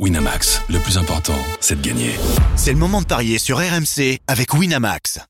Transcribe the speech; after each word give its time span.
Winamax, 0.00 0.60
le 0.70 0.80
plus 0.80 0.98
important, 0.98 1.38
c'est 1.60 1.80
de 1.80 1.86
gagner. 1.86 2.16
C'est 2.56 2.72
le 2.72 2.78
moment 2.78 3.00
de 3.00 3.06
parier 3.06 3.38
sur 3.38 3.58
RMC 3.58 4.18
avec 4.26 4.52
Winamax. 4.52 5.20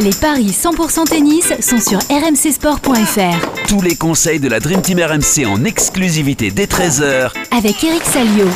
Les 0.00 0.10
paris 0.10 0.50
100% 0.50 1.04
tennis 1.08 1.52
sont 1.60 1.78
sur 1.78 2.00
rmcsport.fr. 2.10 3.57
Tous 3.68 3.82
les 3.82 3.96
conseils 3.96 4.40
de 4.40 4.48
la 4.48 4.60
Dream 4.60 4.80
Team 4.80 4.98
RMC 4.98 5.44
en 5.46 5.62
exclusivité 5.62 6.50
dès 6.50 6.64
13h 6.64 7.32
Avec 7.54 7.84
Eric 7.84 8.02
Salio. 8.02 8.46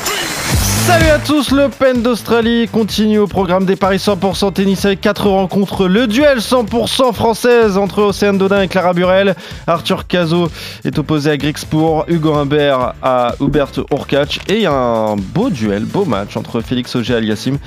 Salut 0.87 1.11
à 1.11 1.19
tous, 1.19 1.51
l'Open 1.51 2.01
d'Australie 2.01 2.67
continue 2.67 3.19
au 3.19 3.27
programme 3.27 3.67
des 3.67 3.77
paris 3.77 3.99
100% 3.99 4.55
tennis 4.55 4.87
avec 4.87 5.03
4 5.03 5.29
rencontres. 5.29 5.87
Le 5.87 6.07
duel 6.07 6.39
100% 6.39 7.13
française 7.13 7.77
entre 7.77 8.01
Océane 8.01 8.39
Dodin 8.39 8.63
et 8.63 8.69
Clara 8.69 8.95
Burel. 8.95 9.35
Arthur 9.67 10.07
Cazot 10.07 10.49
est 10.83 10.99
opposé 10.99 11.33
à 11.33 11.37
Grixpour, 11.37 12.07
Hugo 12.09 12.33
Humbert 12.33 12.95
à 13.03 13.35
Hubert 13.39 13.73
Urkacz. 13.91 14.39
Et 14.49 14.55
il 14.55 14.63
y 14.63 14.67
a 14.67 14.73
un 14.73 15.17
beau 15.17 15.51
duel, 15.51 15.85
beau 15.85 16.07
match 16.07 16.39
entre 16.39 16.63
Félix 16.63 16.97
Auger 16.97 17.17
Aliassim 17.17 17.59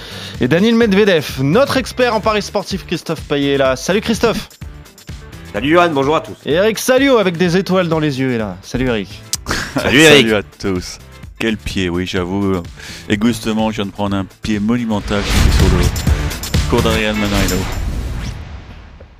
et 0.41 0.47
Daniel 0.47 0.73
Medvedev. 0.73 1.43
Notre 1.43 1.77
expert 1.77 2.15
en 2.15 2.21
paris 2.21 2.41
sportif 2.41 2.87
Christophe 2.87 3.21
Payet 3.21 3.53
est 3.53 3.57
là. 3.59 3.75
Salut 3.75 4.01
Christophe 4.01 4.49
Salut 5.55 5.69
Johan, 5.69 5.89
bonjour 5.93 6.17
à 6.17 6.19
tous. 6.19 6.35
Et 6.45 6.51
Eric 6.51 6.77
Salio 6.77 7.17
avec 7.17 7.37
des 7.37 7.55
étoiles 7.55 7.87
dans 7.87 7.99
les 7.99 8.19
yeux 8.19 8.33
est 8.33 8.37
là. 8.37 8.57
Salut 8.61 8.89
Eric. 8.89 9.21
Salut 9.77 9.99
Eric. 10.01 10.27
Salut 10.27 10.35
à 10.35 10.43
tous. 10.43 10.99
Quel 11.39 11.55
pied, 11.55 11.87
oui, 11.87 12.05
j'avoue. 12.05 12.61
Égoïstement, 13.07 13.71
je 13.71 13.77
viens 13.77 13.85
de 13.85 13.91
prendre 13.91 14.17
un 14.17 14.25
pied 14.41 14.59
monumental 14.59 15.23
sur 15.23 15.77
le 15.77 16.69
cours 16.69 16.81
d'Adrian 16.81 17.13
Manarino. 17.13 17.55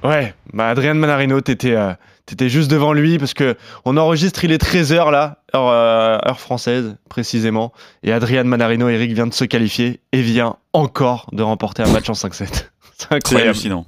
Ouais, 0.04 0.34
bah 0.52 0.68
Adrien 0.68 0.96
Manarino, 0.96 1.40
t'étais 1.40 1.72
euh, 1.72 1.94
t'étais 2.26 2.50
juste 2.50 2.70
devant 2.70 2.92
lui 2.92 3.18
parce 3.18 3.34
que 3.34 3.56
on 3.86 3.96
enregistre, 3.96 4.44
il 4.44 4.52
est 4.52 4.62
13h 4.62 5.12
là, 5.12 5.38
heure, 5.56 5.70
euh, 5.70 6.18
heure 6.28 6.42
française 6.42 6.98
précisément. 7.08 7.72
Et 8.04 8.12
Adrien 8.12 8.44
Manarino, 8.44 8.90
Eric 8.90 9.14
vient 9.14 9.28
de 9.28 9.34
se 9.34 9.46
qualifier 9.46 10.02
et 10.12 10.22
vient 10.22 10.58
encore 10.74 11.30
de 11.32 11.44
remporter 11.44 11.82
un 11.84 11.94
match 11.94 12.10
en 12.10 12.14
5-7. 12.14 12.34
C'est 12.34 12.70
C'est 12.98 13.14
incroyable. 13.14 13.52
hallucinant. 13.52 13.86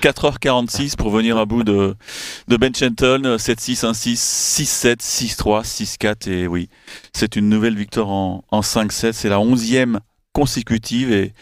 4h46 0.00 0.96
pour 0.96 1.10
venir 1.10 1.36
à 1.38 1.46
bout 1.46 1.64
de, 1.64 1.94
de 2.48 2.56
Ben 2.56 2.74
Shenton, 2.74 3.36
7-6, 3.36 3.84
1-6, 3.84 4.16
6-7, 4.16 4.96
6-3, 5.00 5.64
6-4 5.64 6.30
et 6.30 6.46
oui, 6.46 6.68
c'est 7.12 7.36
une 7.36 7.48
nouvelle 7.48 7.76
victoire 7.76 8.08
en, 8.10 8.44
en 8.50 8.60
5-7, 8.60 9.12
c'est 9.12 9.28
la 9.28 9.38
11e 9.38 9.98
consécutive 10.32 11.10
et, 11.12 11.32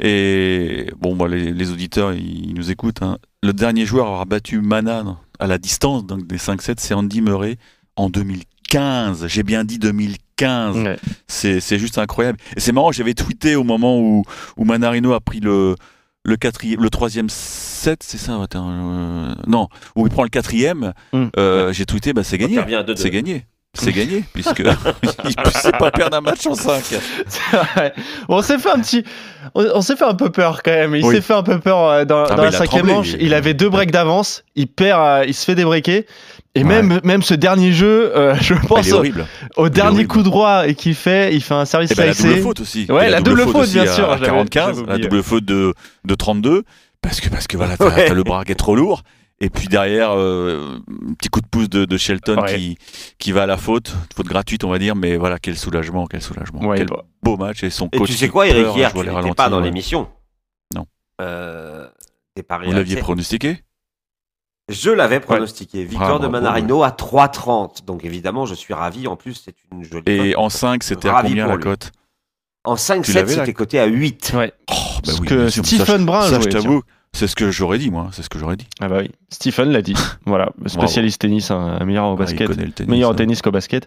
et 0.00 0.86
bon, 0.98 1.16
bah, 1.16 1.28
les, 1.28 1.52
les 1.52 1.70
auditeurs 1.70 2.12
ils 2.12 2.54
nous 2.54 2.70
écoutent. 2.70 3.02
hein. 3.02 3.18
Le 3.42 3.52
dernier 3.52 3.86
joueur 3.86 4.06
à 4.06 4.08
avoir 4.10 4.26
battu 4.26 4.60
Mana 4.60 5.16
à 5.38 5.46
la 5.46 5.58
distance 5.58 6.04
donc 6.06 6.26
des 6.26 6.38
5-7, 6.38 6.74
c'est 6.78 6.94
Andy 6.94 7.22
Murray 7.22 7.56
en 7.96 8.08
2015. 8.10 9.26
J'ai 9.26 9.42
bien 9.42 9.64
dit 9.64 9.78
2015. 9.78 10.76
Ouais. 10.76 10.98
C'est 11.28 11.60
c'est 11.60 11.78
juste 11.78 11.98
incroyable. 11.98 12.38
Et 12.56 12.60
c'est 12.60 12.72
marrant, 12.72 12.90
j'avais 12.92 13.14
tweeté 13.14 13.54
au 13.56 13.64
moment 13.64 13.98
où, 13.98 14.24
où 14.56 14.64
Manarino 14.64 15.12
a 15.12 15.20
pris 15.20 15.40
le, 15.40 15.76
le, 16.24 16.36
quatrième, 16.36 16.80
le 16.80 16.90
troisième 16.90 17.28
set, 17.28 18.02
c'est 18.02 18.18
ça 18.18 18.40
attends, 18.42 18.68
euh, 18.70 19.34
Non, 19.46 19.68
où 19.96 20.06
il 20.06 20.10
prend 20.12 20.22
le 20.22 20.28
quatrième, 20.28 20.92
Mm. 21.12 21.24
euh, 21.36 21.72
j'ai 21.72 21.84
tweeté, 21.86 22.12
bah, 22.12 22.22
c'est 22.22 22.38
gagné. 22.38 22.58
revient 22.60 22.76
à 22.76 22.82
2-2. 22.84 22.96
C'est 22.96 23.10
gagné. 23.10 23.44
C'est 23.74 23.92
gagné, 23.94 24.22
puisque 24.34 24.58
il 25.24 25.34
ne 25.44 25.50
sait 25.50 25.72
pas 25.72 25.90
perdre 25.90 26.16
un 26.18 26.20
match 26.20 26.46
en 26.46 26.54
5. 26.54 26.82
Ouais. 27.78 27.92
Bon, 28.28 28.36
on 28.38 28.42
s'est 28.42 28.58
fait 28.58 28.70
un 28.70 28.78
petit, 28.78 29.02
on, 29.54 29.64
on 29.74 29.80
s'est 29.80 29.96
fait 29.96 30.04
un 30.04 30.14
peu 30.14 30.30
peur 30.30 30.62
quand 30.62 30.70
même. 30.72 30.94
Il 30.94 31.04
Oui. 31.04 31.14
s'est 31.14 31.22
fait 31.22 31.32
un 31.32 31.42
peu 31.42 31.58
peur 31.58 31.88
euh, 31.88 32.04
dans, 32.04 32.24
Ah, 32.24 32.34
dans 32.34 32.44
la 32.44 32.52
cinquième 32.52 32.86
manche. 32.86 33.14
Il 33.18 33.32
avait 33.32 33.54
deux 33.54 33.70
breaks 33.70 33.90
d'avance. 33.90 34.44
Il 34.56 34.66
perd, 34.68 35.00
euh, 35.00 35.24
il 35.26 35.32
se 35.34 35.44
fait 35.46 35.54
débreaker. 35.54 36.02
Et 36.54 36.62
Ouais. 36.62 36.64
même, 36.64 37.00
même 37.02 37.22
ce 37.22 37.32
dernier 37.32 37.72
jeu, 37.72 38.12
euh, 38.14 38.34
je 38.42 38.52
pense 38.54 38.92
au, 39.56 39.68
dernier 39.70 39.90
horrible. 40.00 40.06
coup 40.08 40.22
droit 40.22 40.68
et 40.68 40.74
qu'il 40.74 40.94
fait, 40.94 41.34
il 41.34 41.42
fait 41.42 41.54
un 41.54 41.64
service 41.64 41.92
Et 41.92 41.94
ben, 41.94 42.06
la 42.08 42.12
double 42.14 42.42
faute 42.42 42.60
aussi. 42.60 42.86
Ouais, 42.90 43.08
la 43.08 43.20
double 43.22 43.46
faute, 43.48 43.70
bien 43.70 43.86
sûr, 43.86 44.10
À 44.10 44.18
j'avais- 44.18 44.26
45, 44.26 44.74
j'avais 44.74 44.86
la 44.92 44.98
double 44.98 45.22
faute 45.22 45.44
de, 45.46 45.72
de 46.04 46.14
32. 46.14 46.64
Parce 47.00 47.20
que, 47.20 47.30
parce 47.30 47.46
que 47.48 47.56
voilà, 47.56 47.76
t'as 47.78 47.86
Ouais. 47.86 48.04
t'as 48.06 48.14
le 48.14 48.22
bras 48.22 48.44
qui 48.44 48.52
est 48.52 48.56
trop 48.56 48.76
lourd. 48.76 49.02
Et 49.44 49.50
puis 49.50 49.66
derrière, 49.66 50.12
euh, 50.16 50.78
un 51.10 51.14
petit 51.14 51.28
coup 51.28 51.40
de 51.40 51.46
pouce 51.48 51.68
de, 51.68 51.84
de 51.84 51.96
Shelton 51.96 52.40
Ouais. 52.42 52.54
qui, 52.54 52.78
qui 53.18 53.32
va 53.32 53.42
à 53.42 53.46
la 53.46 53.56
faute. 53.56 53.92
Faute 54.14 54.26
gratuite, 54.28 54.62
on 54.62 54.70
va 54.70 54.78
dire. 54.78 54.94
Mais 54.94 55.16
voilà, 55.16 55.40
quel 55.40 55.58
soulagement, 55.58 56.06
quel 56.06 56.22
soulagement. 56.22 56.60
Ouais, 56.64 56.76
quel 56.78 56.86
bah. 56.86 57.04
beau 57.24 57.36
match. 57.36 57.64
Et 57.64 57.70
son 57.70 57.88
Et 57.92 57.98
coach. 57.98 58.06
tu 58.08 58.14
sais 58.14 58.28
quoi, 58.28 58.46
Eric, 58.46 58.62
pleure, 58.62 58.76
hier, 58.76 58.92
tu 58.92 59.00
n'étais 59.00 59.34
pas 59.34 59.48
dans 59.48 59.58
ouais. 59.58 59.64
l'émission. 59.64 60.08
Non. 60.72 60.86
Euh, 61.20 61.88
Vous 62.36 62.70
l'aviez 62.72 62.96
pronostiqué 62.98 63.64
Je 64.68 64.90
l'avais 64.90 65.18
pronostiqué. 65.18 65.82
Victoire 65.84 66.10
Ah, 66.10 66.12
de 66.14 66.28
bravo, 66.28 66.32
Manarino 66.32 66.84
à 66.84 66.90
3,30. 66.90 67.84
Donc 67.84 68.04
évidemment, 68.04 68.46
je 68.46 68.54
suis 68.54 68.74
ravi. 68.74 69.08
En 69.08 69.16
plus, 69.16 69.34
c'est 69.44 69.56
une 69.72 69.82
jolie 69.82 70.04
Et 70.06 70.36
en 70.36 70.50
5, 70.50 70.84
c'était 70.84 71.08
à 71.08 71.14
Ravi 71.14 71.30
combien 71.30 71.46
pour 71.46 71.56
la 71.56 71.62
cote 71.64 71.90
En 72.62 72.76
tu 72.76 72.80
5-7, 72.82 73.14
l'avais, 73.14 73.34
là 73.34 73.42
c'était 73.42 73.54
coté 73.54 73.80
à 73.80 73.86
8. 73.86 74.34
Ouais. 74.36 74.52
Oh, 74.70 74.74
bah 75.04 75.12
Ce 75.12 75.20
oui, 75.20 75.26
que 75.26 75.48
Stephen 75.48 76.06
Brun 76.06 76.28
Ça, 76.30 76.40
je 76.40 76.48
t'avoue, 76.48 76.82
c'est 77.14 77.26
ce 77.26 77.36
que 77.36 77.50
j'aurais 77.50 77.78
dit, 77.78 77.90
moi. 77.90 78.08
C'est 78.12 78.22
ce 78.22 78.28
que 78.28 78.38
j'aurais 78.38 78.56
dit. 78.56 78.66
Ah 78.80 78.88
bah 78.88 78.98
oui, 79.00 79.10
Stephen 79.30 79.70
l'a 79.70 79.82
dit. 79.82 79.94
voilà, 80.26 80.50
spécialiste 80.66 81.20
tennis, 81.20 81.50
un 81.50 81.84
meilleur 81.84 82.06
au 82.06 82.10
Ouais, 82.16 82.24
il 82.28 82.36
basket, 82.38 82.48
le 82.48 82.70
tennis, 82.70 82.90
meilleur 82.90 83.10
au 83.10 83.12
hein. 83.12 83.16
tennis 83.16 83.42
qu'au 83.42 83.50
basket. 83.50 83.86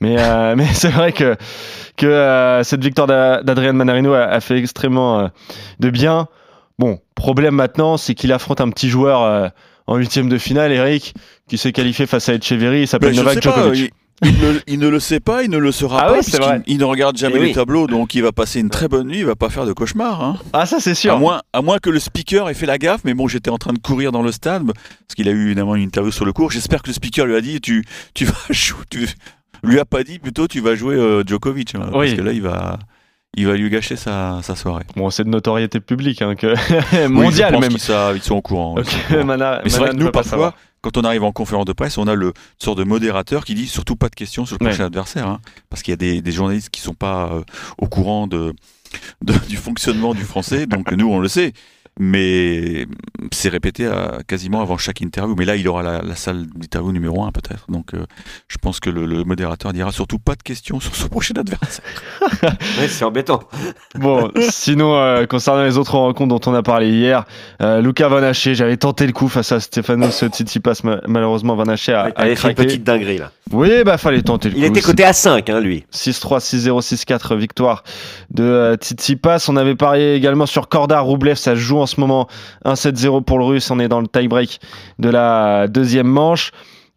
Mais 0.00 0.16
euh, 0.18 0.54
mais 0.56 0.66
c'est 0.66 0.88
vrai 0.90 1.12
que 1.12 1.36
que 1.96 2.06
euh, 2.06 2.62
cette 2.64 2.82
victoire 2.82 3.06
d'A- 3.06 3.42
d'Adrian 3.42 3.72
Manarino 3.74 4.12
a, 4.14 4.24
a 4.24 4.40
fait 4.40 4.58
extrêmement 4.58 5.20
euh, 5.20 5.28
de 5.80 5.90
bien. 5.90 6.28
Bon, 6.78 6.98
problème 7.14 7.54
maintenant, 7.54 7.96
c'est 7.96 8.14
qu'il 8.14 8.32
affronte 8.32 8.60
un 8.60 8.68
petit 8.70 8.90
joueur 8.90 9.50
en 9.86 9.96
huitième 9.96 10.28
de 10.28 10.36
finale, 10.36 10.72
Eric, 10.72 11.14
qui 11.48 11.56
s'est 11.56 11.72
qualifié 11.72 12.06
face 12.06 12.28
à 12.28 12.34
Echeverry. 12.34 12.82
Il 12.82 12.86
s'appelle 12.86 13.14
Novak 13.14 13.40
Djokovic. 13.42 13.80
il, 13.80 13.90
il 14.24 14.30
ne, 14.32 14.58
il 14.66 14.78
ne 14.78 14.88
le 14.88 14.98
sait 14.98 15.20
pas, 15.20 15.42
il 15.42 15.50
ne 15.50 15.58
le 15.58 15.72
saura 15.72 16.00
Ah 16.02 16.06
pas, 16.12 16.18
oui, 16.20 16.62
il 16.66 16.78
ne 16.78 16.84
regarde 16.84 17.16
jamais 17.18 17.34
Eh 17.36 17.40
les 17.40 17.46
oui. 17.48 17.52
tableaux, 17.52 17.86
donc 17.86 18.14
il 18.14 18.22
va 18.22 18.32
passer 18.32 18.60
une 18.60 18.70
très 18.70 18.88
bonne 18.88 19.08
nuit, 19.08 19.18
il 19.18 19.26
va 19.26 19.34
pas 19.36 19.50
faire 19.50 19.66
de 19.66 19.72
cauchemar. 19.74 20.22
Hein. 20.24 20.38
Ah 20.54 20.64
ça 20.64 20.80
c'est 20.80 20.94
sûr. 20.94 21.12
À, 21.14 21.18
moins, 21.18 21.42
à 21.52 21.60
moins 21.60 21.78
que 21.78 21.90
le 21.90 21.98
speaker 21.98 22.48
ait 22.48 22.54
fait 22.54 22.64
la 22.66 22.78
gaffe, 22.78 23.02
mais 23.04 23.12
bon, 23.14 23.28
j'étais 23.28 23.50
en 23.50 23.58
train 23.58 23.72
de 23.74 23.78
courir 23.78 24.12
dans 24.12 24.22
le 24.22 24.32
stade, 24.32 24.64
parce 24.66 25.14
qu'il 25.16 25.28
a 25.28 25.32
eu 25.32 25.46
évidemment 25.46 25.74
une 25.76 25.82
interview 25.82 26.10
sur 26.12 26.24
le 26.24 26.32
cours. 26.32 26.50
J'espère 26.50 26.82
que 26.82 26.88
le 26.88 26.94
speaker 26.94 27.26
lui 27.26 27.36
a 27.36 27.40
dit, 27.42 27.60
tu, 27.60 27.84
tu 28.14 28.24
vas 28.24 28.32
jouer, 28.50 28.78
tu, 28.90 29.06
lui 29.62 29.78
a 29.78 29.84
pas 29.84 30.02
dit 30.02 30.18
plutôt, 30.18 30.48
tu 30.48 30.60
vas 30.60 30.74
jouer 30.74 30.94
euh, 30.94 31.22
Djokovic, 31.26 31.74
hein, 31.74 31.88
parce 31.92 32.12
que 32.14 32.22
là, 32.22 32.32
il 32.32 32.40
va, 32.42 32.78
il 33.36 33.46
va 33.46 33.54
lui 33.56 33.68
gâcher 33.68 33.96
sa, 33.96 34.40
sa 34.42 34.56
soirée. 34.56 34.84
Bon, 34.96 35.10
c'est 35.10 35.24
de 35.24 35.28
notoriété 35.28 35.78
publique, 35.80 36.22
hein, 36.22 36.36
que 36.36 36.54
Oui, 37.04 37.08
mondiale 37.10 37.50
je 37.50 37.54
pense 37.58 37.88
même. 37.88 38.16
ils 38.16 38.22
sont 38.22 38.34
au 38.36 38.40
courant. 38.42 38.76
ils 38.78 38.84
sont 38.86 38.96
au 38.96 39.08
courant. 39.12 39.24
Mana- 39.26 39.60
Mais 39.62 39.68
c'est 39.68 39.78
vrai 39.78 39.90
que 39.90 39.96
nous, 39.96 40.10
parfois. 40.10 40.54
Quand 40.86 40.98
on 40.98 41.04
arrive 41.04 41.24
en 41.24 41.32
conférence 41.32 41.64
de 41.64 41.72
presse, 41.72 41.98
on 41.98 42.06
a 42.06 42.14
le 42.14 42.32
sort 42.58 42.76
de 42.76 42.84
modérateur 42.84 43.44
qui 43.44 43.56
dit 43.56 43.66
surtout 43.66 43.96
pas 43.96 44.08
de 44.08 44.14
questions 44.14 44.46
sur 44.46 44.56
le 44.60 44.64
Ouais. 44.64 44.70
prochain 44.70 44.86
adversaire. 44.86 45.26
hein, 45.26 45.40
parce 45.68 45.82
qu'il 45.82 45.90
y 45.90 45.94
a 45.94 45.96
des, 45.96 46.22
des 46.22 46.30
journalistes 46.32 46.70
qui 46.70 46.80
sont 46.80 46.94
pas 46.94 47.32
euh, 47.32 47.42
au 47.78 47.88
courant 47.88 48.28
de, 48.28 48.54
de- 49.24 49.34
du 49.48 49.56
fonctionnement 49.56 50.14
du 50.14 50.22
français. 50.24 50.66
Donc 50.66 50.92
nous, 50.92 51.08
on 51.10 51.18
le 51.18 51.28
sait. 51.28 51.52
Mais 51.98 52.86
c'est 53.32 53.48
répété 53.48 53.86
à- 53.86 54.18
quasiment 54.28 54.60
avant 54.60 54.76
chaque 54.76 55.00
interview. 55.00 55.34
Mais 55.38 55.46
là, 55.46 55.56
il 55.56 55.66
aura 55.66 55.82
la, 55.82 56.02
la 56.02 56.14
salle 56.14 56.46
d'interview 56.54 56.92
numéro 56.92 57.24
un 57.24 57.32
peut-être. 57.32 57.70
Donc 57.70 57.94
euh, 57.94 58.04
je 58.48 58.58
pense 58.58 58.80
que 58.80 58.90
le, 58.90 59.06
le 59.06 59.24
modérateur 59.24 59.72
dira 59.72 59.90
surtout 59.92 60.18
pas 60.18 60.34
de 60.34 60.42
questions 60.42 60.78
sur 60.78 60.94
son 60.94 61.08
prochain 61.08 61.34
adversaire. 61.36 61.84
Ouais, 62.78 62.88
c'est 62.88 63.04
embêtant. 63.04 63.40
Bon, 63.94 64.30
sinon, 64.50 64.94
euh, 64.96 65.24
concernant 65.26 65.64
les 65.64 65.78
autres 65.78 65.94
rencontres 65.96 66.38
dont 66.38 66.50
on 66.50 66.54
a 66.54 66.62
parlé 66.62 66.90
hier, 66.90 67.24
euh, 67.62 67.80
Luca 67.80 68.08
Van 68.08 68.22
Haché, 68.22 68.54
j'avais 68.54 68.76
tenté 68.76 69.06
le 69.06 69.12
coup 69.12 69.28
face 69.28 69.52
à 69.52 69.60
Stefanos 69.60 70.22
Tsitsipas, 70.26 70.80
ma- 70.84 71.00
malheureusement 71.06 71.56
Van 71.56 71.64
Haché 71.64 71.92
a, 71.94 72.02
a 72.02 72.10
T'avais 72.12 72.36
fait 72.36 72.48
une 72.48 72.54
craqué. 72.54 72.66
petite 72.68 72.84
dinguerie 72.84 73.18
là. 73.18 73.32
Oui, 73.52 73.84
bah 73.84 73.96
fallait 73.96 74.22
tenter 74.22 74.48
le 74.50 74.56
Il 74.56 74.62
coup. 74.64 74.70
était 74.70 74.80
coté 74.80 75.04
à 75.04 75.12
5, 75.12 75.48
hein, 75.50 75.60
lui. 75.60 75.84
6-3, 75.92 76.40
6-0, 76.40 76.80
6-4, 76.82 77.36
victoire 77.36 77.84
de 78.30 78.42
euh, 78.42 78.74
Tsitsipas. 78.76 79.46
On 79.48 79.56
avait 79.56 79.76
parié 79.76 80.14
également 80.14 80.46
sur 80.46 80.68
Korda 80.68 80.98
Roublev, 81.00 81.36
ça 81.36 81.54
joue 81.54 81.78
en 81.78 81.86
ce 81.86 82.00
moment 82.00 82.26
1-7-0 82.64 83.22
pour 83.22 83.38
le 83.38 83.44
russe, 83.44 83.70
on 83.70 83.78
est 83.78 83.88
dans 83.88 84.00
le 84.00 84.08
tie-break 84.08 84.58
de 84.98 85.08
la 85.08 85.68
deuxième 85.68 86.08
manche. 86.08 86.50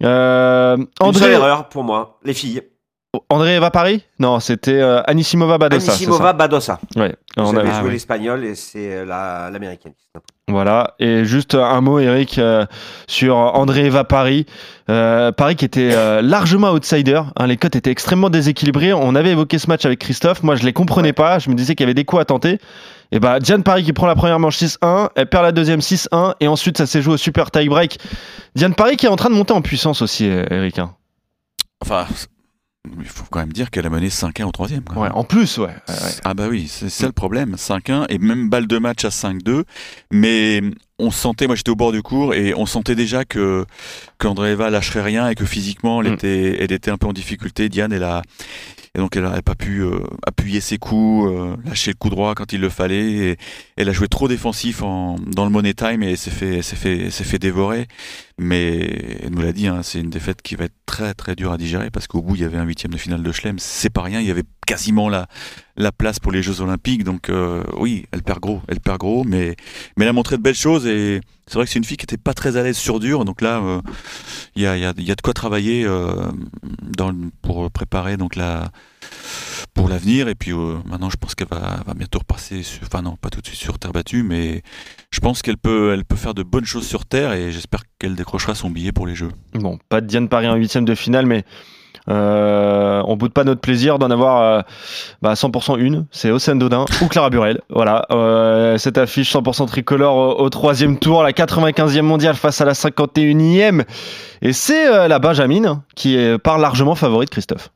Euh, 0.04 0.78
Une 0.78 0.86
seule 0.98 1.08
André, 1.08 1.32
erreur 1.34 1.70
pour 1.70 1.84
moi. 1.84 2.20
Les 2.24 2.34
filles. 2.34 2.62
André 3.30 3.60
va 3.60 3.72
Paris 3.72 4.04
Non, 4.20 4.40
c'était 4.40 4.80
euh, 4.82 5.02
Anisimova 5.08 5.58
Badosa. 5.58 5.86
c'est 5.86 5.92
Anisimova 5.92 6.34
Badosa. 6.34 6.80
Ouais, 6.96 7.16
Vous 7.38 7.44
on 7.44 7.56
avait- 7.58 7.74
joué 7.80 7.92
l'espagnol 7.92 8.44
et 8.46 8.56
c'est 8.56 8.94
euh, 8.94 9.06
la- 9.06 9.50
l'américaine. 9.52 9.94
Voilà, 10.48 10.96
et 11.00 11.26
juste 11.26 11.54
un 11.54 11.80
mot, 11.82 12.00
Eric, 12.00 12.40
euh, 12.40 12.66
sur 13.08 13.36
André 13.36 13.86
Eva 13.86 14.04
Paris. 14.04 14.48
Euh, 14.90 15.32
Paris 15.32 15.56
qui 15.56 15.66
était 15.66 15.92
euh, 15.94 16.22
largement 16.24 16.72
outsider. 16.72 17.22
hein, 17.36 17.46
les 17.48 17.56
cotes 17.58 17.76
étaient 17.76 17.92
extrêmement 17.92 18.32
déséquilibrées. 18.32 18.92
On 18.94 19.14
avait 19.14 19.32
évoqué 19.32 19.60
ce 19.60 19.68
match 19.68 19.86
avec 19.86 20.00
Christophe. 20.00 20.42
Moi, 20.42 20.56
je 20.56 20.64
les 20.66 20.74
comprenais 20.74 21.14
pas. 21.14 21.38
Je 21.38 21.52
me 21.52 21.56
disais 21.56 21.76
qu'il 21.76 21.84
y 21.84 21.88
avait 21.88 21.94
des 21.94 22.06
coups 22.06 22.22
à 22.24 22.26
tenter. 22.26 22.58
Et 23.12 23.20
bah, 23.20 23.40
Diane 23.40 23.62
Paris 23.64 23.84
qui 23.84 23.94
prend 23.94 24.08
la 24.08 24.16
première 24.16 24.40
manche 24.40 24.58
6-1, 24.58 25.10
elle 25.16 25.28
perd 25.28 25.44
la 25.44 25.52
deuxième 25.52 25.80
6-1, 25.82 26.34
et 26.40 26.48
ensuite 26.48 26.78
ça 26.78 26.86
s'est 26.88 27.02
joué 27.02 27.14
au 27.16 27.18
super 27.18 27.50
tie 27.52 27.68
break. 27.70 27.98
Diane 28.56 28.74
Paris 28.76 28.98
qui 28.98 29.06
est 29.06 29.10
en 29.10 29.16
train 29.16 29.30
de 29.30 29.36
monter 29.36 29.54
en 29.54 29.62
puissance 29.62 30.02
aussi, 30.04 30.28
euh, 30.30 30.46
Eric. 30.52 30.78
hein. 30.80 30.96
Enfin, 31.82 32.06
il 33.00 33.06
faut 33.08 33.26
quand 33.30 33.40
même 33.40 33.52
dire 33.52 33.72
qu'elle 33.72 33.86
a 33.86 33.90
mené 33.90 34.08
5-1 34.10 34.46
au 34.46 34.52
troisième. 34.52 34.84
quand 34.84 35.02
Ouais, 35.02 35.10
en 35.10 35.24
plus, 35.26 35.58
ouais. 35.58 35.66
ouais, 35.66 35.74
ouais. 35.90 36.12
Ah 36.24 36.34
bah 36.34 36.48
oui, 36.50 36.68
c'est 36.70 36.90
ça 36.90 37.08
le 37.08 37.12
problème. 37.12 37.56
5-1 37.58 38.06
et 38.10 38.18
même 38.20 38.50
balle 38.50 38.68
de 38.68 38.78
match 38.78 39.04
à 39.04 39.10
5-2. 39.10 39.64
Mais 40.12 40.62
on 40.98 41.12
sentait, 41.12 41.48
moi 41.48 41.56
j'étais 41.58 41.72
au 41.72 41.76
bord 41.76 41.92
du 41.92 42.02
cours 42.02 42.34
et 42.34 42.54
on 42.56 42.66
sentait 42.66 42.96
déjà 42.96 43.26
que 43.26 43.66
qu'Andreeva 44.18 44.70
lâcherait 44.70 45.02
rien 45.02 45.28
et 45.30 45.36
que 45.36 45.46
physiquement 45.46 46.02
elle 46.02 46.12
Mm. 46.12 46.14
était, 46.14 46.64
elle 46.64 46.72
était 46.72 46.92
un 46.92 46.98
peu 46.98 47.08
en 47.08 47.14
difficulté. 47.14 47.68
Diane, 47.68 47.92
elle 47.92 48.04
a, 48.04 48.22
et 48.96 49.00
donc 49.00 49.16
elle 49.18 49.24
n'avait 49.24 49.42
pas 49.42 49.56
pu 49.56 49.82
euh, 49.82 50.00
appuyer 50.26 50.62
ses 50.62 50.78
coups, 50.78 51.30
euh, 51.32 51.56
lâcher 51.66 51.92
le 51.92 51.98
coup 51.98 52.10
droit 52.10 52.34
quand 52.34 52.54
il 52.54 52.62
le 52.62 52.70
fallait. 52.70 53.12
Et 53.12 53.38
elle 53.76 53.90
a 53.90 53.94
joué 53.94 54.08
trop 54.08 54.28
défensif 54.30 54.84
en, 54.84 55.16
dans 55.20 55.44
le 55.44 55.52
money 55.52 55.74
time 55.74 56.02
et 56.02 56.16
s'est 56.16 56.32
fait, 56.32 56.62
s'est 56.62 56.76
fait, 56.78 57.10
s'est 57.12 57.26
fait 57.26 57.40
dévorer. 57.40 57.88
Mais 58.40 59.20
elle 59.22 59.32
nous 59.32 59.42
l'a 59.42 59.52
dit, 59.52 59.68
hein, 59.68 59.82
c'est 59.84 60.00
une 60.00 60.10
défaite 60.10 60.42
qui 60.42 60.56
va 60.56 60.66
être 60.66 60.76
très 60.86 61.14
très 61.14 61.36
dure 61.36 61.52
à 61.52 61.58
digérer 61.58 61.92
parce 61.92 62.08
qu'au 62.08 62.22
bout 62.22 62.36
il 62.36 62.42
y 62.42 62.46
avait 62.46 62.58
un 62.58 62.64
huitième 62.64 62.94
de 62.94 62.98
finale 62.98 63.22
de 63.22 63.32
Chelem, 63.32 63.60
c'est 63.60 63.90
pas 63.90 64.02
rien. 64.02 64.22
Il 64.22 64.28
y 64.28 64.32
avait 64.32 64.46
quasiment 64.66 65.10
la, 65.10 65.28
la 65.76 65.92
place 65.92 66.20
pour 66.20 66.32
les 66.32 66.42
Jeux 66.42 66.62
Olympiques. 66.62 67.04
Donc 67.04 67.30
euh, 67.30 67.64
oui, 67.78 68.06
elle 68.12 68.24
perd 68.24 68.40
gros, 68.40 68.62
elle 68.70 68.80
perd 68.80 68.98
gros, 68.98 69.26
mais 69.26 69.56
mais 69.98 70.06
elle 70.06 70.10
a 70.10 70.14
montré 70.14 70.38
de 70.38 70.42
belles 70.42 70.56
choses 70.56 70.88
et 70.88 71.20
c'est 71.48 71.56
vrai 71.56 71.66
que 71.66 71.72
c'est 71.72 71.80
une 71.80 71.86
fille 71.86 71.98
qui 71.98 72.06
était 72.06 72.18
pas 72.18 72.34
très 72.34 72.56
à 72.56 72.64
l'aise 72.64 72.78
sur 72.78 73.00
dur. 73.00 73.26
Donc 73.26 73.42
là, 73.42 73.60
euh, 73.62 73.82
il 74.56 74.62
y, 74.62 74.68
a, 74.68 74.78
y, 74.78 74.86
a, 74.86 74.94
y 74.98 75.12
a 75.12 75.16
de 75.16 75.22
quoi 75.22 75.34
travailler 75.34 75.84
euh, 75.86 76.14
pour 77.42 77.70
préparer 77.72 78.18
donc 78.18 78.36
la 78.36 78.72
pour 79.80 79.88
l'avenir. 79.88 80.28
Et 80.28 80.36
puis 80.36 80.52
euh, 80.52 80.76
maintenant, 80.86 81.10
je 81.10 81.16
pense 81.16 81.36
qu'elle 81.36 81.48
va, 81.48 81.94
bientôt 81.96 82.20
repasser. 82.20 82.64
Sur, 82.64 82.84
enfin 82.84 83.02
non, 83.02 83.16
pas 83.16 83.30
tout 83.30 83.40
de 83.40 83.48
suite 83.48 83.60
sur 83.60 83.80
terre 83.80 83.94
battue, 83.94 84.24
mais 84.24 84.62
je 85.10 85.20
pense 85.22 85.42
qu'elle 85.42 85.58
peut, 85.58 85.94
elle 85.94 86.04
peut 86.04 86.18
faire 86.18 86.34
de 86.34 86.44
bonnes 86.44 86.66
choses 86.66 86.86
sur 86.86 87.06
terre 87.06 87.32
et 87.32 87.52
j'espère 87.52 87.84
qu'elle 87.98 88.16
décrochera 88.16 88.56
son 88.56 88.70
billet 88.70 88.92
pour 88.92 89.08
les 89.08 89.16
Jeux. 89.16 89.32
Bon, 89.54 89.80
pas 89.88 90.02
de 90.02 90.08
Diane 90.08 90.28
Paris 90.28 90.50
en 90.50 90.56
huitième 90.56 90.84
de 90.84 90.96
finale, 90.96 91.26
mais 91.26 91.46
euh, 92.10 93.02
on 93.06 93.16
boude 93.16 93.32
pas 93.32 93.46
notre 93.46 93.62
plaisir 93.62 94.00
d'en 94.00 94.12
avoir 94.12 94.42
euh, 94.42 94.62
bah, 95.22 95.34
100% 95.36 95.80
une. 95.80 96.08
C'est 96.12 96.30
Océane 96.30 96.60
Dodin 96.60 96.84
ou 97.02 97.08
Clara 97.08 97.30
Burel. 97.30 97.62
Voilà, 97.70 98.06
euh, 98.12 98.78
cette 98.78 98.98
affiche 98.98 99.34
100% 99.34 99.66
tricolore 99.68 100.42
au, 100.42 100.50
troisième 100.50 101.00
tour, 101.00 101.24
la 101.24 101.32
95e 101.32 102.02
mondiale 102.02 102.36
face 102.36 102.60
à 102.60 102.66
la 102.66 102.74
51e. 102.74 103.86
Et 104.42 104.52
c'est 104.52 105.08
la 105.08 105.20
Benjamin 105.20 105.84
qui 105.96 106.18
est, 106.18 106.38
part 106.38 106.58
largement 106.58 106.96
favorite, 106.96 107.30
Christophe. 107.30 107.70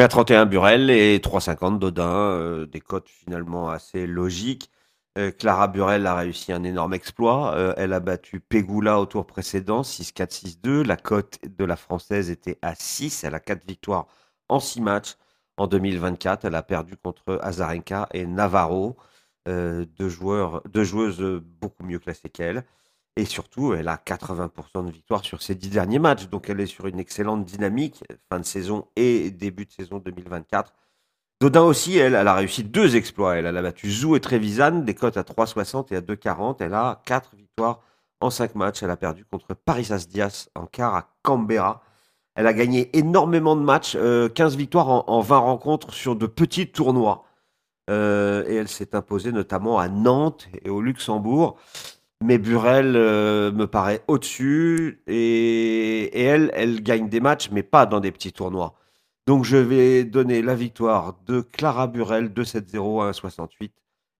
À 0.00 0.06
31 0.06 0.46
Burel 0.46 0.90
et 0.90 1.18
3,50 1.18 1.80
Dodin, 1.80 2.08
euh, 2.08 2.66
des 2.66 2.80
cotes 2.80 3.08
finalement 3.08 3.68
assez 3.68 4.06
logiques. 4.06 4.70
Euh, 5.18 5.32
Clara 5.32 5.66
Burel 5.66 6.06
a 6.06 6.14
réussi 6.14 6.52
un 6.52 6.62
énorme 6.62 6.94
exploit. 6.94 7.54
Euh, 7.56 7.74
elle 7.76 7.92
a 7.92 7.98
battu 7.98 8.38
Pegula 8.38 9.00
au 9.00 9.06
tour 9.06 9.26
précédent, 9.26 9.82
6-4, 9.82 10.30
6-2. 10.30 10.82
La 10.84 10.96
cote 10.96 11.40
de 11.44 11.64
la 11.64 11.74
française 11.74 12.30
était 12.30 12.58
à 12.62 12.76
6. 12.76 13.24
Elle 13.24 13.34
a 13.34 13.40
4 13.40 13.66
victoires 13.66 14.06
en 14.48 14.60
6 14.60 14.80
matchs. 14.82 15.16
En 15.56 15.66
2024, 15.66 16.44
elle 16.44 16.54
a 16.54 16.62
perdu 16.62 16.96
contre 16.96 17.40
Azarenka 17.42 18.08
et 18.14 18.24
Navarro, 18.24 18.96
deux, 19.46 20.08
joueurs, 20.08 20.62
deux 20.68 20.84
joueuses 20.84 21.42
beaucoup 21.60 21.82
mieux 21.82 21.98
classées 21.98 22.30
qu'elle. 22.30 22.64
Et 23.18 23.24
surtout, 23.24 23.74
elle 23.74 23.88
a 23.88 23.96
80% 23.96 24.86
de 24.86 24.92
victoires 24.92 25.24
sur 25.24 25.42
ses 25.42 25.56
10 25.56 25.70
derniers 25.70 25.98
matchs. 25.98 26.28
Donc, 26.28 26.48
elle 26.48 26.60
est 26.60 26.66
sur 26.66 26.86
une 26.86 27.00
excellente 27.00 27.44
dynamique, 27.44 28.04
fin 28.30 28.38
de 28.38 28.44
saison 28.44 28.86
et 28.94 29.32
début 29.32 29.66
de 29.66 29.72
saison 29.72 29.98
2024. 29.98 30.72
Dodin 31.40 31.62
aussi, 31.62 31.98
elle, 31.98 32.14
a 32.14 32.32
réussi 32.32 32.62
deux 32.62 32.94
exploits. 32.94 33.34
Elle, 33.34 33.48
a 33.48 33.60
battu 33.60 33.90
Zou 33.90 34.14
et 34.14 34.20
Trevisan, 34.20 34.84
des 34.84 34.94
cotes 34.94 35.16
à 35.16 35.22
3,60 35.22 35.92
et 35.92 35.96
à 35.96 36.00
2,40. 36.00 36.58
Elle 36.60 36.74
a 36.74 37.02
quatre 37.06 37.34
victoires 37.34 37.80
en 38.20 38.30
cinq 38.30 38.54
matchs. 38.54 38.84
Elle 38.84 38.90
a 38.90 38.96
perdu 38.96 39.24
contre 39.24 39.52
Parisas 39.52 40.06
Diaz 40.08 40.48
en 40.54 40.66
quart 40.66 40.94
à 40.94 41.10
Canberra. 41.24 41.82
Elle 42.36 42.46
a 42.46 42.52
gagné 42.52 42.96
énormément 42.96 43.56
de 43.56 43.62
matchs, 43.62 43.96
euh, 43.96 44.28
15 44.28 44.56
victoires 44.56 44.90
en, 44.90 45.04
en 45.08 45.20
20 45.22 45.38
rencontres 45.38 45.92
sur 45.92 46.14
de 46.14 46.26
petits 46.26 46.70
tournois. 46.70 47.24
Euh, 47.90 48.44
et 48.46 48.54
elle 48.54 48.68
s'est 48.68 48.94
imposée 48.94 49.32
notamment 49.32 49.80
à 49.80 49.88
Nantes 49.88 50.46
et 50.62 50.70
au 50.70 50.80
Luxembourg. 50.80 51.58
Mais 52.24 52.38
Burel 52.38 52.94
euh, 52.96 53.52
me 53.52 53.66
paraît 53.66 54.02
au-dessus 54.08 55.00
et, 55.06 56.20
elle, 56.20 56.50
elle 56.54 56.82
gagne 56.82 57.08
des 57.08 57.20
matchs, 57.20 57.48
mais 57.52 57.62
pas 57.62 57.86
dans 57.86 58.00
des 58.00 58.10
petits 58.10 58.32
tournois. 58.32 58.74
Donc 59.28 59.44
je 59.44 59.56
vais 59.56 60.04
donner 60.04 60.42
la 60.42 60.54
victoire 60.56 61.14
de 61.26 61.40
Clara 61.42 61.86
Burel 61.86 62.30
2-7-0 62.30 63.06
à 63.06 63.10
1,68 63.12 63.70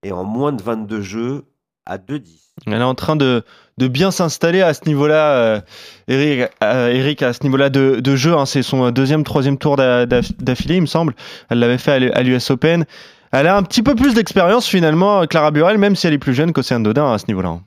et 0.04 0.12
en 0.12 0.22
moins 0.22 0.52
de 0.52 0.62
22 0.62 1.00
jeux 1.00 1.44
à 1.86 1.98
2-10. 1.98 2.22
Elle 2.66 2.74
est 2.74 2.82
en 2.82 2.94
train 2.94 3.16
de, 3.16 3.42
de 3.78 3.88
bien 3.88 4.10
s'installer 4.12 4.60
à 4.62 4.74
ce 4.74 4.82
niveau-là, 4.86 5.32
euh, 5.36 5.60
Eric, 6.06 6.50
euh, 6.62 6.88
Eric, 6.92 7.22
à 7.22 7.32
ce 7.32 7.42
niveau-là 7.42 7.68
de, 7.70 7.98
de 8.00 8.16
jeu. 8.16 8.34
hein. 8.34 8.46
c'est 8.46 8.62
son 8.62 8.90
deuxième, 8.92 9.24
troisième 9.24 9.58
tour 9.58 9.74
d'a- 9.76 10.06
d'aff- 10.06 10.36
d'affilée, 10.38 10.76
il 10.76 10.82
me 10.82 10.86
semble. 10.86 11.14
Elle 11.48 11.58
l'avait 11.58 11.78
fait 11.78 11.92
à 11.92 11.98
l'U- 11.98 12.12
à 12.12 12.22
l'US 12.22 12.50
Open. 12.50 12.84
Elle 13.32 13.46
a 13.48 13.56
un 13.56 13.62
petit 13.64 13.82
peu 13.82 13.94
plus 13.96 14.14
d'expérience 14.14 14.66
finalement, 14.68 15.26
Clara 15.26 15.50
Burel, 15.50 15.78
même 15.78 15.96
si 15.96 16.06
elle 16.06 16.14
est 16.14 16.18
plus 16.18 16.34
jeune 16.34 16.52
qu'Océane 16.52 16.82
Dodin 16.82 17.12
à 17.12 17.18
ce 17.18 17.24
niveau-là. 17.28 17.60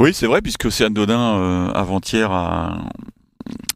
Oui, 0.00 0.12
c'est 0.12 0.26
vrai, 0.26 0.42
puisque 0.42 0.64
Océane 0.66 0.92
Dodin, 0.92 1.38
euh, 1.38 1.70
avant-hier, 1.72 2.30
a, 2.32 2.78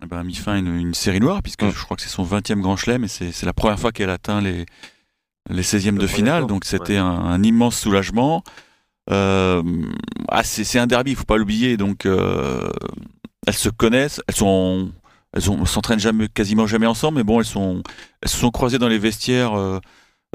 eh 0.02 0.06
ben, 0.06 0.24
mis 0.24 0.34
fin 0.34 0.54
à 0.54 0.58
une, 0.58 0.74
une 0.74 0.94
série 0.94 1.20
noire, 1.20 1.42
puisque 1.42 1.62
Mm. 1.62 1.70
je 1.70 1.84
crois 1.84 1.96
que 1.96 2.02
c'est 2.02 2.08
son 2.08 2.24
20e 2.24 2.60
grand 2.60 2.76
chelem, 2.76 3.04
et 3.04 3.08
c'est 3.08 3.44
la 3.44 3.52
première 3.52 3.78
fois 3.78 3.92
qu'elle 3.92 4.10
atteint 4.10 4.40
les, 4.40 4.66
les 5.48 5.62
16e 5.62 5.92
Le 5.94 5.98
de 5.98 6.06
finale, 6.06 6.46
donc 6.46 6.64
c'était 6.64 6.94
ouais. 6.94 6.98
un, 6.98 7.06
un 7.06 7.42
immense 7.42 7.78
soulagement. 7.78 8.42
Euh, 9.10 9.62
ah, 10.28 10.42
c'est 10.44 10.78
un 10.78 10.86
derby, 10.86 11.12
il 11.12 11.16
faut 11.16 11.24
pas 11.24 11.36
l'oublier, 11.38 11.76
donc 11.76 12.04
euh, 12.04 12.68
elles 13.46 13.54
se 13.54 13.68
connaissent, 13.68 14.20
elles 14.28 14.36
sont... 14.36 14.90
Elles 15.34 15.42
s'entraînent 15.42 16.00
jamais, 16.00 16.26
quasiment 16.26 16.66
jamais 16.66 16.86
ensemble, 16.86 17.18
mais 17.18 17.22
bon, 17.22 17.38
elles, 17.38 17.44
sont, 17.46 17.82
elles 18.22 18.30
se 18.30 18.38
sont 18.38 18.50
croisées 18.50 18.78
dans 18.78 18.88
les 18.88 18.98
vestiaires 18.98 19.52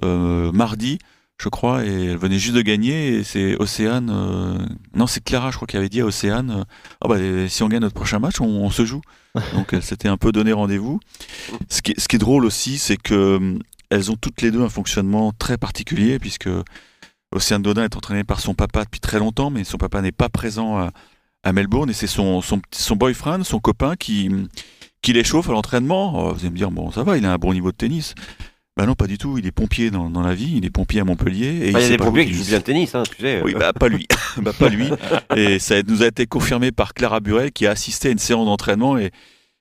mardi, 0.03 1.00
je 1.44 1.50
crois, 1.50 1.86
et 1.86 2.06
elles 2.06 2.18
venaient 2.18 2.40
juste 2.40 2.56
de 2.56 2.62
gagner. 2.62 3.16
Et 3.18 3.24
c'est 3.24 3.56
Océane, 3.57 4.10
euh, 4.12 4.57
non, 4.95 5.06
c'est 5.07 5.24
Clara, 5.24 5.51
je 5.51 5.57
crois, 5.57 5.68
qui 5.68 5.78
avait 5.78 5.90
dit 5.90 6.01
à 6.01 6.06
Océane 6.06 6.51
euh, 6.51 6.63
Ah 7.01 7.07
bah, 7.07 7.16
euh, 7.18 7.48
si 7.48 7.62
on 7.63 7.68
gagne 7.69 7.81
notre 7.81 7.94
prochain 7.95 8.19
match, 8.19 8.40
on, 8.42 8.45
on 8.48 8.69
se 8.69 8.86
joue. 8.86 9.01
Donc, 9.54 9.74
elles 9.74 9.84
s'étaient 9.84 10.07
un 10.07 10.18
peu 10.18 10.31
donné 10.31 10.54
rendez-vous. 10.54 11.00
Ce 11.69 11.81
qui, 11.81 11.92
est- 11.92 12.00
ce 12.00 12.07
qui 12.07 12.16
est 12.16 12.19
drôle 12.19 12.45
aussi, 12.45 12.78
c'est 12.78 12.98
que 12.98 13.36
hum, 13.38 13.60
elles 13.90 14.10
ont 14.12 14.16
toutes 14.16 14.42
les 14.42 14.51
deux 14.51 14.62
un 14.63 14.69
fonctionnement 14.69 15.34
très 15.38 15.57
particulier, 15.57 16.18
puisque 16.19 16.50
Océane 17.31 17.62
Dodin 17.62 17.84
est 17.84 17.95
entraînée 17.95 18.24
par 18.24 18.40
son 18.40 18.54
papa 18.54 18.86
depuis 18.86 19.00
très 19.00 19.19
longtemps, 19.19 19.50
mais 19.50 19.63
son 19.63 19.78
papa 19.78 20.01
n'est 20.01 20.12
pas 20.12 20.30
présent 20.30 20.78
à, 20.78 20.92
à 21.44 21.51
Melbourne, 21.54 21.90
et 21.90 21.94
c'est 21.94 22.07
son, 22.07 22.42
son, 22.42 22.62
son 22.72 22.95
boyfriend, 22.95 23.44
son 23.44 23.60
copain, 23.60 23.95
qui, 23.95 24.30
qui 25.01 25.13
l'échauffe 25.13 25.50
à 25.50 25.51
l'entraînement. 25.51 26.13
Oh, 26.30 26.34
vous 26.34 26.40
allez 26.42 26.51
me 26.51 26.56
dire, 26.57 26.72
bon, 26.72 26.92
ça 26.92 27.04
va, 27.04 27.18
il 27.18 27.25
a 27.25 27.34
un 27.34 27.38
bon 27.38 27.54
niveau 27.54 27.72
de 27.72 27.78
tennis. 27.78 28.13
Bah 28.75 28.86
non, 28.88 28.96
pas 28.96 29.06
du 29.08 29.18
tout. 29.20 29.38
Il 29.38 29.46
est 29.46 29.52
pompier 29.52 29.92
dans, 29.92 30.10
dans 30.10 30.22
la 30.22 30.34
vie. 30.34 30.54
Il 30.58 30.66
est 30.66 30.72
pompier 30.72 31.00
à 31.00 31.04
Montpellier. 31.04 31.68
Et 31.68 31.72
Bah, 31.72 31.80
Il 31.80 31.84
y 31.84 31.86
a 31.86 31.90
des 31.90 31.98
pompiers 31.98 32.25
qui 32.25 32.34
jouent 32.34 32.40
tennis. 32.44 32.50
bien 32.50 32.58
le 32.58 32.64
tennis, 32.64 32.96
hein, 32.96 33.04
tu 33.04 33.22
sais. 33.22 33.42
Oui, 33.44 33.54
bah 33.54 33.72
pas 33.74 33.88
lui. 33.88 34.08
bah 34.38 34.52
pas 34.58 34.70
lui. 34.70 34.88
Et 35.36 35.60
ça 35.60 35.75
nous 35.84 36.02
a 36.02 36.08
été 36.08 36.25
confirmé 36.25 36.72
par 36.72 36.94
Clara 36.96 37.20
Burel 37.20 37.52
qui 37.52 37.68
a 37.68 37.72
assisté 37.72 38.08
à 38.08 38.12
une 38.12 38.18
séance 38.20 38.46
d'entraînement 38.48 38.98
et, 38.98 39.12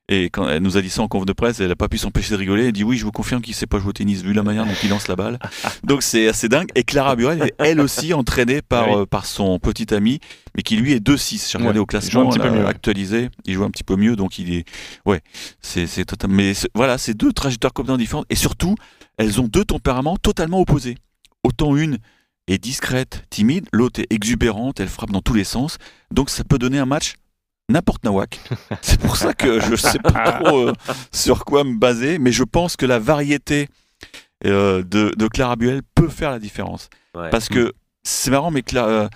et 0.09 0.25
quand 0.31 0.49
elle 0.49 0.62
nous 0.62 0.76
a 0.79 0.82
dit 0.82 0.91
ça 0.91 1.03
en 1.03 1.09
conf 1.09 1.25
de 1.26 1.32
presse, 1.32 1.61
elle 1.61 1.69
n'a 1.69 1.76
pas 1.76 1.88
pu 1.88 1.97
s'empêcher 1.99 2.31
de 2.32 2.37
rigoler. 2.37 2.67
Elle 2.67 2.73
dit 2.73 2.85
oui, 2.85 2.97
je 2.97 3.05
vous 3.05 3.12
confirme 3.12 3.43
qu'il 3.43 3.55
sait 3.55 3.67
pas 3.67 3.79
jouer 3.79 3.91
au 3.91 3.93
tennis 3.93 4.23
vu 4.23 4.32
la 4.32 4.43
manière 4.43 4.64
dont 4.64 4.73
il 4.82 4.88
lance 4.88 5.09
la 5.09 5.17
balle. 5.17 5.38
Donc 5.85 6.03
c'est 6.03 6.26
assez 6.29 6.48
dingue. 6.48 6.69
Et 6.75 6.82
Clara 6.82 7.15
Burel 7.15 7.43
est 7.43 7.55
elle 7.58 7.81
aussi 7.81 8.15
entraînée 8.15 8.63
par, 8.63 8.89
Oui. 8.89 8.94
euh, 9.03 9.06
par 9.06 9.27
son 9.27 9.58
petit 9.58 9.93
ami, 9.94 10.20
mais 10.56 10.63
qui 10.63 10.77
lui 10.77 10.93
est 10.93 11.06
2-6. 11.06 11.51
J'ai 11.53 11.58
regardé 11.58 11.79
Ouais, 11.79 11.84
au 11.84 11.86
il 11.86 12.10
joue 12.10 12.20
un 12.20 12.25
classement, 12.25 12.29
petit 12.31 12.39
peu 12.41 12.51
mieux, 12.51 12.67
actualisé. 12.67 13.29
Il 13.44 13.55
joue 13.55 13.65
un 13.65 13.70
petit 13.70 13.84
peu 13.84 13.96
mieux, 13.96 14.17
donc 14.17 14.39
il 14.39 14.55
est, 14.55 14.65
ouais, 15.06 15.20
c'est 15.60 16.05
totalement. 16.06 16.36
Mais 16.36 16.53
voilà, 16.75 16.96
c'est 16.98 17.15
deux 17.15 17.32
trajectoires 17.34 17.72
complètement 17.75 17.98
différentes 17.98 18.27
et 18.29 18.34
surtout, 18.36 18.75
elles 19.19 19.40
ont 19.40 19.48
deux 19.48 19.64
tempéraments 19.64 20.16
totalement 20.16 20.60
opposés. 20.60 20.96
Autant 21.44 21.76
une 21.76 21.98
est 22.48 22.58
discrète, 22.58 23.24
timide, 23.31 23.69
l'autre 23.72 24.00
est 24.00 24.12
exubérante, 24.12 24.81
elle 24.81 24.88
frappe 24.88 25.10
dans 25.12 25.20
tous 25.22 25.34
les 25.34 25.44
sens. 25.44 25.78
Donc 26.10 26.31
ça 26.31 26.44
peut 26.44 26.58
donner 26.58 26.78
un 26.78 26.86
match 26.86 27.14
n'importe 27.69 28.04
nawak. 28.04 28.40
C'est 28.82 29.00
pour 29.00 29.16
ça 29.16 29.32
que 29.34 29.60
je 29.60 29.76
sais 29.76 29.98
pas 29.98 30.40
trop 30.42 30.69
euh, 30.69 30.72
sur 31.12 31.44
quoi 31.44 31.64
me 31.64 31.76
baser, 31.78 32.19
mais 32.19 32.32
je 32.32 32.42
pense 32.44 32.76
que 32.76 32.84
la 32.86 32.98
variété 32.98 33.69
euh, 34.44 34.82
de, 34.82 35.12
de 35.16 35.28
Clara 35.28 35.56
Buell 35.56 35.82
peut 35.94 36.08
faire 36.08 36.31
la 36.31 36.38
différence. 36.38 36.88
Ouais. 37.14 37.31
Parce 37.31 37.48
que 37.48 37.72
c'est 38.02 38.31
marrant, 38.31 38.50
mais 38.50 38.60
Cla- 38.62 38.88
euh, 38.88 39.08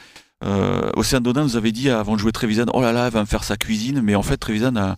euh, 0.44 0.90
Océane 0.94 1.22
Dodin 1.22 1.42
nous 1.42 1.56
avait 1.56 1.72
dit 1.72 1.90
avant 1.90 2.14
de 2.14 2.20
jouer 2.20 2.30
Trevisan, 2.32 2.66
oh 2.72 2.80
là 2.80 2.92
là, 2.92 3.06
elle 3.06 3.12
va 3.12 3.20
me 3.20 3.26
faire 3.26 3.42
sa 3.44 3.56
cuisine, 3.56 4.00
mais 4.02 4.14
en 4.14 4.22
fait 4.22 4.36
Trevisan 4.36 4.76
a, 4.76 4.96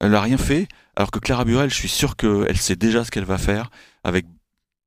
elle 0.00 0.14
a 0.14 0.20
rien 0.20 0.36
fait, 0.36 0.68
alors 0.96 1.10
que 1.10 1.18
Clara 1.18 1.44
Burel, 1.44 1.70
je 1.70 1.74
suis 1.74 1.88
sûr 1.88 2.16
qu'elle 2.16 2.56
sait 2.58 2.76
déjà 2.76 3.04
ce 3.04 3.10
qu'elle 3.10 3.24
va 3.24 3.38
faire, 3.38 3.70
avec 4.04 4.26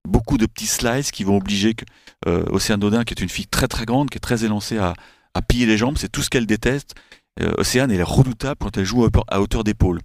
beaucoup 0.07 0.37
de 0.37 0.45
petits 0.45 0.67
slices 0.67 1.11
qui 1.11 1.23
vont 1.23 1.37
obliger 1.37 1.73
que, 1.73 1.83
euh, 2.27 2.43
Océane 2.49 2.79
Dodin, 2.79 3.03
qui 3.03 3.13
est 3.13 3.21
une 3.21 3.29
fille 3.29 3.47
très 3.47 3.67
très 3.67 3.85
grande, 3.85 4.09
qui 4.09 4.17
est 4.17 4.21
très 4.21 4.45
élancée 4.45 4.77
à, 4.77 4.93
à 5.33 5.41
piller 5.41 5.65
les 5.65 5.77
jambes, 5.77 5.97
c'est 5.97 6.11
tout 6.11 6.21
ce 6.21 6.29
qu'elle 6.29 6.45
déteste. 6.45 6.95
Euh, 7.41 7.51
Océane, 7.57 7.91
elle 7.91 7.99
est 7.99 8.03
redoutable 8.03 8.57
quand 8.59 8.77
elle 8.77 8.85
joue 8.85 9.05
à 9.27 9.41
hauteur- 9.41 9.63
d'épaule. 9.63 9.99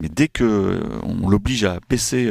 Mais 0.00 0.08
dès 0.08 0.28
que 0.28 0.44
euh, 0.44 0.80
on 1.02 1.28
l'oblige 1.28 1.64
à 1.64 1.78
baisser, 1.88 2.30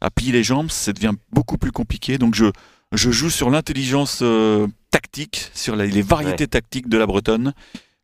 à 0.00 0.10
piller 0.10 0.32
les 0.32 0.42
jambes, 0.42 0.70
ça 0.70 0.92
devient 0.92 1.12
beaucoup 1.32 1.58
plus 1.58 1.70
compliqué. 1.72 2.18
Donc 2.18 2.34
je, 2.34 2.46
je 2.92 3.10
joue 3.10 3.30
sur 3.30 3.50
l'intelligence 3.50 4.20
euh, 4.22 4.66
tactique, 4.90 5.50
sur 5.54 5.76
la- 5.76 5.86
les 5.86 6.02
variétés 6.02 6.46
tactiques 6.48 6.88
de 6.88 6.98
la 6.98 7.06
Bretonne. 7.06 7.52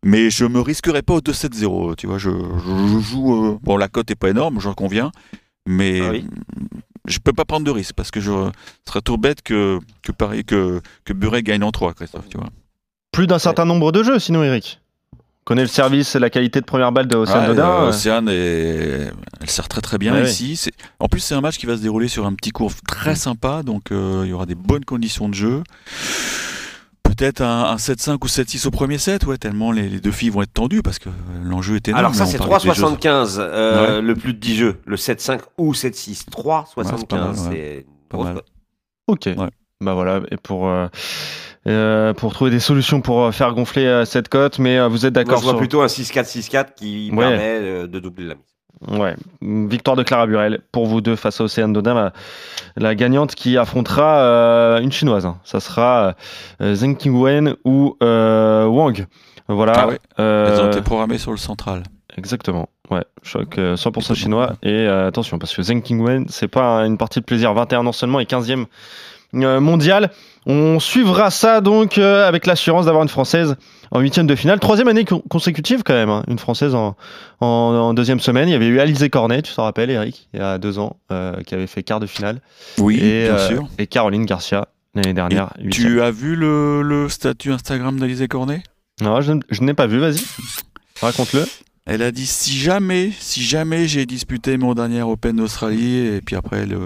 Mais 0.06 0.28
je 0.30 0.44
me 0.44 0.61
risquerai 0.61 1.00
pas 1.02 1.14
au 1.14 1.20
2-7-0. 1.20 1.96
Tu 1.96 2.06
vois, 2.06 2.18
je, 2.18 2.30
je- 2.30 2.88
je 2.88 2.99
joue. 3.00 3.34
euh, 3.46 3.58
bon, 3.62 3.76
la 3.78 3.88
cote 3.88 4.11
est 4.11 4.14
pas 4.16 4.28
énorme, 4.30 4.61
j'en 4.61 4.75
conviens. 4.75 5.11
Mais 5.66 6.00
Ah 6.02 6.11
oui. 6.11 6.25
Je 7.06 7.18
peux 7.18 7.32
pas 7.32 7.44
prendre 7.44 7.64
de 7.66 7.70
risque 7.70 7.94
parce 7.94 8.11
que 8.11 8.20
je 8.20 8.30
ce 8.30 8.50
serait 8.88 9.00
trop 9.02 9.16
bête 9.16 9.42
que, 9.42 9.78
que, 10.02 10.12
Paris, 10.12 10.44
que, 10.44 10.80
que 11.04 11.12
Buret 11.12 11.42
gagne 11.42 11.62
en 11.62 11.70
3, 11.70 11.94
Christophe. 11.94 12.28
Tu 12.30 12.38
vois. 12.38 12.49
plus 13.12 13.26
d'un 13.26 13.38
certain 13.38 13.64
nombre 13.64 13.92
de 13.92 14.02
jeux, 14.02 14.18
sinon 14.18 14.42
Eric. 14.42 14.80
On 15.12 15.18
connaît 15.44 15.62
le 15.62 15.68
service 15.68 16.14
et 16.16 16.18
la 16.18 16.30
qualité 16.30 16.61
de 16.61 16.64
première 16.64 16.90
balle 16.90 17.06
de 17.06 17.16
Océane 17.16 17.50
Ouais, 17.50 17.58
euh, 17.58 17.62
euh, 17.62 17.88
Océane, 17.90 18.28
est- 18.30 19.12
elle 19.42 19.50
sert 19.50 19.68
très 19.68 19.82
très 19.82 19.99
bien 19.99 20.14
Ouais, 20.14 20.23
ici. 20.30 20.70
En 20.99 21.06
plus, 21.08 21.20
c'est 21.20 21.34
un 21.34 21.42
match 21.42 21.58
qui 21.58 21.66
va 21.66 21.76
se 21.76 21.82
dérouler 21.82 22.08
sur 22.08 22.25
un 22.25 22.32
petit 22.32 22.50
cours 22.50 22.73
très 22.88 23.14
sympa, 23.14 23.62
donc 23.62 23.92
euh, 23.92 24.23
il 24.25 24.30
y 24.30 24.32
aura 24.32 24.46
des 24.46 24.54
bonnes 24.54 24.87
conditions 24.87 25.28
de 25.28 25.34
jeu. 25.34 25.62
Peut-être 27.16 27.40
un, 27.42 27.64
un 27.71 27.76
7-5 27.76 28.14
ou 28.23 28.26
7-6 28.26 28.66
au 28.66 28.71
premier 28.71 28.99
set, 28.99 29.25
ouais, 29.26 29.37
tellement 29.37 29.71
les, 29.73 29.88
les 29.88 30.00
deux 30.00 30.11
filles 30.11 30.30
vont 30.30 30.42
être 30.42 30.52
tendues 30.52 30.83
parce 30.83 30.99
que 30.99 31.09
l'enjeu 31.42 31.76
est 31.76 31.88
énorme. 31.88 32.00
Alors 32.00 32.14
ça 32.14 32.26
c'est 32.26 32.38
parlait 32.38 32.54
des 32.59 32.73
jeux- 32.75 32.83
3,75 32.85 33.37
euh, 33.38 33.97
Ouais. 33.97 34.02
le 34.02 34.14
plus 34.14 34.33
de 34.35 34.38
10 34.38 34.56
jeux, 34.56 34.76
le 34.87 34.97
7-5 34.97 35.40
ou 35.59 35.73
7-6. 35.75 36.26
3,75 36.30 36.76
Ouais, 36.76 36.85
c'est 36.87 37.87
pas 38.09 38.18
mal, 38.18 38.35
ouais. 38.37 38.42
Ok. 39.06 39.26
Ouais. 39.26 39.49
Bah 39.80 39.94
voilà, 39.94 40.21
et 40.30 40.37
pour, 40.37 40.68
euh, 40.68 40.87
euh, 41.66 42.14
pour 42.14 42.33
trouver 42.33 42.50
des 42.50 42.61
solutions 42.61 43.00
pour 43.00 43.25
euh, 43.25 43.33
faire 43.33 43.52
gonfler 43.54 43.85
euh, 43.87 44.04
cette 44.04 44.28
cote, 44.28 44.59
mais 44.59 44.78
euh, 44.78 44.88
vous 44.88 45.04
êtes 45.04 45.14
Moi 45.14 45.25
d'accord 45.25 45.38
je 45.38 45.44
vois 45.44 45.52
sur. 45.52 45.59
plutôt 45.59 45.83
un 45.83 45.87
6-4-6-4 45.87 46.75
qui 46.75 47.11
Ouais. 47.12 47.18
permet 47.18 47.38
euh, 47.61 47.87
de 47.87 47.99
doubler 48.00 48.26
la 48.26 48.35
mise. 48.37 48.44
Ouais, 48.88 49.14
victoire 49.40 49.97
de 49.97 50.02
Clara 50.02 50.26
Burel 50.26 50.61
pour 50.73 50.87
vous 50.87 51.00
deux 51.00 51.16
face 51.16 51.40
à 51.40 51.45
Océane 51.45 51.73
Dodin, 51.73 51.95
la, 51.95 52.12
la 52.76 52.95
gagnante 52.95 53.35
qui 53.35 53.57
affrontera 53.57 54.19
euh, 54.19 54.81
une 54.81 54.93
chinoise. 54.93 55.25
hein. 55.26 55.38
Ça 55.45 55.61
sera 55.61 56.14
euh, 56.61 56.75
Zheng 56.75 56.95
Qingwen 56.97 57.54
ou 57.64 57.97
euh, 58.02 58.66
Wang. 58.66 59.07
Voilà. 59.49 59.73
Ah 59.76 59.87
ouais, 59.88 59.99
Euh, 60.19 60.49
Elles 60.59 60.64
ont 60.64 60.71
été 60.71 60.83
programmées 60.83 61.19
sur 61.19 61.31
le 61.31 61.37
central. 61.38 61.83
Exactement. 62.16 62.69
Ouais, 62.90 63.04
choc 63.23 63.57
euh, 63.59 63.75
100% 63.76 64.14
chinois. 64.14 64.52
Et 64.62 64.87
attention, 64.87 65.38
parce 65.38 65.54
que 65.54 65.62
Zheng 65.62 65.81
Qingwen, 65.83 66.26
c'est 66.28 66.49
pas 66.49 66.81
une 66.87 66.99
partie 66.99 67.21
de 67.21 67.25
plaisir. 67.25 67.52
21 67.54 67.87
ans 67.87 67.93
seulement 67.93 68.21
et 68.21 68.25
15e 68.25 68.66
euh, 69.35 69.61
mondial. 69.61 70.11
On 70.46 70.78
suivra 70.78 71.30
ça 71.30 71.60
donc 71.60 71.96
euh, 71.98 72.28
avec 72.28 72.46
l'assurance 72.46 72.84
d'avoir 72.86 73.02
une 73.02 73.08
française 73.08 73.56
en 73.90 74.00
huitième 74.00 74.26
de 74.26 74.34
finale. 74.34 74.60
Troisième 74.60 74.88
année 74.88 75.04
con- 75.04 75.22
consécutive 75.30 75.82
quand 75.84 75.94
même. 75.94 76.10
hein. 76.10 76.22
Une 76.28 76.38
française 76.38 76.74
en, 76.74 76.96
en, 77.40 77.46
en 77.46 77.94
deuxième 77.94 78.20
semaine. 78.20 78.48
Il 78.48 78.52
y 78.52 78.54
avait 78.54 78.66
eu 78.66 78.78
Alizé 78.80 79.08
Cornet, 79.08 79.42
tu 79.42 79.54
t'en 79.54 79.64
rappelles, 79.64 79.90
Eric, 79.90 80.28
il 80.34 80.40
y 80.40 80.42
a 80.42 80.58
deux 80.58 80.78
ans, 80.78 80.96
euh, 81.12 81.40
qui 81.46 81.54
avait 81.54 81.66
fait 81.66 81.82
quart 81.82 82.00
de 82.00 82.06
finale. 82.06 82.40
Oui, 82.78 82.96
et, 82.96 83.24
bien 83.24 83.34
euh, 83.36 83.48
sûr. 83.48 83.68
et 83.78 83.86
Caroline 83.86 84.26
Garcia 84.26 84.68
l'année 84.94 85.14
dernière. 85.14 85.50
Tu 85.70 86.02
as 86.02 86.10
vu 86.10 86.36
le, 86.36 86.82
le 86.82 87.08
statut 87.08 87.50
Instagram 87.52 87.98
d'Alizé 87.98 88.28
Cornet? 88.28 88.62
Non, 89.00 89.20
je, 89.22 89.32
je 89.50 89.62
n'ai 89.62 89.74
pas 89.74 89.86
vu. 89.86 89.98
Vas-y, 89.98 90.20
raconte-le. 91.00 91.44
Elle 91.86 92.00
a 92.02 92.10
dit 92.12 92.24
si 92.26 92.56
jamais, 92.58 93.10
si 93.18 93.42
jamais 93.42 93.86
j'ai 93.86 94.06
disputé 94.06 94.56
mon 94.56 94.72
dernier 94.74 95.02
Open 95.02 95.36
d'Australie, 95.36 95.98
et 95.98 96.20
puis 96.22 96.34
après 96.34 96.60
elle, 96.60 96.76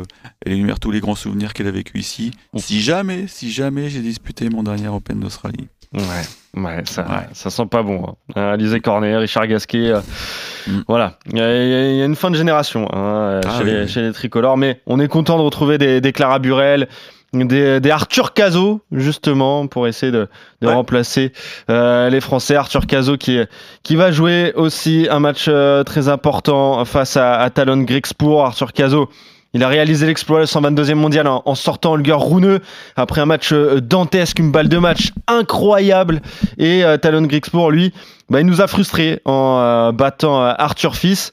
elle 0.45 0.53
énumère 0.53 0.81
tous 0.81 0.91
les 0.91 0.99
grands 0.99 1.15
souvenirs 1.15 1.53
qu'elle 1.53 1.69
a 1.69 1.71
vécu 1.73 1.99
ici. 1.99 2.33
Si 2.57 2.81
jamais, 2.81 3.27
si 3.29 3.53
jamais 3.53 3.89
j'ai 3.91 4.01
disputé 4.01 4.51
mon 4.51 4.65
dernier 4.65 4.89
Open 4.89 5.21
d'Australie. 5.21 5.69
Ouais, 5.95 6.03
ouais, 6.63 6.83
ça, 6.85 7.03
Ouais. 7.09 7.27
ça 7.33 7.49
sent 7.49 7.67
pas 7.71 7.83
bon. 7.85 8.05
Hein. 8.09 8.15
Euh, 8.37 8.53
Alizé 8.55 8.81
Cornet, 8.81 9.17
Richard 9.17 9.47
Gasquet, 9.47 9.89
euh, 9.93 10.01
Mm. 10.67 10.81
voilà. 10.89 11.19
Il 11.33 11.39
y, 11.39 11.41
a- 11.41 11.93
y 11.95 12.05
une 12.05 12.17
fin 12.17 12.31
de 12.31 12.37
génération 12.37 12.89
hein, 12.93 12.99
euh, 12.99 13.41
Ah 13.47 13.57
chez, 13.59 13.65
oui, 13.65 13.71
les, 13.71 13.81
oui. 13.83 13.89
chez 13.89 14.03
les 14.03 14.13
tricolores, 14.13 14.57
mais 14.59 14.83
on 14.87 14.99
est 15.01 15.09
content 15.09 15.39
de 15.39 15.43
retrouver 15.43 15.79
des, 15.79 16.01
des 16.03 16.13
Clara 16.13 16.41
Burel, 16.41 16.89
des, 17.35 17.81
des 17.81 17.91
Arthur 17.91 18.33
Cazot, 18.33 18.81
justement, 18.91 19.67
pour 19.67 19.87
essayer 19.87 20.11
de, 20.13 20.29
de 20.63 20.67
Ouais. 20.67 20.73
remplacer 20.75 21.33
euh, 21.71 22.09
les 22.09 22.21
Français. 22.21 22.55
Arthur 22.57 22.87
Cazot 22.87 23.17
qui, 23.19 23.39
qui 23.83 23.97
va 23.97 24.11
jouer 24.11 24.53
aussi 24.55 25.07
un 25.11 25.21
match 25.21 25.47
euh, 25.49 25.85
très 25.85 26.09
important 26.09 26.85
face 26.85 27.17
à, 27.17 27.35
à 27.41 27.51
Talon 27.51 27.79
Grixpour. 27.83 28.45
Arthur 28.45 28.73
Cazot. 28.73 29.09
Il 29.55 29.63
a 29.65 29.69
réalisé 29.69 30.07
l'exploit, 30.07 30.41
le 30.41 30.45
122e 30.45 30.95
mondial, 30.95 31.27
en, 31.27 31.43
en 31.45 31.55
sortant 31.55 31.93
Holger 31.93 32.17
Rune 32.19 32.61
après 32.97 33.21
un 33.23 33.27
match 33.27 33.53
euh, 33.53 33.81
dantesque, 33.81 34.39
une 34.39 34.51
balle 34.53 34.69
de 34.69 34.79
match 34.79 35.13
incroyable. 35.27 36.21
Et 36.59 36.83
Talon 37.03 37.23
Grixpour, 37.23 37.71
lui, 37.71 37.93
bah, 38.31 38.41
il 38.41 38.47
nous 38.47 38.61
a 38.61 38.67
frustrés 38.67 39.21
en 39.25 39.93
battant 39.93 40.43
Arthur 40.43 40.97
Fils. 40.97 41.33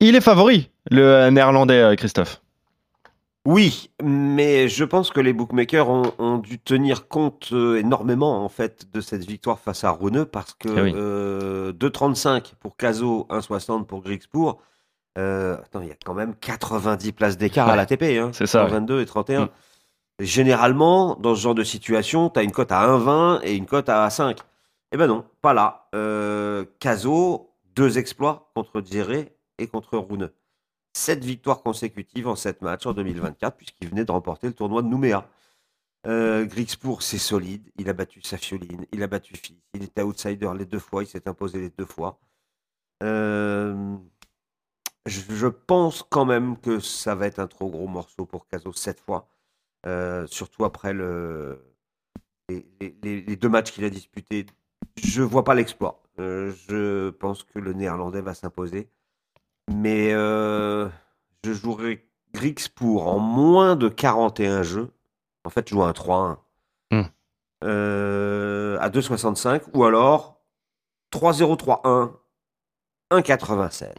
Il 0.00 0.14
est 0.16 0.20
favori, 0.20 0.68
le 0.90 1.28
néerlandais 1.30 1.94
Christophe. 1.96 2.40
Oui, 3.50 3.88
mais 4.02 4.68
je 4.68 4.84
pense 4.84 5.10
que 5.10 5.20
les 5.20 5.32
bookmakers 5.32 5.88
ont, 5.88 6.12
ont 6.18 6.36
dû 6.36 6.58
tenir 6.58 7.08
compte 7.08 7.48
euh, 7.52 7.78
énormément 7.78 8.44
en 8.44 8.50
fait 8.50 8.92
de 8.92 9.00
cette 9.00 9.24
victoire 9.24 9.58
face 9.58 9.84
à 9.84 9.90
Runeux 9.90 10.26
parce 10.26 10.52
que 10.52 10.68
Eh 10.68 10.82
oui. 10.82 10.92
euh, 10.94 11.72
2,35 11.72 12.52
pour 12.60 12.76
Caso, 12.76 13.26
1,60 13.30 13.86
pour 13.86 14.02
Grixpour. 14.02 14.60
Euh, 15.16 15.56
attends, 15.56 15.80
il 15.80 15.88
y 15.88 15.90
a 15.90 15.96
quand 16.04 16.12
même 16.12 16.34
90 16.34 17.12
places 17.12 17.38
d'écart 17.38 17.70
à 17.70 17.74
l'ATP, 17.76 18.02
hein, 18.20 18.32
c'est 18.34 18.46
ça, 18.46 18.64
ouais. 18.64 18.70
22 18.70 19.00
et 19.00 19.06
31. 19.06 19.46
Mm. 19.46 19.48
Généralement, 20.20 21.16
dans 21.18 21.34
ce 21.34 21.40
genre 21.40 21.54
de 21.54 21.64
situation, 21.64 22.28
tu 22.28 22.40
as 22.40 22.42
une 22.42 22.52
cote 22.52 22.70
à 22.70 22.86
1,20 22.86 23.40
et 23.44 23.56
une 23.56 23.64
cote 23.64 23.88
à 23.88 24.10
5. 24.10 24.40
Eh 24.92 24.98
ben 24.98 25.06
non, 25.06 25.24
pas 25.40 25.54
là. 25.54 25.88
Caso, 26.80 27.54
deux 27.74 27.96
exploits 27.96 28.50
contre 28.54 28.82
Djéré 28.84 29.34
et 29.56 29.68
contre 29.68 29.96
Runeux. 29.96 30.34
Sept 30.98 31.24
victoires 31.24 31.62
consécutives 31.62 32.26
en 32.26 32.34
sept 32.34 32.60
matchs 32.60 32.84
en 32.86 32.92
2024, 32.92 33.56
puisqu'il 33.56 33.88
venait 33.88 34.04
de 34.04 34.10
remporter 34.10 34.48
le 34.48 34.52
tournoi 34.52 34.82
de 34.82 34.88
Nouméa. 34.88 35.30
Euh, 36.08 36.44
Grixpour, 36.44 37.02
c'est 37.04 37.18
solide. 37.18 37.70
Il 37.78 37.88
a 37.88 37.92
battu 37.92 38.20
Safioline, 38.20 38.84
il 38.90 39.04
a 39.04 39.06
battu 39.06 39.36
Fils. 39.36 39.62
Il 39.74 39.84
était 39.84 40.02
outsider 40.02 40.50
les 40.58 40.64
deux 40.64 40.80
fois, 40.80 41.04
il 41.04 41.06
s'est 41.06 41.28
imposé 41.28 41.60
les 41.60 41.70
deux 41.70 41.84
fois. 41.84 42.18
Euh, 43.04 43.96
je, 45.06 45.46
pense 45.46 46.02
quand 46.02 46.24
même 46.24 46.58
que 46.58 46.80
ça 46.80 47.14
va 47.14 47.28
être 47.28 47.38
un 47.38 47.46
trop 47.46 47.70
gros 47.70 47.86
morceau 47.86 48.26
pour 48.26 48.48
Caso 48.48 48.72
cette 48.72 48.98
fois. 49.00 49.28
Euh, 49.86 50.26
surtout 50.26 50.64
après 50.64 50.92
le, 50.92 51.62
les, 52.48 53.36
deux 53.36 53.48
matchs 53.48 53.70
qu'il 53.70 53.84
a 53.84 53.90
disputés. 53.90 54.46
Je 54.96 55.22
vois 55.22 55.44
pas 55.44 55.54
l'exploit. 55.54 56.02
Euh, 56.18 56.52
je 56.68 57.10
pense 57.10 57.44
que 57.44 57.60
le 57.60 57.72
néerlandais 57.72 58.20
va 58.20 58.34
s'imposer. 58.34 58.90
Mais 59.68 60.12
euh, 60.12 60.88
je 61.44 61.52
jouerai 61.52 62.06
Grixpour 62.32 63.06
en 63.06 63.18
moins 63.18 63.76
de 63.76 63.88
41 63.88 64.62
jeux. 64.62 64.90
En 65.44 65.50
fait, 65.50 65.68
je 65.68 65.74
joue 65.74 65.82
un 65.82 65.92
3-1. 65.92 66.36
Hmm. 66.90 67.02
Euh, 67.64 68.78
à 68.80 68.88
2,65 68.88 69.62
ou 69.74 69.84
alors 69.84 70.40
3-0-3-1, 71.12 72.12
1,87. 73.10 73.94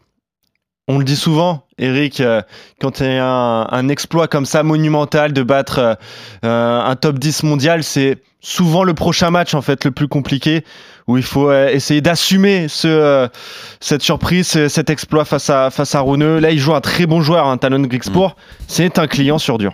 On 0.92 0.98
le 0.98 1.04
dit 1.06 1.16
souvent, 1.16 1.68
Eric, 1.78 2.20
euh, 2.20 2.42
quand 2.82 3.00
il 3.00 3.06
y 3.06 3.10
a 3.10 3.24
un, 3.26 3.68
un 3.72 3.88
exploit 3.90 4.28
comme 4.28 4.46
ça 4.48 4.64
monumental 4.64 5.34
de 5.34 5.44
battre 5.44 5.78
euh, 5.80 5.94
euh, 6.46 6.82
un 6.82 6.96
top 6.96 7.20
10 7.20 7.44
mondial, 7.44 7.84
c'est 7.84 8.18
souvent 8.42 8.84
le 8.84 8.94
prochain 8.96 9.30
match 9.30 9.54
en 9.54 9.62
fait 9.62 9.86
le 9.86 9.92
plus 9.92 10.08
compliqué 10.08 10.64
où 11.08 11.18
il 11.18 11.24
faut 11.24 11.50
euh, 11.52 11.68
essayer 11.70 12.02
d'assumer 12.02 12.68
ce, 12.70 13.30
cette 13.80 14.02
surprise, 14.02 14.48
ce- 14.48 14.68
cet 14.68 14.90
exploit 14.90 15.26
face 15.26 15.52
à 15.52 15.70
face 15.70 15.94
à 15.94 16.00
Runeux. 16.02 16.40
Là, 16.40 16.50
il 16.50 16.60
joue 16.60 16.74
un 16.74 16.82
très 16.82 17.06
bon 17.06 17.22
joueur, 17.22 17.46
un 17.48 17.58
Talon 17.58 17.82
Grixpour. 17.82 18.36
C'est 18.68 18.98
un 18.98 19.06
client 19.08 19.38
sur 19.38 19.60
dur. 19.60 19.74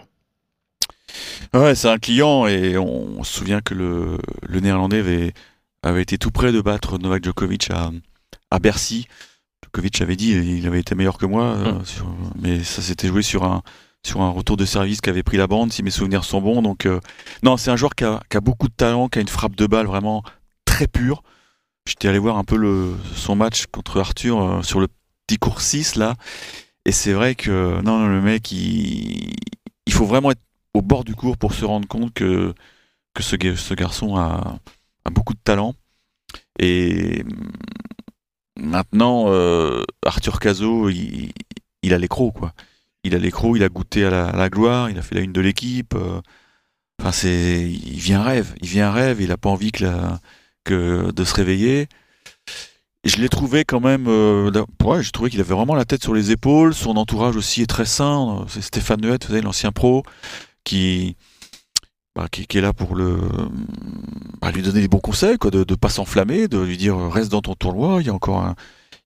Ouais, 1.53 1.75
c'est 1.75 1.88
un 1.89 1.98
client 1.98 2.45
et 2.48 2.77
on, 2.77 3.24
se 3.24 3.34
souvient 3.39 3.62
que 3.62 3.74
le, 3.74 4.17
le 4.48 4.60
néerlandais 4.60 5.00
avait, 5.00 5.34
avait 5.81 6.01
été 6.01 6.17
tout 6.17 6.31
près 6.31 6.51
de 6.51 6.60
battre 6.60 6.98
Novak 6.98 7.24
Djokovic 7.24 7.72
à, 7.72 7.91
à 8.51 8.60
Bercy. 8.60 9.07
Djokovic 9.75 10.01
avait 10.01 10.15
dit 10.15 10.32
il 10.32 10.65
avait 10.67 10.79
été 10.79 10.96
meilleur 10.96 11.17
que 11.17 11.25
moi, 11.25 11.44
euh, 11.46 11.84
sur- 11.84 12.08
mais 12.39 12.63
ça 12.63 12.82
s'était 12.82 13.08
joué 13.08 13.22
sur 13.22 13.44
un, 13.44 13.62
sur 14.05 14.22
un 14.22 14.29
retour 14.29 14.55
de 14.58 14.65
service 14.65 15.01
qui 15.01 15.10
avait 15.10 15.24
pris 15.24 15.38
la 15.38 15.48
bande, 15.48 15.72
si 15.74 15.84
mes 15.84 15.89
souvenirs 15.91 16.24
sont 16.24 16.41
bons. 16.41 16.62
Donc, 16.62 16.86
euh, 16.86 17.00
non, 17.44 17.58
c'est 17.58 17.72
un 17.72 17.75
joueur 17.75 17.94
qui 17.96 18.03
a, 18.05 18.22
qui 18.29 18.38
a 18.38 18.41
beaucoup 18.41 18.67
de 18.70 18.74
talent, 18.74 19.10
qui 19.10 19.20
a 19.20 19.22
une 19.22 19.27
frappe 19.27 19.55
de 19.55 19.67
balle 19.67 19.88
vraiment 19.88 20.24
très 20.65 20.88
pure. 20.88 21.24
J'étais 21.88 22.08
allé 22.08 22.20
voir 22.20 22.38
un 22.38 22.44
peu 22.44 22.55
le, 22.55 22.96
son 23.15 23.36
match 23.36 23.65
contre 23.72 24.00
Arthur 24.00 24.41
euh, 24.41 24.62
sur 24.63 24.79
le 24.79 24.88
petit 25.27 25.38
cours 25.38 25.62
6 25.62 25.96
là. 25.96 26.15
Et 26.86 26.91
c'est 26.91 27.13
vrai 27.13 27.36
que 27.36 27.82
non, 27.82 28.00
non, 28.00 28.08
le 28.08 28.22
mec, 28.22 28.51
il, 28.51 29.34
il 29.88 29.94
faut 29.94 30.05
vraiment 30.05 30.32
être 30.32 30.41
au 30.74 30.82
bord 30.82 31.03
du 31.03 31.15
cours 31.15 31.38
pour 31.38 31.53
se 31.53 31.65
rendre 31.65 31.88
compte 31.88 32.13
que, 32.13 32.53
que 33.13 33.24
ce, 33.24 33.36
ga- 33.36 33.55
ce 33.55 33.74
garçon 33.74 34.15
a, 34.15 34.58
a 35.03 35.10
beaucoup 35.10 35.34
de 35.34 35.39
talent. 35.44 35.74
Et 36.60 37.24
hum, 37.24 37.51
maintenant, 38.60 39.26
euh, 39.28 39.84
Arthur 40.06 40.40
Cazot, 40.40 40.90
il, 40.90 41.94
a 41.94 41.98
l'écro, 41.98 42.32
quoi. 42.32 42.54
Il 43.04 43.16
a 43.16 43.20
l'écro, 43.20 43.56
il 43.56 43.64
a 43.64 43.70
goûté 43.70 44.06
à 44.06 44.32
la, 44.32 44.50
gloire, 44.50 44.90
il 44.90 44.98
a 44.98 45.02
fait 45.02 45.16
la 45.16 45.22
une 45.22 45.34
de 45.34 45.42
l'équipe. 45.42 45.94
euh, 45.96 46.22
Enfin, 47.00 47.12
c'est, 47.12 47.70
il 47.70 48.00
vient 48.00 48.24
rêve, 48.24 48.56
il 48.62 48.68
vient 48.68 49.16
il 49.20 49.32
a 49.32 49.38
pas 49.38 49.50
envie 49.50 49.72
que, 49.72 51.12
de 51.12 51.24
se 51.24 51.34
réveiller. 51.36 51.88
Je 53.04 53.18
l'ai 53.18 53.30
trouvé 53.30 53.66
quand 53.66 53.82
même, 53.82 54.08
euh, 54.08 54.50
ouais, 54.84 55.04
j'ai 55.04 55.12
trouvé 55.12 55.30
qu'il 55.30 55.40
avait 55.40 55.54
vraiment 55.54 55.76
la 55.76 55.86
tête 55.86 56.02
sur 56.02 56.14
les 56.14 56.32
épaules. 56.32 56.74
Son 56.74 56.98
entourage 56.98 57.36
aussi 57.36 57.62
est 57.62 57.68
très 57.68 57.86
sain. 57.86 58.46
C'est 58.48 58.62
Stéphane 58.62 59.02
Neuette, 59.02 59.26
vous 59.26 59.30
savez, 59.30 59.42
l'ancien 59.42 59.72
pro, 59.72 60.04
qui, 60.64 61.16
bah, 62.15 62.27
qui, 62.31 62.48
qui 62.48 62.57
est 62.57 62.62
là 62.62 62.74
pour 62.74 62.95
le, 62.95 63.17
bah, 64.41 64.51
lui 64.51 64.62
donner 64.62 64.81
des 64.81 64.88
bons 64.88 65.00
conseils, 65.00 65.38
quoi, 65.38 65.51
de 65.51 65.60
ne 65.60 65.75
pas 65.75 65.89
s'enflammer, 65.89 66.48
de 66.48 66.60
lui 66.60 66.77
dire 66.77 66.98
euh, 66.98 67.10
reste 67.10 67.31
dans 67.31 67.41
ton 67.41 67.55
tournoi. 67.55 67.98
Il 68.01 68.07
y 68.07 68.10
a 68.10 68.13
encore, 68.13 68.39
un- 68.39 68.55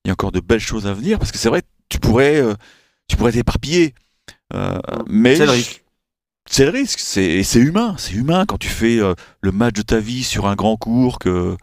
il 0.05 0.09
y 0.09 0.11
a 0.11 0.13
encore 0.13 0.31
de 0.31 0.39
belles 0.39 0.59
choses 0.59 0.87
à 0.87 0.93
venir, 0.93 1.17
parce 1.19 1.31
que 1.31 1.37
c'est 1.37 1.49
vrai, 1.49 1.63
tu 1.89 1.99
pourrais, 1.99 2.41
euh, 2.41 2.53
tu 3.07 3.15
pourrais 3.17 3.31
t'éparpiller. 3.31 3.93
Euh, 4.53 4.77
mais 5.07 5.35
C'est 5.35 5.45
le 5.45 5.51
risque. 5.51 5.83
c'est 6.49 6.65
le 6.65 6.71
risque, 6.71 6.99
c'est 6.99 7.43
humain, 7.59 7.95
c'est 7.97 8.13
humain 8.13 8.45
quand 8.47 8.57
tu 8.57 8.67
fais 8.69 8.99
euh, 8.99 9.13
le 9.41 9.51
match 9.51 9.73
de 9.75 9.81
ta 9.83 9.99
vie 9.99 10.23
sur 10.23 10.47
un 10.47 10.55
grand 10.55 10.77
cours 10.77 11.19
que 11.19 11.55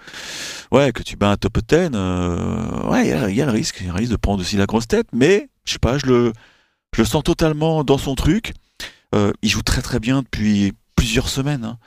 ouais 0.70 0.92
que 0.92 1.02
tu 1.02 1.16
bats 1.16 1.30
un 1.32 1.36
top 1.36 1.58
10, 1.66 1.90
euh, 1.94 2.88
ouais 2.90 3.06
il 3.06 3.10
y, 3.10 3.12
a- 3.12 3.28
il 3.30 3.36
y 3.36 3.42
a 3.42 3.46
le 3.46 3.52
risque, 3.52 3.78
il 3.80 3.86
y 3.86 3.88
a 3.90 3.92
le 3.92 3.98
risque 3.98 4.12
de 4.12 4.16
prendre 4.16 4.40
aussi 4.40 4.56
la 4.56 4.66
grosse 4.66 4.86
tête, 4.86 5.08
mais 5.12 5.48
je 5.64 5.72
sais 5.72 5.78
pas, 5.80 5.98
je 5.98 6.06
le 6.06 6.32
je 6.94 7.02
le 7.02 7.06
sens 7.06 7.22
totalement 7.24 7.82
dans 7.84 7.98
son 7.98 8.14
truc. 8.14 8.52
Il 9.42 9.48
joue 9.48 9.62
très 9.62 9.80
très 9.82 9.98
bien 9.98 10.20
depuis 10.22 10.72
plusieurs 10.96 11.28
semaines. 11.28 11.64
hein. 11.64 11.78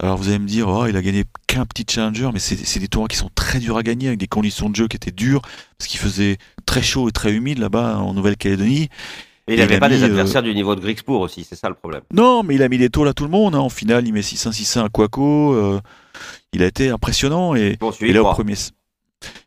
Alors 0.00 0.16
vous 0.16 0.28
allez 0.28 0.38
me 0.38 0.46
dire, 0.46 0.68
oh, 0.68 0.86
il 0.86 0.96
a 0.96 1.02
gagné 1.02 1.24
qu'un 1.48 1.64
petit 1.66 1.84
challenger, 1.92 2.30
mais 2.32 2.38
c'est 2.38 2.78
des 2.78 2.86
tournois 2.88 3.08
qui 3.08 3.16
sont 3.16 3.30
très 3.34 3.58
durs 3.58 3.76
à 3.76 3.82
gagner 3.82 4.06
avec 4.08 4.20
des 4.20 4.28
conditions 4.28 4.70
de 4.70 4.76
jeu 4.76 4.86
qui 4.86 4.94
étaient 4.96 5.10
dures 5.10 5.42
parce 5.76 5.88
qu'il 5.88 5.98
faisait 5.98 6.38
très 6.66 6.82
chaud 6.82 7.08
et 7.08 7.12
très 7.12 7.32
humide 7.32 7.58
là-bas 7.58 7.96
en 7.98 8.14
Nouvelle-Calédonie. 8.14 8.88
Et 9.48 9.54
il 9.54 9.58
n'avait 9.58 9.80
pas 9.80 9.88
mis, 9.88 9.96
des 9.96 10.02
euh, 10.02 10.06
adversaires 10.06 10.42
du 10.42 10.54
niveau 10.54 10.76
de 10.76 10.80
Grixpour 10.80 11.20
aussi, 11.20 11.42
c'est 11.42 11.56
ça 11.56 11.68
le 11.68 11.74
problème. 11.74 12.02
Non, 12.12 12.42
mais 12.44 12.54
il 12.54 12.62
a 12.62 12.68
mis 12.68 12.78
des 12.78 12.90
tôles 12.90 13.08
à 13.08 13.12
tout 13.14 13.24
le 13.24 13.30
monde. 13.30 13.54
hein. 13.56 13.60
En 13.60 13.70
finale, 13.70 14.06
il 14.06 14.12
met 14.12 14.20
6-1, 14.20 14.52
6-1 14.52 14.84
à 14.84 14.88
Quaco. 14.88 15.54
euh, 15.54 15.80
il 16.52 16.62
a 16.62 16.66
été 16.66 16.90
impressionnant. 16.90 17.54
Et, 17.56 17.76
Bon, 17.80 17.90
et 18.00 18.12
là, 18.12 18.22
au 18.22 18.30
premier. 18.30 18.54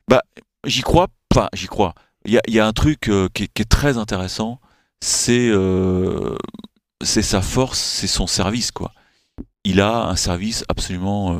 Bah, 0.10 0.22
j'y 0.66 0.82
crois. 0.82 1.08
Enfin, 1.34 1.48
j'y 1.54 1.68
crois. 1.68 1.94
Il 2.26 2.34
y 2.34 2.38
a, 2.38 2.42
il 2.48 2.54
y 2.54 2.60
a 2.60 2.68
un 2.68 2.74
truc 2.74 3.08
euh, 3.10 3.30
qui, 3.34 3.44
est, 3.44 3.48
qui 3.54 3.62
est 3.62 3.66
très 3.70 3.98
intéressant. 3.98 4.60
C'est 5.02 5.52
sa 7.04 7.42
force, 7.42 7.80
c'est 7.80 8.08
son 8.08 8.28
service, 8.28 8.72
quoi. 8.72 8.92
Il 9.64 9.80
a 9.82 10.06
un 10.08 10.16
service 10.16 10.66
absolument 10.70 11.34
euh, 11.36 11.40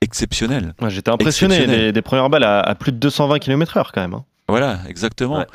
exceptionnel. 0.00 0.74
Ouais, 0.80 0.90
J'étais 0.90 1.10
impressionné 1.10 1.54
Exceptionnel. 1.56 1.86
des, 1.86 1.92
des 1.92 2.02
premières 2.02 2.28
balles 2.30 2.44
à, 2.44 2.60
à 2.60 2.74
plus 2.74 2.92
de 2.92 2.98
220 2.98 3.38
km/h 3.38 3.90
quand 3.94 4.00
même. 4.00 4.14
hein. 4.14 4.24
Voilà, 4.48 4.80
exactement. 4.88 5.38
Ouais. 5.38 5.46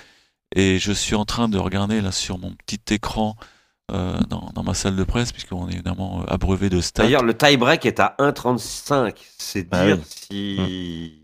Et 0.55 0.79
je 0.79 0.91
suis 0.93 1.15
en 1.15 1.25
train 1.25 1.49
de 1.49 1.57
regarder 1.57 1.99
là 2.01 2.11
sur 2.13 2.37
mon 2.37 2.53
petit 2.53 2.93
écran 2.93 3.35
euh, 3.91 4.17
dans, 4.29 4.49
dans 4.55 4.63
ma 4.63 4.73
salle 4.73 4.95
de 4.95 5.03
presse, 5.03 5.31
puisqu'on 5.33 5.67
est 5.67 5.73
évidemment 5.73 6.21
euh, 6.21 6.25
abreuvé 6.33 6.69
de 6.69 6.79
stats. 6.79 7.03
D'ailleurs, 7.03 7.23
le 7.23 7.33
tie-break 7.33 7.85
est 7.85 7.99
à 7.99 8.15
1,35. 8.19 9.15
C'est 9.37 9.67
Ah 9.71 9.85
dire 9.85 9.97
oui. 9.97 10.03
si. 10.29 11.21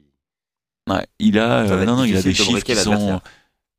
Ouais, 0.89 1.07
il 1.19 1.39
a, 1.39 1.59
euh, 1.61 1.85
non, 1.85 1.95
non, 1.97 2.03
il 2.03 2.17
a 2.17 2.21
des 2.21 2.33
chiffres 2.33 2.59
qui 2.59 2.75
sont, 2.75 3.21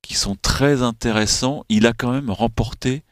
qui 0.01 0.15
sont 0.15 0.37
très 0.37 0.81
intéressants. 0.83 1.65
Il 1.69 1.87
a 1.87 1.93
quand 1.93 2.11
même 2.13 2.31
remporté 2.31 3.03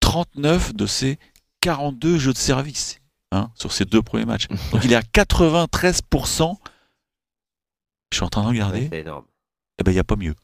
39 0.00 0.74
de 0.74 0.86
ses 0.86 1.18
42 1.62 2.18
jeux 2.18 2.32
de 2.34 2.38
service 2.38 2.98
hein, 3.30 3.50
sur 3.54 3.72
ses 3.72 3.84
deux 3.86 4.02
premiers 4.02 4.26
matchs. 4.26 4.48
Donc 4.72 4.84
il 4.84 4.92
est 4.92 4.96
à 4.96 5.00
93%. 5.00 6.56
Je 8.10 8.16
suis 8.16 8.24
en 8.24 8.28
train 8.28 8.42
de 8.42 8.48
regarder. 8.48 8.88
C'est 8.92 9.00
énorme. 9.00 9.24
Eh 9.78 9.84
ben, 9.84 9.90
il 9.90 9.94
n'y 9.94 10.00
a 10.00 10.04
pas 10.04 10.16
mieux. 10.16 10.34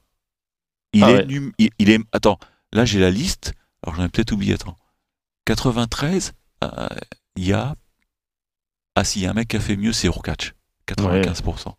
Il, 0.95 1.05
Ah 1.05 1.11
est 1.11 1.17
ouais. 1.17 1.27
num- 1.27 1.53
il, 1.59 1.71
il 1.79 1.91
est. 1.91 2.01
Attends, 2.13 2.39
là 2.73 2.85
j'ai 2.87 2.99
la 2.99 3.11
liste. 3.11 3.53
Alors 3.83 3.95
j'en 3.97 4.05
ai 4.05 4.09
peut-être 4.09 4.33
oublié. 4.33 4.55
Attends. 4.55 4.77
93, 5.45 6.33
euh, 6.65 6.89
il 7.37 7.47
y 7.47 7.53
a. 7.53 7.75
Ah 8.95 9.05
si, 9.05 9.21
il 9.21 9.25
y 9.25 9.27
a 9.27 9.31
un 9.31 9.35
mec 9.35 9.49
qui 9.49 9.57
a 9.57 9.61
fait 9.61 9.77
mieux, 9.77 9.93
c'est 9.93 10.07
Urkac. 10.09 10.55
95%. 10.89 11.75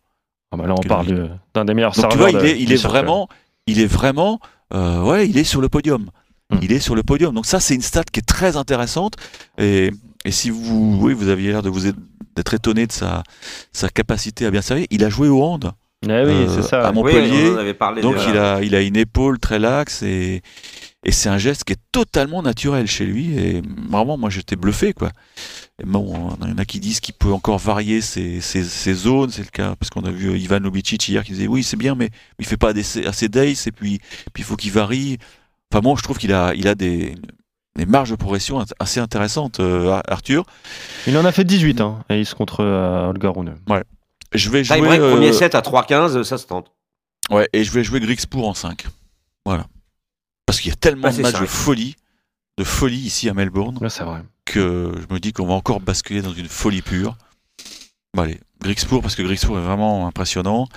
Ah 0.52 0.56
bah 0.56 0.66
là, 0.66 0.74
on 0.76 0.82
parle 0.82 1.06
de- 1.06 1.30
d'un 1.54 1.64
des 1.64 1.74
meilleurs 1.74 1.92
Donc 1.92 2.04
tu 2.10 2.16
serveurs. 2.16 2.30
vois, 2.30 2.40
il 2.40 2.46
est, 2.46 2.60
il 2.60 2.76
vraiment, 2.78 3.28
il 3.66 3.80
est 3.80 3.86
vraiment, 3.86 4.40
euh, 4.72 5.02
ouais, 5.02 5.28
il 5.28 5.36
est 5.38 5.44
sur 5.44 5.60
le 5.60 5.68
podium. 5.68 6.10
Hmm. 6.50 6.58
Il 6.62 6.72
est 6.72 6.80
sur 6.80 6.94
le 6.94 7.02
podium. 7.02 7.34
Donc 7.34 7.46
ça, 7.46 7.60
c'est 7.60 7.74
une 7.74 7.82
stat 7.82 8.04
qui 8.12 8.20
est 8.20 8.24
très 8.26 8.56
intéressante. 8.56 9.14
Et, 9.58 9.90
et 10.24 10.30
si 10.32 10.50
vous, 10.50 10.98
oui, 11.00 11.12
vous 11.14 11.28
aviez 11.28 11.50
l'air 11.52 11.62
de 11.62 11.68
vous 11.70 11.86
être- 11.86 11.98
d'être 12.36 12.54
étonné 12.54 12.86
de 12.86 12.92
sa, 12.92 13.22
sa 13.72 13.88
capacité 13.88 14.46
à 14.46 14.50
bien 14.50 14.62
servir, 14.62 14.86
il 14.90 15.04
a 15.04 15.08
joué 15.10 15.28
au 15.28 15.42
hand 15.42 15.72
Eh 16.04 16.06
oui, 16.08 16.12
euh, 16.14 16.54
c'est 16.62 16.68
ça. 16.68 16.86
à. 16.86 16.90
Oui, 16.90 16.94
Montpellier. 16.96 17.50
on 17.50 17.54
en 17.54 17.58
avait 17.58 17.74
parlé. 17.74 18.02
Donc 18.02 18.16
déjà. 18.16 18.30
il 18.30 18.38
a, 18.38 18.62
il 18.62 18.74
a 18.74 18.80
une 18.80 18.96
épaule 18.96 19.38
très 19.38 19.58
laxe 19.58 20.02
et, 20.02 20.42
et 21.04 21.12
c'est 21.12 21.28
un 21.28 21.38
geste 21.38 21.64
qui 21.64 21.72
est 21.74 21.80
totalement 21.92 22.42
naturel 22.42 22.86
chez 22.86 23.04
lui. 23.06 23.38
Et 23.38 23.62
vraiment, 23.88 24.16
moi, 24.18 24.28
j'étais 24.30 24.56
bluffé, 24.56 24.92
quoi. 24.92 25.10
Et 25.82 25.86
bon, 25.86 26.36
il 26.42 26.48
y 26.50 26.52
en 26.52 26.58
a 26.58 26.64
qui 26.64 26.78
disent 26.80 27.00
qu'il 27.00 27.14
peut 27.14 27.32
encore 27.32 27.58
varier 27.58 28.00
ses, 28.00 28.40
ses- 28.40 28.64
ses 28.64 28.94
zones. 28.94 29.30
C'est 29.30 29.42
le 29.44 29.50
cas 29.50 29.76
parce 29.78 29.88
qu'on 29.90 30.02
a 30.04 30.10
vu 30.10 30.36
Ivan 30.38 30.58
Lobicic 30.60 31.08
hier 31.08 31.22
qui 31.24 31.32
disait 31.32 31.46
oui, 31.46 31.62
c'est 31.62 31.76
bien, 31.78 31.94
mais 31.94 32.10
il 32.38 32.44
fait 32.46 32.56
pas 32.58 32.70
assez, 32.76 33.06
assez 33.06 33.28
d'ace 33.28 33.66
et 33.66 33.72
puis, 33.72 33.98
puis 34.32 34.42
il 34.42 34.44
faut 34.44 34.56
qu'il 34.56 34.72
varie. 34.72 35.18
Enfin, 35.72 35.82
moi, 35.82 35.94
je 35.98 36.02
trouve 36.02 36.18
qu'il 36.18 36.32
a, 36.32 36.54
il 36.54 36.66
a 36.68 36.74
des, 36.74 37.14
des 37.76 37.86
marges 37.86 38.10
de 38.10 38.16
progression 38.16 38.64
assez 38.78 39.00
intéressantes, 39.00 39.60
euh, 39.60 40.00
Arthur. 40.08 40.44
Il 41.06 41.16
en 41.16 41.24
a 41.24 41.32
fait 41.32 41.44
18, 41.44 41.80
hein, 41.80 42.04
et 42.10 42.18
il 42.20 42.26
se 42.26 42.34
contre 42.34 42.60
euh, 42.64 43.08
Holger 43.08 43.28
Rune. 43.34 43.54
Je 44.32 44.50
vais 44.50 44.64
jouer. 44.64 44.76
Tie-break, 44.76 45.00
euh, 45.00 45.12
premier 45.12 45.32
set 45.32 45.54
à 45.54 45.60
3,15, 45.60 46.22
ça 46.24 46.38
se 46.38 46.46
tente. 46.46 46.72
Ouais, 47.30 47.48
et 47.52 47.62
je 47.64 47.70
vais 47.70 47.84
jouer 47.84 48.00
Grixpour 48.00 48.48
en 48.48 48.54
5. 48.54 48.86
Voilà. 49.46 49.66
Parce 50.46 50.60
qu'il 50.60 50.70
y 50.70 50.72
a 50.72 50.76
tellement 50.76 51.02
Bah, 51.08 51.12
de 51.16 51.22
matchs 51.22 51.32
ça. 51.34 51.40
de 51.40 51.46
folie, 51.46 51.94
de 52.58 52.64
folie 52.64 52.98
ici 52.98 53.28
à 53.28 53.34
Melbourne, 53.34 53.78
Ouais, 53.80 53.90
c'est 53.90 54.02
vrai. 54.04 54.22
que 54.44 54.92
je 54.96 55.14
me 55.14 55.20
dis 55.20 55.32
qu'on 55.32 55.46
va 55.46 55.54
encore 55.54 55.80
basculer 55.80 56.22
dans 56.22 56.32
une 56.32 56.48
folie 56.48 56.82
pure. 56.82 57.16
Bon, 58.14 58.22
allez, 58.22 58.40
Grixpour, 58.60 59.02
parce 59.02 59.14
que 59.14 59.22
Grixpour 59.22 59.56
est 59.58 59.62
vraiment 59.62 60.08
impressionnant. 60.08 60.68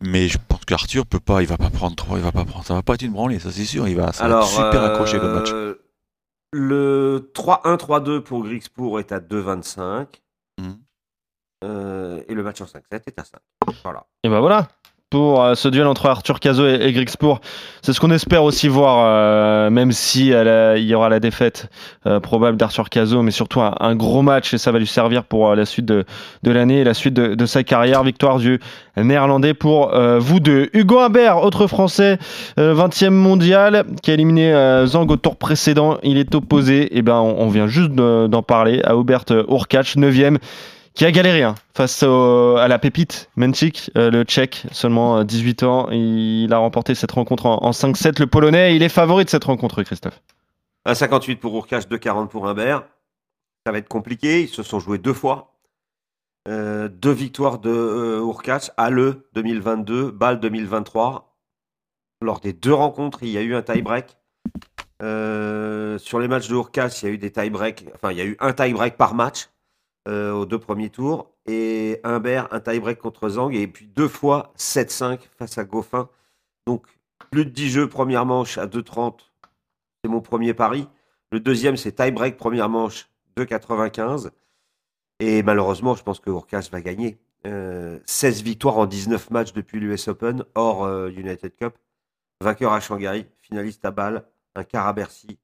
Mais 0.00 0.28
je 0.28 0.38
pense 0.48 0.64
qu'Arthur 0.64 1.06
peut 1.06 1.20
pas, 1.20 1.42
il 1.42 1.48
va 1.48 1.56
pas 1.56 1.70
prendre 1.70 1.96
3, 1.96 2.18
il 2.18 2.22
va 2.24 2.32
pas 2.32 2.44
prendre. 2.44 2.64
Ça 2.64 2.74
va 2.74 2.82
pas 2.82 2.94
être 2.94 3.02
une 3.02 3.12
branlée, 3.12 3.38
ça 3.38 3.50
c'est 3.50 3.64
sûr. 3.64 3.88
Il 3.88 3.96
va, 3.96 4.12
ça 4.12 4.24
va 4.24 4.36
Alors, 4.36 4.44
être 4.44 4.50
super 4.50 4.82
euh, 4.82 4.92
accroché 4.92 5.18
comme 5.18 5.34
match. 5.34 5.50
Le 6.52 7.30
3-1-3-2 7.34 8.20
pour 8.20 8.44
Grixpour 8.44 9.00
est 9.00 9.12
à 9.12 9.20
2,25. 9.20 10.06
Mhm. 10.60 10.78
Euh, 11.64 12.22
et 12.28 12.34
le 12.34 12.42
match 12.42 12.60
en 12.60 12.66
5-7 12.66 12.82
est 13.06 13.18
à 13.18 13.24
5. 13.24 13.40
Voilà. 13.82 14.06
Et 14.22 14.28
ben 14.28 14.40
voilà 14.40 14.68
pour 15.10 15.44
euh, 15.44 15.54
ce 15.54 15.68
duel 15.68 15.86
entre 15.86 16.06
Arthur 16.06 16.40
Cazot 16.40 16.66
et, 16.66 16.92
Grixpour. 16.92 17.40
C'est 17.82 17.92
ce 17.92 18.00
qu'on 18.00 18.10
espère 18.10 18.42
aussi 18.42 18.66
voir, 18.68 19.04
euh, 19.06 19.70
même 19.70 19.92
si 19.92 20.28
il 20.28 20.84
y 20.84 20.94
aura 20.94 21.08
la 21.08 21.20
défaite 21.20 21.70
euh, 22.06 22.18
probable 22.18 22.56
d'Arthur 22.56 22.88
Cazot, 22.90 23.22
mais 23.22 23.30
surtout 23.30 23.60
un, 23.60 23.94
gros 23.94 24.22
match 24.22 24.54
et 24.54 24.58
ça 24.58 24.72
va 24.72 24.78
lui 24.78 24.86
servir 24.86 25.24
pour 25.24 25.54
la 25.54 25.66
suite 25.66 25.86
de, 25.86 26.04
l'année 26.44 26.80
et 26.80 26.84
la 26.84 26.94
suite 26.94 27.14
de, 27.14 27.46
sa 27.46 27.62
carrière. 27.62 28.02
Victoire 28.02 28.38
du 28.38 28.58
néerlandais 28.96 29.54
pour 29.54 29.94
vous 30.18 30.40
deux. 30.40 30.68
Hugo 30.72 30.98
Humbert, 30.98 31.42
autre 31.44 31.66
français, 31.66 32.18
euh, 32.58 32.74
20e 32.74 33.10
mondial, 33.10 33.84
qui 34.02 34.10
a 34.10 34.14
éliminé 34.14 34.52
Zhang 34.86 35.10
au 35.10 35.16
tour 35.16 35.36
précédent. 35.36 35.98
Il 36.02 36.18
est 36.18 36.34
opposé, 36.34 36.96
et 36.96 37.02
ben 37.02 37.20
on, 37.20 37.48
vient 37.48 37.66
juste 37.66 37.92
de- 37.92 38.26
d'en 38.26 38.42
parler, 38.42 38.82
à 38.84 38.94
Hubert 38.94 39.24
Urkac, 39.48 39.96
9e 39.96 40.38
qui 40.94 41.04
a 41.04 41.10
galéré 41.10 41.42
hein, 41.42 41.56
face 41.74 42.02
à 42.02 42.68
la 42.68 42.78
pépite 42.78 43.28
Menchik, 43.36 43.90
euh, 43.96 44.10
le 44.10 44.22
tchèque, 44.22 44.64
seulement 44.70 45.18
euh, 45.18 45.24
18 45.24 45.62
ans. 45.64 45.88
Il 45.90 46.52
a 46.52 46.58
remporté 46.58 46.94
cette 46.94 47.12
rencontre 47.12 47.46
en, 47.46 47.62
en 47.64 47.70
5-7. 47.72 48.20
Le 48.20 48.26
polonais, 48.26 48.76
il 48.76 48.82
est 48.82 48.88
favori 48.88 49.24
de 49.24 49.30
cette 49.30 49.44
rencontre, 49.44 49.82
Christophe. 49.82 50.20
1,58 50.86 51.38
pour 51.38 51.56
Urkash, 51.56 51.88
2,40 51.88 52.28
pour 52.28 52.46
Humbert. 52.46 52.84
Ça 53.66 53.72
va 53.72 53.78
être 53.78 53.88
compliqué. 53.88 54.42
Ils 54.42 54.48
se 54.48 54.62
sont 54.62 54.78
joués 54.78 54.98
deux 54.98 55.14
fois. 55.14 55.54
Euh, 56.46 56.88
deux 56.88 57.12
victoires 57.12 57.58
de 57.58 57.70
euh, 57.70 58.20
Urkash, 58.20 58.70
Halle 58.76 59.16
2022, 59.32 60.10
Bâle 60.10 60.40
2023. 60.40 61.34
Lors 62.20 62.40
des 62.40 62.52
deux 62.52 62.74
rencontres, 62.74 63.22
il 63.22 63.30
y 63.30 63.38
a 63.38 63.40
eu 63.40 63.54
un 63.54 63.62
tie-break. 63.62 64.16
Euh, 65.02 65.98
sur 65.98 66.20
les 66.20 66.28
matchs 66.28 66.48
de 66.48 66.54
Urkash, 66.54 67.02
il 67.02 67.06
y 67.06 67.08
a 67.08 67.14
eu 67.14 67.18
des 67.18 67.32
tie-breaks. 67.32 67.86
Enfin, 67.94 68.12
il 68.12 68.18
y 68.18 68.20
a 68.20 68.24
eu 68.24 68.36
un 68.40 68.52
tie-break 68.52 68.96
par 68.96 69.14
match 69.14 69.48
euh, 70.08 70.32
aux 70.32 70.46
deux 70.46 70.58
premiers 70.58 70.90
tours. 70.90 71.32
Et 71.46 72.00
Humbert, 72.04 72.48
un 72.52 72.60
tie-break 72.60 72.98
contre 72.98 73.28
Zhang. 73.28 73.54
Et 73.54 73.66
puis 73.66 73.86
deux 73.86 74.08
fois 74.08 74.52
7-5 74.58 75.20
face 75.38 75.58
à 75.58 75.64
Goffin. 75.64 76.08
Donc, 76.66 76.86
plus 77.30 77.44
de 77.44 77.50
10 77.50 77.70
jeux, 77.70 77.88
première 77.88 78.26
manche 78.26 78.58
à 78.58 78.66
2,30. 78.66 79.18
C'est 80.02 80.10
mon 80.10 80.20
premier 80.20 80.54
pari. 80.54 80.88
Le 81.32 81.40
deuxième, 81.40 81.76
c'est 81.76 81.92
tie-break, 81.92 82.36
première 82.36 82.68
manche, 82.68 83.08
2,95. 83.36 84.30
Et 85.20 85.42
malheureusement, 85.42 85.94
je 85.94 86.02
pense 86.02 86.20
que 86.20 86.30
Urkas 86.30 86.68
va 86.70 86.80
gagner. 86.80 87.18
Euh, 87.46 87.98
16 88.06 88.42
victoires 88.42 88.78
en 88.78 88.86
19 88.86 89.30
matchs 89.30 89.52
depuis 89.52 89.78
l'US 89.78 90.08
Open, 90.08 90.44
hors 90.54 90.84
euh, 90.84 91.08
United 91.10 91.54
Cup. 91.56 91.74
Vainqueur 92.40 92.72
à 92.72 92.80
Shanghai, 92.80 93.26
finaliste 93.40 93.84
à 93.84 93.90
Bâle, 93.90 94.24
un 94.54 94.64
quart 94.64 94.86
à 94.86 94.92
Bercy. 94.92 95.38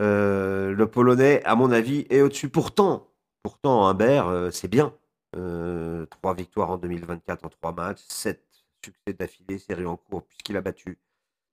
Euh, 0.00 0.72
le 0.72 0.86
Polonais, 0.86 1.42
à 1.44 1.54
mon 1.54 1.70
avis, 1.70 2.06
est 2.10 2.20
au-dessus. 2.20 2.48
Pourtant, 2.48 3.08
pourtant, 3.44 3.86
Humbert, 3.86 4.26
euh, 4.26 4.50
c'est 4.50 4.68
bien. 4.68 4.92
Euh, 5.36 6.06
trois 6.06 6.34
victoires 6.34 6.70
en 6.70 6.78
2024 6.78 7.44
en 7.44 7.48
trois 7.48 7.72
matchs, 7.72 8.00
sept 8.08 8.42
succès 8.84 9.12
d'affilée, 9.12 9.58
série 9.58 9.86
en 9.86 9.96
cours, 9.96 10.24
puisqu'il 10.24 10.56
a 10.56 10.60
battu. 10.60 10.98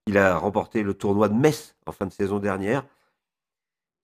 Il 0.06 0.18
a 0.18 0.36
remporté 0.36 0.82
le 0.82 0.94
tournoi 0.94 1.28
de 1.28 1.34
Metz 1.34 1.76
en 1.86 1.92
fin 1.92 2.06
de 2.06 2.12
saison 2.12 2.38
dernière. 2.38 2.84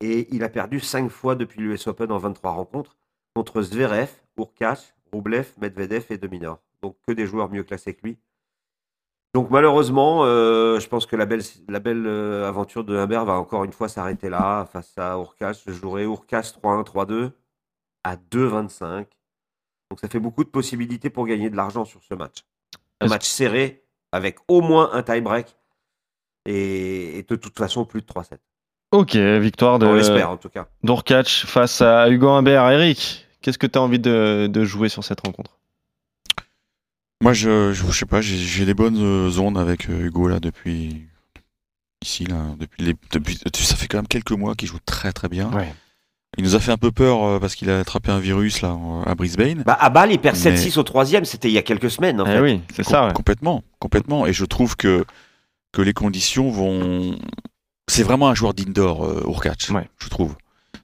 Et 0.01 0.29
il 0.33 0.45
a 0.45 0.49
perdu 0.49 0.79
cinq 0.79 1.09
fois 1.09 1.35
depuis 1.35 1.61
l'US 1.61 1.87
Open 1.89 2.13
en 2.13 2.19
23 2.19 2.53
rencontres 2.53 2.97
contre 3.35 3.63
Zverev, 3.63 4.11
Urkash, 4.37 4.95
Rublev, 5.13 5.53
Medvedev 5.61 6.07
et 6.11 6.19
Dominor. 6.19 6.61
Donc 6.83 6.97
que 7.07 7.13
des 7.13 7.27
joueurs 7.27 7.51
mieux 7.51 7.65
classés 7.65 7.95
que 7.95 8.07
lui. 8.07 8.19
Donc 9.35 9.51
malheureusement, 9.51 10.25
euh, 10.25 10.79
je 10.79 10.89
pense 10.89 11.07
que 11.07 11.17
la 11.17 11.27
belle, 11.27 11.43
aventure 12.45 12.85
de 12.85 12.97
Humbert 12.97 13.25
va 13.25 13.35
encore 13.35 13.65
une 13.65 13.73
fois 13.73 13.89
s'arrêter 13.89 14.29
là 14.29 14.67
face 14.67 14.97
à 14.99 15.17
Urkash. 15.17 15.65
Je 15.67 15.73
jouerai 15.73 16.05
Urkash 16.05 16.53
3-1, 16.53 16.85
3-2 16.85 17.33
à 18.09 18.17
2-25. 18.17 19.07
Donc 19.91 20.01
ça 20.01 20.09
fait 20.09 20.19
beaucoup 20.21 20.45
de 20.45 20.49
possibilités 20.51 21.11
pour 21.11 21.27
gagner 21.27 21.51
de 21.51 21.57
l'argent 21.57 21.85
sur 21.85 22.03
ce 22.03 22.15
match. 22.15 22.45
Un 23.01 23.07
match 23.09 23.27
serré 23.27 23.85
avec 24.13 24.39
au 24.49 24.61
moins 24.61 24.91
un 24.93 25.03
tie-break 25.03 25.57
et, 26.47 27.19
et 27.19 27.23
de 27.23 27.37
toute 27.37 27.57
façon 27.59 27.85
plus 27.85 28.01
de 28.03 28.07
3-7. 28.07 28.39
Ok, 28.93 29.17
victoire 29.17 29.79
de 29.79 29.87
On 29.87 29.95
l'espère 29.95 30.31
en 30.31 30.37
tout 30.39 30.49
cas. 30.49 30.67
d'Orkach 30.83 31.45
face 31.47 31.81
à 31.83 32.09
Hugo 32.09 32.29
Humbert. 32.31 32.71
Eric, 32.71 33.27
qu'est-ce 33.43 33.59
que 33.59 33.67
tu 33.67 33.79
as 33.79 33.83
envie 33.83 33.99
de, 33.99 34.49
de 34.51 34.65
jouer 34.65 34.89
sur 34.89 35.05
cette 35.05 35.21
rencontre? 35.21 35.59
Moi, 37.21 37.33
je, 37.33 37.73
je, 37.73 37.85
je 37.87 37.93
sais 37.93 38.07
pas, 38.07 38.21
j'ai- 38.21 38.37
j'ai 38.39 38.65
des 38.65 38.75
bonnes 38.75 38.97
euh, 38.99 39.39
ondes 39.39 39.59
avec 39.59 39.89
euh, 39.91 40.07
Hugo 40.07 40.29
là 40.29 40.39
depuis 40.41 41.07
ici 42.03 42.25
là, 42.25 42.37
depuis, 42.59 42.85
les, 42.85 42.95
depuis 43.13 43.37
ça 43.65 43.75
fait 43.77 43.89
quand 43.89 43.99
même 43.99 44.07
quelques 44.09 44.31
mois 44.33 44.55
qu'il 44.55 44.69
joue 44.69 44.79
très 44.87 45.13
très 45.13 45.29
bien. 45.29 45.53
Ouais. 45.53 45.75
Il 46.39 46.45
nous 46.45 46.55
a 46.55 46.61
fait 46.61 46.71
un 46.71 46.77
peu 46.79 46.93
peur 46.93 47.25
euh, 47.25 47.39
parce 47.41 47.55
qu'il 47.57 47.69
a 47.69 47.81
attrapé 47.81 48.11
un 48.13 48.21
virus 48.21 48.63
là 48.63 48.77
à 49.07 49.15
Brisbane. 49.17 49.65
Bah, 49.65 49.77
à 49.81 49.91
Bâle, 49.91 50.13
il 50.13 50.19
perd 50.21 50.37
Mais- 50.37 50.41
7-6 50.57 50.79
au 50.79 50.83
troisième, 50.85 51.25
c'était 51.25 51.49
il 51.49 51.55
y 51.55 51.59
a 51.59 51.63
quelques 51.63 51.91
semaines 51.91 52.21
en 52.21 52.27
Eh 52.27 52.31
fait. 52.31 52.41
oui, 52.41 52.63
c'est 52.71 52.85
Com- 52.85 52.93
ça. 52.93 53.07
ouais. 53.09 53.13
Complètement, 53.13 53.63
complètement. 53.81 54.25
Et 54.27 54.33
je 54.33 54.45
trouve 54.45 54.77
que 54.77 55.05
que 55.73 55.83
les 55.83 55.93
conditions 55.93 56.51
vont. 56.51 57.19
C'est 57.89 58.03
vraiment 58.05 58.29
un 58.29 58.35
joueur 58.35 58.55
d'indoor, 58.55 59.05
euh, 59.05 59.23
Urkac, 59.27 59.67
Ouais. 59.71 59.89
je 59.99 60.09
trouve. 60.09 60.35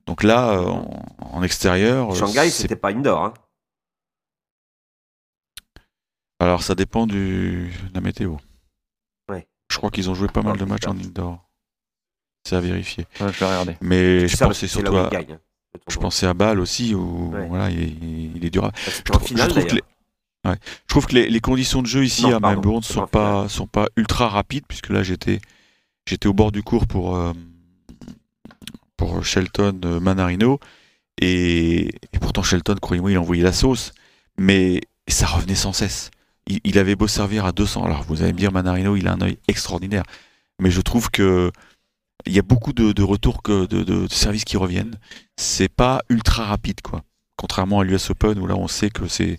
Donc 0.06 0.22
là, 0.22 0.50
euh, 0.58 0.66
en, 0.66 1.02
en 1.20 1.42
extérieur, 1.42 2.10
euh, 2.12 2.14
Shanghai, 2.14 2.50
c'est- 2.50 2.62
c'était 2.62 2.76
pas 2.76 2.90
indoor. 2.90 3.24
Hein. 3.24 3.34
alors 6.40 6.62
ça 6.62 6.74
dépend 6.74 7.06
du 7.06 7.72
de 7.90 7.94
la 7.94 8.00
météo. 8.02 8.36
Ouais. 9.30 9.46
Je 9.70 9.76
crois 9.78 9.90
qu'ils 9.90 10.10
ont 10.10 10.14
joué 10.14 10.28
pas 10.28 10.42
mal 10.42 10.58
de 10.58 10.64
matchs 10.64 10.86
en 10.86 10.90
indoor. 10.98 11.48
C'est 12.46 12.56
à 12.56 12.60
vérifier. 12.60 13.06
Ouais, 13.20 13.32
je 13.32 13.38
vais 13.40 13.46
regarder. 13.46 13.76
Mais 13.80 14.28
je 14.28 14.36
Ça, 14.36 14.46
pensais 14.46 14.66
surtout 14.68 14.96
à, 14.96 15.08
gagne, 15.08 15.32
hein, 15.32 15.38
je 15.88 15.96
pensais 15.96 16.26
à 16.26 16.34
Bâle 16.34 16.60
aussi 16.60 16.94
où 16.94 17.32
Ouais. 17.32 17.46
voilà, 17.48 17.70
il, 17.70 17.82
est- 17.82 17.96
il 18.36 18.44
est 18.44 18.50
durable. 18.50 18.74
Je 18.76 19.18
finale 19.24 19.48
trouve 19.48 19.64
que 19.66 19.74
les, 19.74 19.82
ouais. 20.46 20.56
je 20.62 20.88
trouve 20.88 21.06
que 21.06 21.14
les, 21.14 21.28
les 21.30 21.40
conditions 21.40 21.80
de 21.82 21.86
jeu 21.86 22.04
ici 22.04 22.22
Non, 22.26 22.36
à 22.36 22.40
Melbourne 22.40 22.82
sont 22.82 23.06
pas 23.06 23.48
sont 23.48 23.66
pas 23.66 23.88
ultra 23.96 24.28
rapides 24.28 24.64
puisque 24.68 24.90
là 24.90 25.02
j'étais 25.02 25.40
j'étais 26.06 26.26
au 26.26 26.34
bord 26.34 26.52
du 26.52 26.62
cours 26.62 26.86
pour 26.86 27.16
euh, 27.16 27.32
pour 28.96 29.24
Shelton 29.24 29.80
euh, 29.84 30.00
Manarino 30.00 30.58
et, 31.20 31.86
et 32.12 32.18
pourtant 32.20 32.42
Shelton 32.42 32.76
croyez-moi 32.80 33.10
il 33.12 33.18
envoyait 33.18 33.42
la 33.42 33.52
sauce 33.52 33.92
mais 34.38 34.80
ça 35.08 35.26
revenait 35.26 35.54
sans 35.54 35.72
cesse. 35.72 36.10
Il, 36.46 36.60
il 36.64 36.78
avait 36.78 36.96
beau 36.96 37.06
servir 37.08 37.46
à 37.46 37.52
200 37.52 37.84
alors 37.84 38.02
vous 38.02 38.22
allez 38.22 38.32
me 38.32 38.38
dire 38.38 38.52
Manarino 38.52 38.96
il 38.96 39.08
a 39.08 39.12
un 39.12 39.20
œil 39.22 39.38
extraordinaire 39.48 40.02
mais 40.60 40.70
je 40.70 40.80
trouve 40.82 41.10
que 41.10 41.50
il 42.26 42.32
y 42.32 42.38
a 42.38 42.42
beaucoup 42.42 42.72
de, 42.72 43.02
retours 43.02 43.42
que 43.42 43.66
de, 43.66 43.82
de- 43.82 44.06
services 44.08 44.44
qui 44.44 44.56
reviennent. 44.56 44.98
C'est 45.36 45.68
pas 45.68 46.02
ultra 46.08 46.44
rapide 46.44 46.80
quoi. 46.82 47.02
Contrairement 47.36 47.80
à 47.80 47.84
l'US 47.84 48.10
Open 48.10 48.38
où 48.38 48.46
là 48.46 48.56
on 48.56 48.68
sait 48.68 48.90
que 48.90 49.08
c'est 49.08 49.38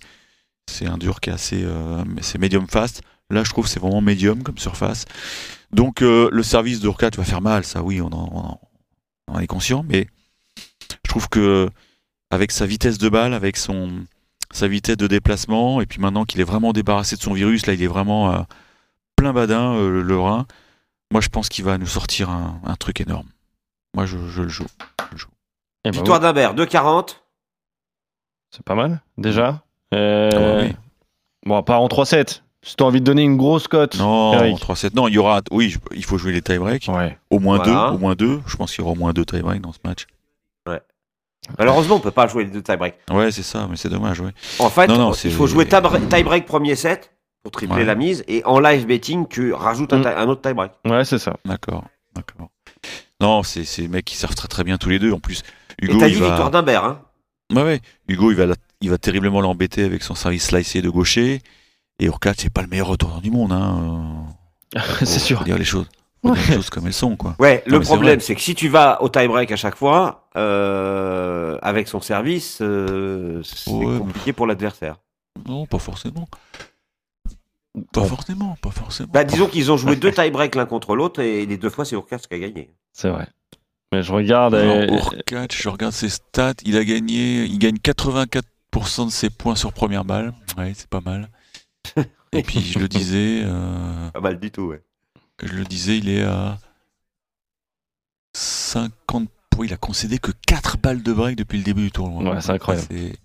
c'est 0.67 0.87
un 0.87 0.97
dur 0.97 1.19
qui 1.19 1.29
est 1.29 1.33
assez 1.33 1.63
euh, 1.63 2.03
c'est 2.21 2.37
medium 2.37 2.67
fast. 2.67 3.01
Là 3.29 3.43
je 3.43 3.49
trouve 3.49 3.67
c'est 3.67 3.79
vraiment 3.79 4.01
medium 4.01 4.43
comme 4.43 4.57
surface. 4.57 5.05
Donc 5.71 6.01
euh, 6.01 6.29
le 6.31 6.43
service 6.43 6.79
de 6.79 6.89
va 6.89 7.23
faire 7.23 7.41
mal 7.41 7.63
ça 7.65 7.81
oui 7.81 8.01
on 8.01 8.09
en, 8.11 8.59
est 9.39 9.47
conscient 9.47 9.83
mais 9.87 10.07
je 10.87 11.09
trouve 11.09 11.27
que 11.29 11.69
avec 12.29 12.51
sa 12.51 12.65
vitesse 12.65 12.97
de 12.97 13.09
balle 13.09 13.33
avec 13.33 13.57
son 13.57 14.05
sa 14.51 14.67
vitesse 14.67 14.97
de 14.97 15.07
déplacement 15.07 15.81
et 15.81 15.85
puis 15.85 15.99
maintenant 15.99 16.25
qu'il 16.25 16.39
est 16.39 16.45
vraiment 16.45 16.71
débarrassé 16.73 17.15
de 17.15 17.21
son 17.21 17.33
virus 17.33 17.65
là 17.65 17.73
il 17.73 17.81
est 17.83 17.87
vraiment 17.87 18.31
euh, 18.31 18.39
plein 19.15 19.33
badin 19.33 19.73
euh, 19.73 20.01
le 20.01 20.19
Rhin 20.19 20.45
moi 21.11 21.21
je 21.21 21.29
pense 21.29 21.49
qu'il 21.49 21.63
va 21.65 21.77
nous 21.77 21.85
sortir 21.87 22.29
un, 22.29 22.59
un 22.65 22.75
truc 22.75 23.01
énorme 23.01 23.27
moi 23.95 24.05
je, 24.05 24.17
je 24.29 24.41
le 24.41 24.49
joue 24.49 24.65
Eh 25.85 25.91
ben, 25.91 25.91
Victoire 25.91 26.19
oui, 26.19 26.23
d'Humbert, 26.25 26.55
2-40. 26.55 27.17
c'est 28.51 28.63
pas 28.63 28.75
mal, 28.75 29.01
déjà. 29.17 29.61
Euh, 29.93 30.29
Ah 30.33 30.39
bah 30.39 30.57
oui. 30.63 30.75
Bon, 31.45 31.61
pas 31.63 31.77
en 31.77 31.87
3-7. 31.87 32.41
Si 32.63 32.75
t'as 32.75 32.85
envie 32.85 32.99
de 32.99 33.05
donner 33.05 33.21
une 33.21 33.37
grosse 33.37 33.67
cote. 33.67 33.95
non 33.99 34.33
Eric. 34.33 34.57
3-7 34.57 34.95
non 34.95 35.07
il 35.07 35.13
y 35.13 35.17
aura 35.19 35.41
oui 35.51 35.69
je- 35.69 35.77
il 35.95 36.03
faut 36.03 36.17
jouer 36.17 36.31
les 36.31 36.41
tie 36.41 36.57
breaks 36.57 36.87
Ouais. 36.87 37.17
Au 37.29 37.37
moins 37.39 37.57
Voilà. 37.57 37.89
deux, 37.91 37.95
au 37.95 37.99
moins 37.99 38.15
deux. 38.15 38.41
Je 38.47 38.55
pense 38.57 38.71
qu'il 38.73 38.81
y 38.81 38.83
aura 38.83 38.93
au 38.93 38.95
moins 38.95 39.13
deux 39.13 39.23
tie-break 39.25 39.61
dans 39.61 39.71
ce 39.73 39.79
match. 39.85 40.07
Malheureusement, 41.59 41.97
on 41.97 41.99
peut 41.99 42.09
pas 42.09 42.25
jouer 42.27 42.45
les 42.45 42.49
deux 42.49 42.63
tie-break. 42.63 42.95
Ouais, 43.11 43.31
c'est 43.31 43.43
ça, 43.43 43.67
mais 43.69 43.75
c'est 43.75 43.87
dommage, 43.89 44.19
ouais. 44.19 44.31
En 44.57 44.71
fait, 44.71 44.87
Non, 44.87 44.97
non, 44.97 45.11
il 45.13 45.31
faut 45.31 45.45
jouer 45.45 45.67
tie-break 45.67 46.47
premier 46.47 46.75
set 46.75 47.14
pour 47.45 47.51
tripler 47.51 47.75
Ouais. 47.77 47.85
la 47.85 47.93
mise 47.93 48.23
et 48.27 48.43
en 48.45 48.59
live 48.59 48.87
betting, 48.87 49.27
tu 49.27 49.53
rajoutes 49.53 49.93
un, 49.93 49.99
Mm. 49.99 50.05
un 50.17 50.27
autre 50.29 50.41
tie-break. 50.41 50.71
Ouais, 50.85 51.05
c'est 51.05 51.19
ça. 51.19 51.37
D'accord, 51.45 51.83
d'accord. 52.15 52.49
Non, 53.21 53.43
c'est 53.43 53.63
c'est 53.65 53.83
des 53.83 53.87
mecs 53.87 54.03
qui 54.05 54.15
servent 54.17 54.33
très 54.33 54.47
très 54.47 54.63
bien 54.63 54.79
tous 54.79 54.89
les 54.89 54.97
deux. 54.97 55.11
En 55.11 55.19
plus, 55.19 55.43
Et 55.79 55.85
Hugo, 55.85 55.99
t'as 55.99 56.07
il 56.07 56.15
dit 56.15 56.19
va... 56.21 56.27
victoire 56.29 56.49
d'Humbert. 56.49 56.83
Hein. 56.83 57.01
Ouais, 57.53 57.61
ouais. 57.61 57.81
Hugo, 58.07 58.31
il 58.31 58.37
va, 58.37 58.47
la- 58.47 58.55
il 58.81 58.89
va 58.89 58.97
terriblement 58.97 59.41
l'embêter 59.41 59.83
avec 59.83 60.01
son 60.01 60.15
service 60.15 60.47
slicé 60.47 60.81
de 60.81 60.89
gaucher. 60.89 61.41
Et 61.99 62.05
Urquhart, 62.05 62.33
c'est 62.37 62.49
pas 62.51 62.63
le 62.63 62.67
meilleur 62.67 62.87
retourneur 62.87 63.21
du 63.21 63.29
monde, 63.29 63.51
hein. 63.51 64.25
c'est 64.99 65.19
sûr. 65.19 65.43
Dire 65.43 65.59
les 65.59 65.63
choses, 65.65 65.87
dire 66.23 66.33
les 66.33 66.41
choses 66.55 66.71
comme 66.71 66.87
elles 66.87 66.93
sont, 66.93 67.15
quoi. 67.15 67.35
Ouais, 67.39 67.61
le 67.67 67.77
Non, 67.77 67.83
problème, 67.83 68.19
c'est 68.21 68.33
que 68.33 68.41
si 68.41 68.55
tu 68.55 68.69
vas 68.69 69.01
au 69.03 69.07
tie-break 69.09 69.51
à 69.51 69.55
chaque 69.55 69.75
fois, 69.75 70.27
euh, 70.35 71.57
avec 71.61 71.87
son 71.87 72.01
service, 72.01 72.57
euh, 72.61 73.41
c'est 73.43 73.69
Ouais, 73.69 73.85
mais- 73.85 73.99
compliqué 73.99 74.33
pour 74.33 74.47
l'adversaire. 74.47 74.97
Non, 75.47 75.65
pas 75.67 75.79
forcément. 75.79 76.27
Pas 77.91 78.03
forcément, 78.05 78.57
pas 78.61 78.71
forcément. 78.71 79.09
Bah, 79.11 79.23
disons 79.23 79.47
qu'ils 79.47 79.71
ont 79.71 79.77
joué 79.77 79.95
deux 79.95 80.11
tie-breaks 80.11 80.55
l'un 80.55 80.65
contre 80.65 80.95
l'autre 80.95 81.19
et 81.21 81.45
les 81.45 81.57
deux 81.57 81.69
fois, 81.69 81.85
c'est 81.85 81.95
Urquhart 81.95 82.19
qui 82.21 82.33
a 82.33 82.39
gagné. 82.39 82.69
C'est 82.93 83.09
vrai. 83.09 83.27
Mais 83.91 84.01
je 84.03 84.11
regarde. 84.11 84.55
Alors, 84.55 84.75
et- 84.77 84.91
Urquhart, 84.93 85.47
je 85.53 85.69
regarde 85.69 85.93
ses 85.93 86.09
stats, 86.09 86.53
il 86.65 86.77
a 86.77 86.83
gagné, 86.83 87.43
il 87.45 87.57
gagne 87.59 87.77
84% 87.77 89.05
de 89.05 89.11
ses 89.11 89.29
points 89.29 89.55
sur 89.55 89.71
première 89.73 90.05
balle. 90.05 90.33
Ouais, 90.57 90.73
c'est 90.75 90.89
pas 90.89 91.01
mal. 91.01 91.29
Et 92.33 92.41
puis 92.43 92.59
je 92.61 92.79
le 92.79 92.87
disais, 92.87 93.41
euh, 93.45 94.09
Pas 94.13 94.19
mal 94.21 94.39
du 94.39 94.51
tout, 94.51 94.63
ouais. 94.63 94.81
je 95.43 95.53
le 95.53 95.63
disais, 95.63 95.97
il 95.97 96.09
est 96.09 96.23
à 96.23 96.57
50 98.33 99.29
points. 99.49 99.65
Il 99.65 99.73
a 99.73 99.77
concédé 99.77 100.17
que 100.17 100.31
4 100.47 100.77
balles 100.77 101.01
de 101.03 101.13
break 101.13 101.37
depuis 101.37 101.57
le 101.57 101.63
début 101.63 101.83
du 101.83 101.91
tournoi. 101.91 102.33
Ouais, 102.33 102.41
c'est 102.41 102.51
incroyable. 102.51 102.87
C'est- 102.91 103.15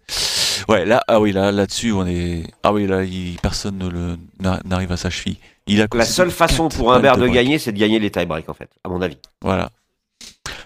Ouais, 0.70 0.84
là, 0.84 1.02
ah 1.08 1.20
oui, 1.20 1.32
là, 1.32 1.50
là-dessus, 1.50 1.90
on 1.92 2.06
est. 2.06 2.44
Ah 2.62 2.72
oui, 2.72 2.86
là, 2.86 3.02
il- 3.02 3.36
personne 3.42 3.76
ne 3.76 3.88
le 3.88 4.16
n'a- 4.38 4.60
n'arrive 4.64 4.92
à 4.92 4.96
sa 4.96 5.10
cheville. 5.10 5.36
Il 5.66 5.82
a 5.82 5.86
La 5.92 6.04
seule 6.04 6.30
façon 6.30 6.68
pour 6.68 6.92
Humbert 6.92 7.16
de 7.16 7.22
break. 7.22 7.32
gagner, 7.34 7.58
c'est 7.58 7.72
de 7.72 7.78
gagner 7.78 7.98
les 7.98 8.10
tie-breaks, 8.10 8.48
en 8.48 8.54
fait, 8.54 8.70
à 8.84 8.88
mon 8.88 9.02
avis. 9.02 9.18
Voilà. 9.42 9.70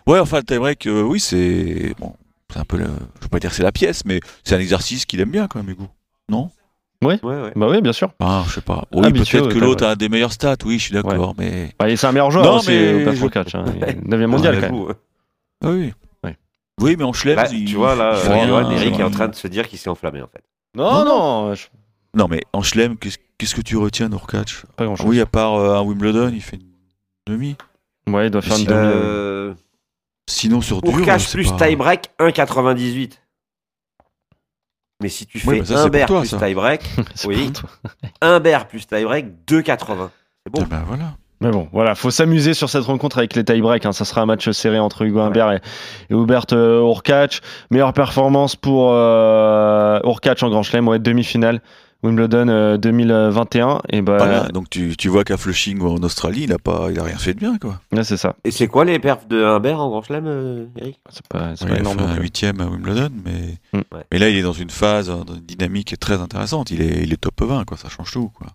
Ouais, 0.07 0.19
enfin, 0.19 0.39
le 0.39 0.45
tie-break, 0.45 0.87
euh, 0.87 1.03
oui, 1.03 1.21
c'est. 1.21 1.95
Bon, 1.99 2.13
c'est 2.53 2.59
un 2.59 2.65
peu. 2.65 2.77
Le... 2.77 2.85
Je 2.85 3.23
veux 3.23 3.29
pas 3.31 3.39
dire 3.39 3.49
que 3.49 3.57
c'est 3.57 3.63
la 3.63 3.73
pièce, 3.73 4.05
mais 4.05 4.21
c'est 4.45 4.55
un 4.55 4.61
exercice 4.61 5.07
qu'il 5.07 5.21
aime 5.21 5.31
bien, 5.31 5.47
quand 5.47 5.59
même, 5.59 5.71
Hugo. 5.71 5.89
Non? 6.29 6.51
Ouais, 7.03 7.19
ouais. 7.23 7.53
Bah 7.57 7.69
oui, 7.71 7.81
bien 7.81 7.93
sûr. 7.93 8.11
Ah, 8.21 8.45
je 8.47 8.53
sais 8.55 8.61
pas. 8.61 8.85
Oui, 8.93 9.07
Habitué 9.07 9.41
peut-être 9.41 9.55
que 9.55 9.59
l'autre 9.59 9.87
a 9.87 9.97
des 9.97 10.09
meilleurs 10.11 10.33
stats, 10.33 10.57
oui, 10.65 10.79
je 10.79 10.85
suis 10.85 10.95
d'accord, 10.95 11.35
mais. 11.39 11.71
Bah, 11.79 11.87
c'est 11.97 12.07
un 12.07 12.13
meilleur 12.13 12.31
joueur 12.31 12.45
Non, 12.45 12.57
aussi, 12.59 12.71
mais 12.71 13.05
au 13.07 13.09
hein. 13.27 13.65
Est 13.87 14.07
9 14.07 14.27
mondial 14.27 14.55
Ouais, 14.55 14.69
quand 14.69 14.87
même. 14.87 14.95
Ah 15.65 15.71
oui. 15.71 15.93
Oui, 16.81 16.97
mais 16.99 17.05
en 17.05 17.13
Schlem, 17.13 17.37
Là, 17.37 17.49
il- 17.53 17.65
tu 17.67 17.77
vois, 17.77 17.95
là, 17.95 18.15
euh, 18.15 18.47
Johan, 18.47 18.71
Eric 18.71 18.95
euh, 18.95 18.99
est 18.99 19.03
en 19.05 19.11
train 19.11 19.29
de 19.29 19.35
se 19.35 19.47
dire 19.49 19.69
qu'il 19.69 19.79
s'est 19.79 19.89
enflammé, 19.91 20.21
en 20.23 20.27
fait. 20.29 20.43
Non, 20.77 20.93
Non, 20.93 21.05
non, 21.05 21.55
je- 21.55 21.69
Non, 22.15 22.27
mais 22.29 22.41
en 22.53 22.63
Schlem, 22.63 22.97
qu'est-ce 22.99 23.55
que 23.55 23.61
tu 23.61 23.77
retiens 23.77 24.09
d'Urkach 24.09 24.65
pas 24.77 24.85
grand 24.85 24.97
chose. 24.97 25.07
Oui, 25.07 25.21
à 25.21 25.27
part 25.27 25.55
euh, 25.55 25.77
un 25.77 25.83
Wimbledon, 25.83 26.31
il 26.33 26.41
fait 26.43 26.57
une 26.57 26.73
demi. 27.27 27.57
Ouais, 28.09 28.27
il 28.27 28.31
doit 28.31 28.43
faire 28.43 28.59
une 28.59 28.65
demi. 28.65 28.77
Euh, 28.93 29.55
Sinon, 30.29 30.61
sur 30.61 30.81
dur. 30.83 30.93
C'est 31.19 31.33
plus 31.33 31.51
pas- 31.51 31.67
tie-break, 31.67 32.11
1,98. 32.19 33.21
Mais 35.03 35.09
si 35.09 35.27
tu 35.27 35.39
Ouais, 35.47 35.63
fais 35.63 35.75
bah 35.91 35.99
pour 36.07 36.07
toi, 36.07 36.21
plus 36.21 36.37
tie-break, 36.39 36.83
oui. 37.27 37.53
toi. 37.53 37.69
Humbert 38.21 38.69
plus 38.69 38.87
tie-break, 38.87 39.27
2,80. 39.47 40.11
C'est 40.47 40.53
bon. 40.53 40.61
Ah 40.63 40.67
ben 40.67 40.83
voilà. 40.87 41.17
Mais 41.41 41.51
bon, 41.51 41.69
voilà, 41.73 41.95
faut 41.95 42.11
s'amuser 42.11 42.55
sur 42.55 42.71
cette 42.71 42.85
rencontre 42.85 43.19
avec 43.19 43.35
les 43.35 43.45
tie-breaks. 43.45 43.85
Hein. 43.87 43.93
Ça 43.93 44.05
sera 44.05 44.23
un 44.23 44.27
match 44.27 44.49
serré 44.51 44.79
entre 44.79 45.03
Hugo 45.03 45.21
Humbert 45.21 45.53
et, 45.53 45.61
et 46.11 46.15
Hubert 46.15 46.47
euh, 46.53 46.81
Urkach. 46.81 47.41
Meilleure 47.71 47.93
performance 47.93 48.57
pour 48.57 48.91
euh, 48.93 49.99
Urkach 50.05 50.43
en 50.43 50.49
Grand 50.51 50.63
Chelem, 50.63 50.89
ouais, 50.89 50.99
demi-finale. 50.99 51.61
Wimbledon 52.03 52.49
euh, 52.49 52.77
2021. 52.77 53.81
Et 53.89 54.03
bah, 54.03 54.19
Voilà. 54.19 54.49
Donc 54.49 54.69
tu, 54.69 54.95
tu 54.97 55.09
vois 55.09 55.25
qu'à 55.25 55.39
Flushing 55.39 55.81
ou 55.81 55.89
en 55.89 56.03
Australie, 56.03 56.43
il 56.45 56.53
a 56.53 56.59
pas, 56.59 56.89
il 56.91 56.99
a 57.01 57.03
rien 57.03 57.17
fait 57.17 57.33
de 57.33 57.39
bien, 57.39 57.57
quoi. 57.57 57.81
là, 57.93 58.05
c'est 58.05 58.19
ça. 58.19 58.37
Et 58.45 58.51
c'est 58.51 58.67
quoi 58.69 58.85
les 58.85 58.99
perfs 58.99 59.27
de 59.27 59.43
Humbert 59.43 59.81
en 59.81 59.89
Grand 59.89 60.03
Chelem, 60.03 60.27
euh, 60.27 60.67
Eric? 60.79 61.01
C'est 61.09 61.27
pas, 61.29 61.57
c'est 61.57 61.65
Ouais, 61.65 61.71
pas 61.71 61.77
il 61.77 61.79
a 61.79 61.81
énorme. 61.81 61.99
fait 61.99 62.05
un 62.05 62.21
huitième 62.21 62.61
à 62.61 62.67
Wimbledon, 62.67 63.09
mais 63.25 63.59
Mm. 63.73 63.79
Ouais. 63.95 64.05
mais 64.13 64.19
là, 64.19 64.29
il 64.29 64.37
est 64.37 64.43
dans 64.43 64.53
une 64.53 64.69
phase, 64.71 65.09
euh, 65.11 65.25
dans 65.25 65.35
une 65.35 65.41
dynamique 65.47 65.99
très 65.99 66.21
intéressante. 66.21 66.71
Il 66.71 66.83
est, 66.83 67.03
il 67.05 67.13
est 67.13 67.17
top 67.21 67.41
20, 67.43 67.65
quoi. 67.65 67.77
Ça 67.79 67.89
change 67.89 68.13
tout, 68.13 68.31
quoi. 68.35 68.49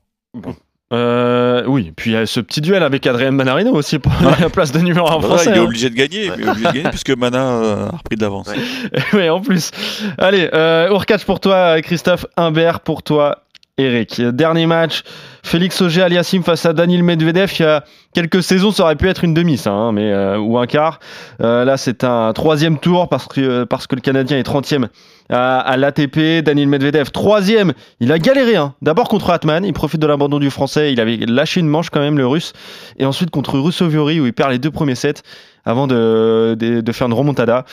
Euh, 0.92 1.64
oui, 1.68 1.94
puis 1.96 2.12
il 2.12 2.14
y 2.14 2.18
a 2.18 2.26
ce 2.26 2.40
petit 2.40 2.62
duel 2.62 2.82
avec 2.82 3.06
Adrien 3.06 3.30
Manarino 3.30 3.72
aussi 3.74 4.00
pour 4.00 4.12
la 4.40 4.50
place 4.50 4.72
de 4.72 4.80
numéro 4.80 5.08
1 5.08 5.20
Voilà, 5.20 5.28
français. 5.28 5.52
il 5.52 5.56
est 5.56 5.60
hein. 5.60 5.64
obligé 5.64 5.90
de 5.92 5.96
gagner, 5.96 6.26
il 6.26 6.42
est 6.42 6.50
obligé 6.50 6.66
de 6.68 6.72
gagner 6.74 6.90
puisque 6.90 7.12
Mana 7.12 7.38
euh, 7.38 7.88
a 7.90 7.98
repris 7.98 8.16
de 8.16 8.22
l'avance. 8.22 8.48
Ouais. 8.48 9.00
oui, 9.14 9.30
en 9.30 9.40
plus. 9.40 9.70
Allez, 10.18 10.50
euh, 10.54 10.90
Urkach 10.90 11.26
pour 11.26 11.40
toi, 11.40 11.80
Christophe. 11.82 12.26
Humbert 12.38 12.80
pour 12.80 13.04
toi, 13.04 13.44
Eric. 13.80 14.22
Dernier 14.22 14.66
match, 14.66 15.04
Félix 15.42 15.82
Auger 15.82 16.02
Aliassim 16.02 16.44
face 16.44 16.66
à 16.66 16.74
Daniel 16.74 17.02
Medvedev. 17.02 17.52
Il 17.58 17.62
y 17.62 17.66
a 17.66 17.86
quelques 18.14 18.44
saisons, 18.44 18.72
ça 18.72 18.84
aurait 18.84 18.98
pu 18.98 19.08
être 19.08 19.24
une 19.24 19.34
demi, 19.34 19.58
ça, 19.58 19.72
hein, 19.72 19.94
mais, 19.94 20.12
euh, 20.12 20.38
ou 20.38 20.58
un 20.58 20.68
quart. 20.68 21.00
Euh, 21.42 21.64
là, 21.64 21.78
c'est 21.78 22.04
un 22.04 22.34
troisième 22.34 22.78
tour 22.78 23.08
parce 23.08 23.28
que, 23.28 23.40
euh, 23.40 23.66
le 23.92 24.02
Canadien 24.02 24.38
est 24.38 24.44
30e 24.44 24.88
à, 25.30 25.78
l'ATP. 25.78 26.42
Daniel 26.44 26.68
Medvedev, 26.68 27.12
troisième. 27.12 27.74
Il 28.02 28.12
a 28.12 28.20
galéré. 28.20 28.58
Hein. 28.58 28.74
D'abord 28.82 29.08
contre 29.08 29.30
Atman, 29.30 29.64
il 29.64 29.74
profite 29.74 30.02
de 30.02 30.08
l'abandon 30.08 30.40
du 30.40 30.50
français. 30.50 30.92
Il 30.92 31.00
avait 31.00 31.18
lâché 31.26 31.62
une 31.62 31.68
manche 31.68 31.90
quand 31.90 32.02
même, 32.02 32.18
le 32.18 32.28
russe. 32.28 32.52
Et 32.98 33.06
ensuite 33.06 33.32
contre 33.32 33.58
Russoviori, 33.60 34.20
où 34.20 34.26
il 34.26 34.34
perd 34.34 34.52
les 34.52 34.60
deux 34.60 34.72
premiers 34.72 34.96
sets 34.96 35.22
avant 35.66 35.88
de, 35.88 36.58
faire 36.92 37.08
une 37.08 37.14
remontada 37.14 37.64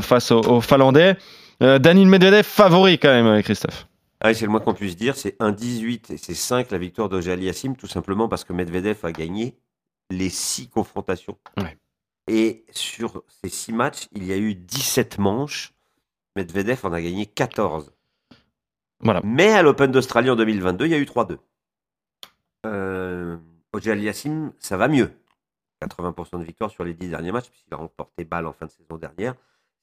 face 0.00 0.30
au, 0.30 0.60
Finlandais. 0.60 1.16
Daniel 1.60 2.06
Medvedev 2.06 2.44
favori 2.44 2.98
quand 2.98 3.08
même, 3.08 3.42
Christophe. 3.42 3.86
Ah 4.20 4.32
c'est 4.32 4.46
le 4.46 4.50
moins 4.50 4.60
qu'on 4.60 4.74
puisse 4.74 4.96
dire. 4.96 5.16
C'est 5.16 5.38
1-18 5.40 6.12
et 6.12 6.16
c'est 6.16 6.34
5 6.34 6.70
la 6.70 6.78
victoire 6.78 7.08
d'Auger 7.08 7.32
Aliassime, 7.32 7.76
tout 7.76 7.86
simplement 7.86 8.28
parce 8.28 8.44
que 8.44 8.52
Medvedev 8.52 9.04
a 9.04 9.12
gagné 9.12 9.56
les 10.10 10.30
6 10.30 10.68
confrontations. 10.68 11.36
Ouais. 11.58 11.76
Et 12.28 12.64
sur 12.70 13.22
ces 13.28 13.48
6 13.48 13.72
matchs, 13.72 14.08
il 14.12 14.24
y 14.24 14.32
a 14.32 14.36
eu 14.36 14.54
17 14.54 15.18
manches. 15.18 15.74
Medvedev 16.34 16.80
en 16.84 16.92
a 16.92 17.00
gagné 17.00 17.26
14. 17.26 17.92
Voilà. 19.00 19.20
Mais 19.24 19.52
à 19.52 19.62
l'Open 19.62 19.90
d'Australie 19.92 20.30
en 20.30 20.36
2022, 20.36 20.86
il 20.86 20.92
y 20.92 20.94
a 20.94 20.98
eu 20.98 21.04
3-2. 21.04 21.36
Euh, 22.64 23.36
Auger 23.72 23.92
Aliassime, 23.92 24.52
ça 24.58 24.76
va 24.76 24.88
mieux. 24.88 25.12
80% 25.82 26.38
de 26.38 26.44
victoire 26.44 26.70
sur 26.70 26.84
les 26.84 26.94
10 26.94 27.10
derniers 27.10 27.32
matchs, 27.32 27.50
puisqu'il 27.50 27.74
a 27.74 27.76
remporté 27.76 28.24
balle 28.24 28.46
en 28.46 28.52
fin 28.54 28.66
de 28.66 28.70
saison 28.70 28.96
dernière. 28.96 29.34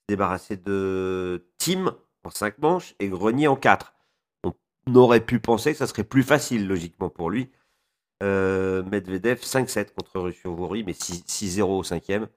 Débarrassé 0.09 0.57
de 0.57 1.45
Tim 1.59 1.95
en 2.23 2.29
5 2.29 2.57
manches 2.57 2.95
et 2.99 3.07
Grenier 3.07 3.47
en 3.47 3.55
4 3.55 3.92
on 3.92 3.92
aurait 4.93 5.21
pu 5.25 5.39
penser 5.39 5.71
que 5.71 5.77
ça 5.77 5.87
serait 5.87 6.03
plus 6.03 6.23
facile, 6.23 6.67
logiquement, 6.67 7.09
pour 7.09 7.29
lui. 7.29 7.49
Euh, 8.21 8.83
Medvedev 8.83 9.39
5-7 9.39 9.93
contre 9.93 10.19
Russoviori, 10.19 10.83
mais 10.83 10.93
6-0 10.93 11.63
au 11.79 11.83
cinquième. 11.83 12.27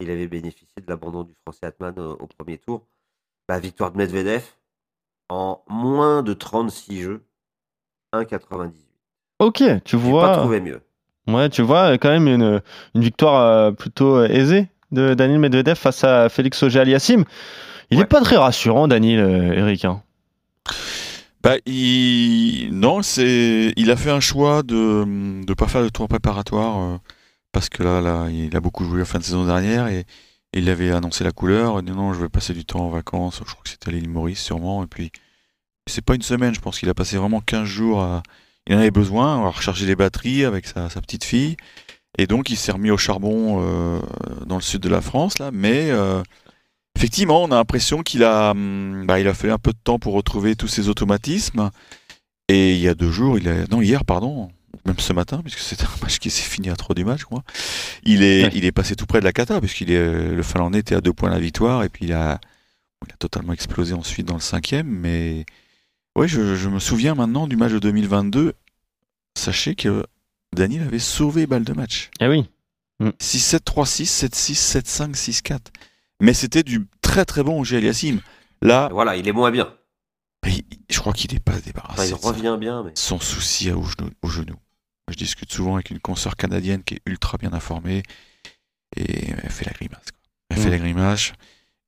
Il 0.00 0.10
avait 0.10 0.28
bénéficié 0.28 0.82
de 0.82 0.88
l'abandon 0.88 1.22
du 1.24 1.34
français 1.44 1.66
Atman 1.66 1.98
au, 1.98 2.12
au 2.12 2.26
premier 2.26 2.58
tour. 2.58 2.86
La 3.48 3.58
victoire 3.58 3.92
de 3.92 3.98
Medvedev 3.98 4.42
en 5.28 5.62
moins 5.68 6.22
de 6.22 6.34
36 6.34 7.02
jeux, 7.02 7.24
1,98. 8.14 8.72
Ok, 9.40 9.62
tu 9.84 9.98
J'ai 9.98 10.02
pas 10.02 10.08
vois. 10.10 10.36
trouvé 10.36 10.60
mieux. 10.60 10.80
Ouais, 11.26 11.48
tu 11.48 11.62
vois 11.62 11.96
quand 11.98 12.10
même 12.10 12.28
une, 12.28 12.60
une 12.94 13.00
victoire 13.00 13.40
euh, 13.40 13.72
plutôt 13.72 14.16
euh, 14.18 14.28
aisée 14.28 14.68
de 14.92 15.14
Daniel 15.14 15.38
Medvedev 15.40 15.74
face 15.76 16.04
à 16.04 16.28
Félix 16.28 16.62
Auger 16.62 16.80
Aliassime. 16.80 17.24
Il 17.90 17.96
n'est 17.98 18.02
Ouais. 18.04 18.08
pas 18.08 18.20
très 18.20 18.36
rassurant, 18.36 18.86
Daniel, 18.88 19.52
Eric. 19.54 19.84
hein. 19.84 20.02
Bah, 21.44 21.56
il... 21.66 22.70
Non, 22.72 23.02
c'est... 23.02 23.74
il 23.76 23.90
a 23.90 23.96
fait 23.96 24.10
un 24.10 24.20
choix 24.20 24.62
de 24.62 25.04
ne 25.06 25.54
pas 25.54 25.68
faire 25.68 25.82
de 25.82 25.90
tour 25.90 26.08
préparatoire 26.08 26.80
euh, 26.80 26.98
parce 27.52 27.68
que 27.68 27.82
là, 27.82 28.00
là, 28.00 28.28
il 28.30 28.56
a 28.56 28.60
beaucoup 28.60 28.84
joué 28.84 29.00
la 29.00 29.04
fin 29.04 29.18
de 29.18 29.24
saison 29.24 29.44
dernière 29.44 29.88
et, 29.88 30.06
il 30.56 30.70
avait 30.70 30.92
annoncé 30.92 31.24
la 31.24 31.32
couleur. 31.32 31.80
Il 31.80 31.84
dit 31.84 31.92
non, 31.92 32.14
je 32.14 32.20
vais 32.20 32.28
passer 32.28 32.54
du 32.54 32.64
temps 32.64 32.86
en 32.86 32.88
vacances. 32.88 33.40
Je 33.40 33.52
crois 33.52 33.62
que 33.64 33.68
c'était 33.68 33.88
à 33.88 33.92
l'île 33.92 34.08
Maurice 34.08 34.40
sûrement. 34.40 34.84
Et 34.84 34.86
puis, 34.86 35.10
c'est 35.88 36.04
pas 36.04 36.14
une 36.14 36.22
semaine, 36.22 36.54
je 36.54 36.60
pense 36.60 36.78
qu'il 36.78 36.88
a 36.88 36.94
passé 36.94 37.16
vraiment 37.16 37.40
15 37.40 37.64
jours. 37.64 38.00
À... 38.02 38.22
Il 38.68 38.76
en 38.76 38.78
avait 38.78 38.92
besoin, 38.92 39.44
à 39.44 39.50
recharger 39.50 39.84
les 39.84 39.96
batteries 39.96 40.44
avec 40.44 40.66
sa, 40.66 40.88
sa 40.88 41.00
petite 41.00 41.24
fille. 41.24 41.56
Et 42.18 42.26
donc, 42.26 42.50
il 42.50 42.56
s'est 42.56 42.72
remis 42.72 42.92
au 42.92 42.96
charbon 42.96 43.60
euh, 43.60 44.00
dans 44.46 44.54
le 44.54 44.62
sud 44.62 44.80
de 44.80 44.88
la 44.88 45.00
France, 45.00 45.38
là. 45.40 45.50
Mais 45.52 45.90
euh, 45.90 46.22
effectivement, 46.96 47.42
on 47.42 47.50
a 47.50 47.56
l'impression 47.56 48.02
qu'il 48.02 48.22
a, 48.24 48.50
hum, 48.52 49.04
bah, 49.06 49.20
il 49.20 49.28
a 49.28 49.34
fait 49.34 49.50
un 49.50 49.58
peu 49.58 49.72
de 49.72 49.78
temps 49.82 49.98
pour 49.98 50.14
retrouver 50.14 50.56
tous 50.56 50.68
ses 50.68 50.88
automatismes. 50.88 51.70
Et 52.48 52.74
il 52.74 52.80
y 52.80 52.88
a 52.88 52.94
deux 52.94 53.10
jours, 53.10 53.38
il 53.38 53.48
a, 53.48 53.66
non, 53.70 53.80
hier, 53.80 54.04
pardon, 54.04 54.50
même 54.84 54.98
ce 54.98 55.12
matin, 55.14 55.40
puisque 55.42 55.60
c'était 55.60 55.84
un 55.84 56.02
match 56.02 56.18
qui 56.18 56.28
s'est 56.30 56.42
fini 56.48 56.68
à 56.68 56.76
3 56.76 56.94
du 56.94 57.04
match, 57.04 57.24
quoi. 57.24 57.42
Il 58.02 58.22
est, 58.22 58.44
Ouais. 58.44 58.50
il 58.54 58.64
est 58.66 58.72
passé 58.72 58.96
tout 58.96 59.06
près 59.06 59.20
de 59.20 59.24
la 59.24 59.32
cata, 59.32 59.60
puisqu'il 59.60 59.90
est, 59.90 60.34
le 60.34 60.42
Finlandais 60.42 60.80
était 60.80 60.94
à 60.94 61.00
deux 61.00 61.12
points 61.14 61.30
de 61.30 61.34
la 61.34 61.40
victoire, 61.40 61.84
et 61.84 61.88
puis 61.88 62.04
il 62.04 62.12
a, 62.12 62.38
il 63.06 63.12
a 63.12 63.16
totalement 63.16 63.54
explosé 63.54 63.94
ensuite 63.94 64.26
dans 64.26 64.34
le 64.34 64.40
cinquième. 64.40 64.86
Mais 64.88 65.46
oui, 66.16 66.28
je, 66.28 66.54
je 66.54 66.68
me 66.68 66.78
souviens 66.80 67.14
maintenant 67.14 67.46
du 67.46 67.56
match 67.56 67.72
de 67.72 67.78
2022. 67.78 68.52
Sachez 69.38 69.74
que 69.74 70.04
Daniel 70.54 70.82
avait 70.82 70.98
sauvé 70.98 71.46
balle 71.46 71.64
de 71.64 71.72
match. 71.72 72.10
Eh 72.20 72.28
oui. 72.28 72.44
6-7, 73.02 73.60
3-6, 73.64 74.28
7-6, 74.28 74.80
7-5, 74.82 75.14
6-4. 75.14 75.58
Mais 76.20 76.32
c'était 76.34 76.62
du 76.62 76.86
très 77.02 77.24
très 77.24 77.42
bon 77.42 77.60
Auger 77.60 77.78
Aliassime. 77.78 78.20
Là, 78.62 78.88
Voilà, 78.92 79.16
il 79.16 79.26
est 79.28 79.32
moins 79.32 79.50
bien. 79.50 79.72
il- 80.46 80.62
je 80.90 80.98
crois 81.00 81.12
qu'il 81.12 81.32
n'est 81.32 81.40
pas 81.40 81.52
Enfin, 81.52 81.60
débarrassé. 81.66 82.10
il 82.10 82.18
ça. 82.18 82.28
revient 82.28 82.56
bien, 82.58 82.82
mais 82.84 82.92
Son 82.94 83.18
souci 83.20 83.70
au 83.72 83.82
genou. 83.82 84.10
Au 84.22 84.28
genou. 84.28 84.54
Je 85.08 85.16
discute 85.16 85.52
souvent 85.52 85.74
avec 85.74 85.90
une 85.90 85.98
consoeur 86.00 86.36
canadienne 86.36 86.82
qui 86.82 86.94
est 86.94 87.00
ultra 87.06 87.36
bien 87.36 87.52
informée 87.52 88.02
et 88.96 89.30
elle 89.30 89.50
fait 89.50 89.66
la 89.66 89.72
grimace. 89.72 90.04
quoi. 90.12 90.20
Elle 90.50 90.58
fait 90.58 90.68
Mm. 90.68 90.72
la 90.72 90.78
grimace 90.78 91.32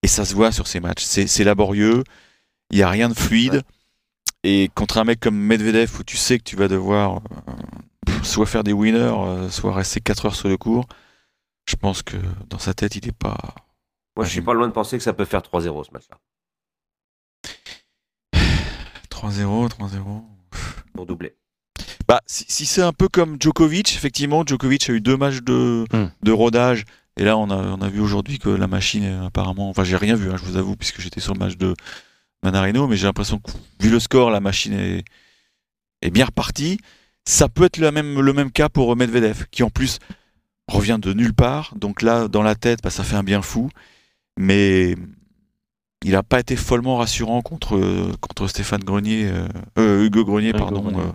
et 0.02 0.08
ça 0.08 0.24
se 0.24 0.34
voit 0.34 0.52
sur 0.52 0.66
ces 0.66 0.80
matchs. 0.80 1.02
C'est 1.04 1.44
laborieux, 1.44 2.04
il 2.70 2.76
n'y 2.76 2.82
a 2.82 2.90
rien 2.90 3.08
de 3.08 3.14
fluide. 3.14 3.54
Ouais. 3.54 3.62
Et 4.44 4.70
contre 4.74 4.98
un 4.98 5.04
mec 5.04 5.18
comme 5.20 5.36
Medvedev 5.36 5.98
où 5.98 6.04
tu 6.04 6.16
sais 6.16 6.38
que 6.38 6.44
tu 6.44 6.56
vas 6.56 6.68
devoir 6.68 7.16
euh, 8.08 8.12
soit 8.22 8.46
faire 8.46 8.62
des 8.64 8.72
winners, 8.72 8.98
euh, 8.98 9.48
soit 9.50 9.74
rester 9.74 10.00
4 10.00 10.26
heures 10.26 10.36
sur 10.36 10.48
le 10.48 10.56
cours, 10.56 10.86
je 11.68 11.74
pense 11.76 12.02
que 12.02 12.16
dans 12.48 12.58
sa 12.58 12.74
tête, 12.74 12.94
il 12.96 13.04
n'est 13.06 13.12
pas. 13.12 13.54
Moi, 14.16 14.24
je 14.24 14.30
suis 14.30 14.40
pas 14.42 14.54
loin 14.54 14.66
de 14.66 14.72
penser 14.72 14.96
que 14.96 15.04
ça 15.04 15.12
peut 15.12 15.24
faire 15.24 15.40
3-0 15.42 15.84
ce 15.84 15.90
match-là, 15.92 16.18
3-0, 19.10 19.68
3-0. 19.70 20.22
pour 20.94 21.06
doubler. 21.06 21.34
Bah, 22.08 22.20
si, 22.26 22.44
si 22.48 22.66
c'est 22.66 22.82
un 22.82 22.92
peu 22.92 23.08
comme 23.08 23.36
Djokovic, 23.40 23.94
effectivement, 23.94 24.44
Djokovic 24.46 24.88
a 24.88 24.92
eu 24.92 25.00
deux 25.00 25.16
matchs 25.16 25.42
de, 25.42 25.84
Hmm. 25.92 26.06
de 26.22 26.32
rodage. 26.32 26.84
Et 27.18 27.24
là, 27.24 27.36
on 27.36 27.50
a, 27.50 27.56
on 27.56 27.80
a 27.80 27.88
vu 27.88 28.00
aujourd'hui 28.00 28.38
que 28.38 28.48
la 28.50 28.66
machine, 28.66 29.02
est 29.02 29.26
apparemment. 29.26 29.68
Enfin, 29.70 29.84
j'ai 29.84 29.96
rien 29.96 30.14
vu, 30.14 30.30
hein, 30.30 30.36
je 30.36 30.44
vous 30.44 30.56
avoue, 30.56 30.76
puisque 30.76 31.00
j'étais 31.00 31.20
sur 31.20 31.32
le 31.32 31.38
match 31.38 31.56
de 31.56 31.74
Manarino, 32.42 32.86
mais 32.86 32.96
j'ai 32.96 33.06
l'impression 33.06 33.38
que, 33.38 33.50
vu 33.80 33.90
le 33.90 33.98
score, 34.00 34.30
la 34.30 34.40
machine 34.40 34.74
est, 34.74 35.04
est 36.02 36.10
bien 36.10 36.26
repartie. 36.26 36.78
Ça 37.24 37.48
peut 37.48 37.64
être 37.64 37.78
le 37.78 37.90
même, 37.90 38.20
le 38.20 38.32
même 38.32 38.52
cas 38.52 38.68
pour 38.68 38.94
Medvedev, 38.94 39.46
qui 39.50 39.62
en 39.62 39.70
plus 39.70 39.98
revient 40.68 40.98
de 41.00 41.12
nulle 41.12 41.32
part. 41.34 41.74
Donc 41.76 42.02
là, 42.02 42.28
dans 42.28 42.42
la 42.42 42.54
tête, 42.54 42.80
bah, 42.82 42.90
ça 42.90 43.02
fait 43.02 43.16
un 43.16 43.24
bien 43.24 43.42
fou. 43.42 43.70
Mais 44.38 44.94
il 46.04 46.12
n'a 46.12 46.22
pas 46.22 46.40
été 46.40 46.56
follement 46.56 46.96
rassurant 46.96 47.42
contre, 47.42 47.78
contre 48.20 48.48
Stéphane 48.48 48.84
Grenier, 48.84 49.28
euh, 49.30 49.48
euh, 49.78 50.04
Hugo 50.04 50.24
Grenier, 50.24 50.50
Hugo 50.50 50.58
pardon. 50.58 50.82
Grenier. 50.82 51.00
euh, 51.00 51.12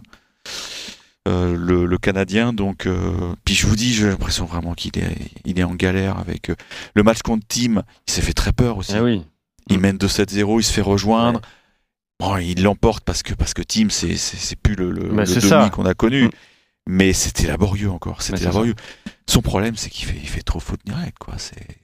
euh, 1.27 1.55
le, 1.55 1.85
le 1.85 1.97
Canadien. 1.97 2.51
Donc, 2.51 2.87
euh, 2.87 3.35
puis 3.45 3.53
je 3.53 3.67
vous 3.67 3.75
dis, 3.75 3.93
j'ai 3.93 4.07
l'impression 4.07 4.45
vraiment 4.45 4.73
qu'il 4.73 4.97
est, 4.97 5.15
il 5.45 5.59
est 5.59 5.63
en 5.63 5.75
galère 5.75 6.17
avec 6.17 6.49
euh, 6.49 6.55
le 6.95 7.03
match 7.03 7.21
contre 7.21 7.45
Team. 7.47 7.83
Il 8.07 8.13
s'est 8.13 8.21
fait 8.23 8.33
très 8.33 8.51
peur 8.53 8.77
aussi. 8.77 8.93
Eh 8.95 8.99
oui. 9.01 9.23
Il 9.69 9.79
mène 9.79 9.97
2-7-0, 9.97 10.59
il 10.59 10.63
se 10.63 10.73
fait 10.73 10.81
rejoindre. 10.81 11.39
Ouais. 11.39 12.27
Bon, 12.27 12.37
il 12.37 12.63
l'emporte 12.63 13.03
parce 13.03 13.21
que 13.23 13.33
parce 13.33 13.53
que 13.53 13.61
Team, 13.61 13.89
c'est 13.91 14.15
c'est 14.17 14.55
plus 14.55 14.75
le, 14.75 14.91
le, 14.91 15.01
demi 15.09 15.69
qu'on 15.71 15.85
a 15.85 15.93
connu. 15.93 16.25
Mm. 16.25 16.29
Mais 16.87 17.13
c'était 17.13 17.45
laborieux 17.47 17.89
encore. 17.91 18.21
C'était 18.23 18.43
laborieux. 18.45 18.75
Son 19.27 19.41
problème, 19.43 19.75
c'est 19.75 19.89
qu'il 19.91 20.07
fait 20.07 20.17
il 20.19 20.27
fait 20.27 20.41
trop 20.41 20.59
faute 20.59 20.81
directe, 20.83 21.17
quoi. 21.19 21.35
C'est 21.37 21.77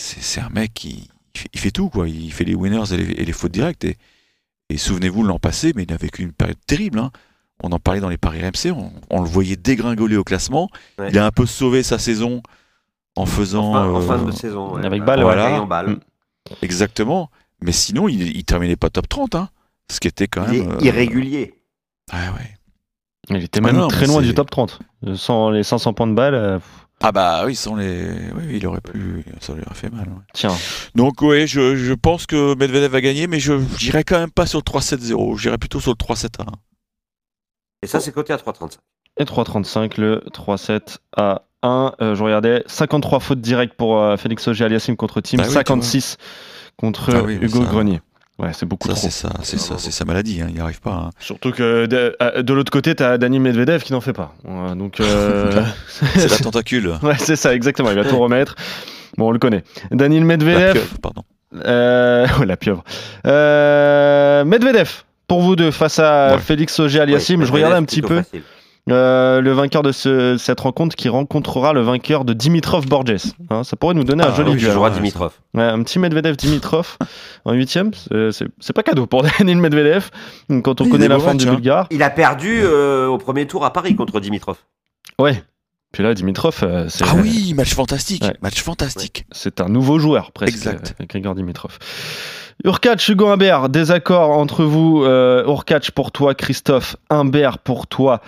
c'est 0.00 0.40
un 0.40 0.48
mec 0.50 0.72
qui 0.74 1.08
il 1.34 1.40
fait, 1.40 1.48
il 1.52 1.60
fait 1.60 1.70
tout, 1.70 1.88
quoi. 1.90 2.08
Il 2.08 2.32
fait 2.32 2.44
les 2.44 2.54
winners 2.54 2.92
et 2.92 2.96
les, 2.96 3.12
et 3.12 3.24
les 3.24 3.32
fautes 3.32 3.52
directes. 3.52 3.84
Et, 3.84 3.96
et 4.68 4.76
souvenez-vous 4.78 5.22
l'an 5.22 5.38
passé, 5.38 5.72
mais 5.76 5.82
il 5.84 5.92
a 5.92 5.96
vécu 5.96 6.22
une 6.22 6.32
période 6.32 6.58
terrible. 6.66 6.98
hein. 6.98 7.10
On 7.62 7.70
en 7.72 7.78
parlait 7.78 8.00
dans 8.00 8.08
les 8.08 8.16
paris 8.16 8.40
RMC, 8.42 8.72
on, 8.74 8.90
on 9.10 9.20
le 9.22 9.28
voyait 9.28 9.56
dégringoler 9.56 10.16
au 10.16 10.24
classement. 10.24 10.70
Ouais. 10.98 11.10
Il 11.10 11.18
a 11.18 11.26
un 11.26 11.30
peu 11.30 11.44
sauvé 11.46 11.82
sa 11.82 11.98
saison 11.98 12.42
en 13.16 13.26
faisant. 13.26 13.74
En 13.74 14.00
fin, 14.00 14.14
en 14.14 14.18
fin 14.18 14.22
euh, 14.24 14.30
de 14.30 14.30
saison. 14.32 14.74
ouais. 14.76 14.86
avec 14.86 15.02
En 15.02 15.04
balle, 15.04 15.22
voilà. 15.22 15.50
gagnant 15.50 15.66
balle. 15.66 15.90
Mm. 15.90 16.00
Exactement. 16.62 17.30
Mais 17.62 17.72
sinon, 17.72 18.08
il, 18.08 18.34
il 18.36 18.44
terminait 18.44 18.76
pas 18.76 18.88
top 18.90 19.08
30, 19.08 19.34
hein. 19.34 19.50
Ce 19.90 20.00
qui 20.00 20.08
était 20.08 20.26
quand 20.28 20.46
Il 20.50 20.62
même. 20.62 20.70
est 20.70 20.74
euh, 20.74 20.86
irrégulier. 20.86 21.54
Ah 22.10 22.32
ouais. 22.32 22.56
Il 23.28 23.44
était 23.44 23.60
Ah 23.62 23.66
même 23.66 23.76
non, 23.76 23.88
très 23.88 24.06
loin 24.06 24.22
du 24.22 24.32
top 24.34 24.50
30. 24.50 24.78
Euh, 25.06 25.14
Sans 25.16 25.50
les 25.50 25.62
500 25.62 25.92
points 25.94 26.06
de 26.06 26.14
balle, 26.14 26.34
euh, 26.34 26.58
pff, 26.58 26.86
Ah 27.02 27.12
bah 27.12 27.44
oui, 27.46 27.54
sans 27.56 27.76
les. 27.76 28.08
Oui, 28.34 28.42
oui, 28.46 28.56
il 28.58 28.66
aurait 28.66 28.80
pu. 28.82 29.24
Ça 29.40 29.54
lui 29.54 29.62
aurait 29.64 29.74
fait 29.74 29.90
mal. 29.90 30.06
ouais. 30.08 30.22
tiens. 30.34 30.54
Donc 30.94 31.22
ouais, 31.22 31.46
je, 31.46 31.74
je 31.76 31.94
pense 31.94 32.26
que 32.26 32.54
Medvedev 32.56 32.90
va 32.92 33.00
gagner, 33.00 33.26
mais 33.26 33.40
je 33.40 33.54
n'irai 33.82 34.04
quand 34.04 34.18
même 34.18 34.30
pas 34.30 34.44
sur 34.46 34.58
le 34.58 34.64
3-7-0. 34.64 35.38
J'irai 35.38 35.56
plutôt 35.58 35.80
sur 35.80 35.92
le 35.92 35.96
3-7-1. 35.96 36.28
Et 37.82 37.86
ça, 37.86 38.00
c'est 38.00 38.12
coté 38.12 38.32
à 38.32 38.36
3,35. 38.36 38.76
Et 39.18 39.24
3,35, 39.24 39.98
le 40.00 40.22
3-7 40.32 40.98
à 41.16 41.42
1. 41.62 41.92
Euh, 42.02 42.14
je 42.14 42.22
regardais 42.22 42.62
53 42.66 43.20
fautes 43.20 43.40
directes 43.40 43.74
pour 43.74 43.98
euh, 43.98 44.16
Félix 44.18 44.46
Auger 44.48 44.66
Aliassime 44.66 44.96
contre 44.96 45.20
Team, 45.22 45.38
Bah 45.38 45.44
oui, 45.44 45.48
tu 45.48 45.54
vois. 45.54 45.60
56 45.60 46.16
contre 46.76 47.14
Ah 47.14 47.22
oui, 47.22 47.38
Hugo 47.40 47.62
ça- 47.64 47.70
Grenier. 47.70 48.00
Ouais, 48.40 48.50
c'est 48.54 48.64
beaucoup 48.66 48.88
Ça, 48.88 48.94
trop. 48.94 49.02
c'est 49.02 49.10
ça, 49.10 49.30
c'est 49.42 49.58
ça, 49.58 49.74
c'est 49.78 49.90
sa 49.90 50.04
maladie. 50.04 50.40
Hein. 50.40 50.46
Il 50.48 50.54
n'y 50.54 50.60
arrive 50.60 50.80
pas. 50.80 50.92
hein. 50.92 51.10
Surtout 51.18 51.50
que 51.52 51.86
de, 51.86 52.16
euh, 52.22 52.42
de 52.42 52.52
l'autre 52.54 52.72
côté, 52.72 52.94
t'as 52.94 53.18
Dani 53.18 53.38
Medvedev 53.38 53.82
qui 53.82 53.92
n'en 53.92 54.00
fait 54.00 54.12
pas. 54.14 54.34
Ouais, 54.44 54.74
donc, 54.76 54.98
euh, 55.00 55.62
C'est 56.14 56.30
la 56.30 56.38
tentacule. 56.38 56.88
ouais, 57.02 57.16
c'est 57.18 57.36
ça, 57.36 57.54
exactement. 57.54 57.90
Il 57.90 57.96
va 57.96 58.04
tout 58.04 58.18
remettre. 58.18 58.54
Bon, 59.18 59.28
on 59.28 59.30
le 59.32 59.38
connaît. 59.38 59.62
Daniel 59.90 60.20
La 60.20 60.26
Medvedev. 60.26 60.72
pieuvre, 60.72 60.98
pardon. 61.02 61.22
Euh, 61.66 62.26
ouais, 62.38 62.46
la 62.46 62.56
pieuvre. 62.56 62.82
Euh, 63.26 64.44
Medvedev, 64.44 64.88
pour 65.26 65.42
vous 65.42 65.56
deux 65.56 65.70
face 65.70 65.98
à 65.98 66.34
Ouais. 66.34 66.38
Félix 66.40 66.78
Auger 66.80 67.00
Aliassime. 67.00 67.40
Oui, 67.40 67.46
je 67.46 67.52
regardais 67.52 67.76
un 67.76 67.84
petit 67.84 68.02
peu 68.02 68.22
facile. 68.22 68.42
Euh, 68.88 69.40
le 69.40 69.52
vainqueur 69.52 69.82
de 69.82 69.92
ce- 69.92 70.36
cette 70.38 70.60
rencontre 70.60 70.96
qui 70.96 71.08
rencontrera 71.08 71.72
le 71.72 71.82
vainqueur 71.82 72.24
de 72.24 72.32
Dimitrov 72.32 72.86
Borges. 72.86 73.34
Hein, 73.50 73.62
ça 73.62 73.76
pourrait 73.76 73.94
nous 73.94 74.04
donner 74.04 74.24
un 74.24 74.30
Ah, 74.32 74.34
joli 74.36 74.52
Oui, 74.52 74.56
duel. 74.56 74.76
hein. 74.76 74.90
Dimitrov. 74.90 75.32
Ouais, 75.54 75.62
un 75.64 75.82
petit 75.82 75.98
Medvedev 75.98 76.36
Dimitrov 76.36 76.96
en 77.44 77.52
huitième, 77.52 77.90
c'est- 78.30 78.72
pas 78.72 78.82
cadeau 78.82 79.06
pour 79.06 79.22
Daniel 79.38 79.58
Medvedev 79.58 80.10
quand 80.62 80.80
on 80.80 80.84
Il 80.84 80.90
connaît 80.90 81.08
la 81.08 81.18
forme 81.18 81.36
du 81.36 81.46
hein. 81.48 81.52
Bulgare. 81.54 81.86
Il 81.90 82.02
a 82.02 82.10
perdu 82.10 82.60
euh, 82.62 83.06
au 83.06 83.18
premier 83.18 83.46
tour 83.46 83.64
à 83.64 83.72
Paris 83.72 83.94
contre 83.96 84.18
Dimitrov. 84.20 84.56
Ouais. 85.18 85.42
Puis 85.92 86.02
là, 86.04 86.14
Dimitrov, 86.14 86.60
euh, 86.62 86.86
c'est 86.88 87.04
Ah 87.04 87.14
oui, 87.16 87.52
match 87.54 87.74
fantastique. 87.74 88.22
Ouais. 88.22 88.34
Match 88.42 88.62
fantastique. 88.62 89.26
c'est 89.32 89.60
un 89.60 89.68
nouveau 89.68 89.98
joueur 89.98 90.30
presque. 90.32 90.54
Exact. 90.54 90.94
euh, 91.00 91.04
Grigor 91.08 91.34
Dimitrov. 91.34 91.78
Urkac, 92.64 93.08
Hugo 93.08 93.26
Humbert, 93.28 93.68
désaccord 93.70 94.30
entre 94.30 94.64
vous. 94.64 95.02
Euh, 95.04 95.44
Urkac 95.46 95.90
pour 95.92 96.12
toi, 96.12 96.34
Christophe. 96.34 96.94
Humbert 97.08 97.58
pour 97.58 97.86
toi. 97.86 98.20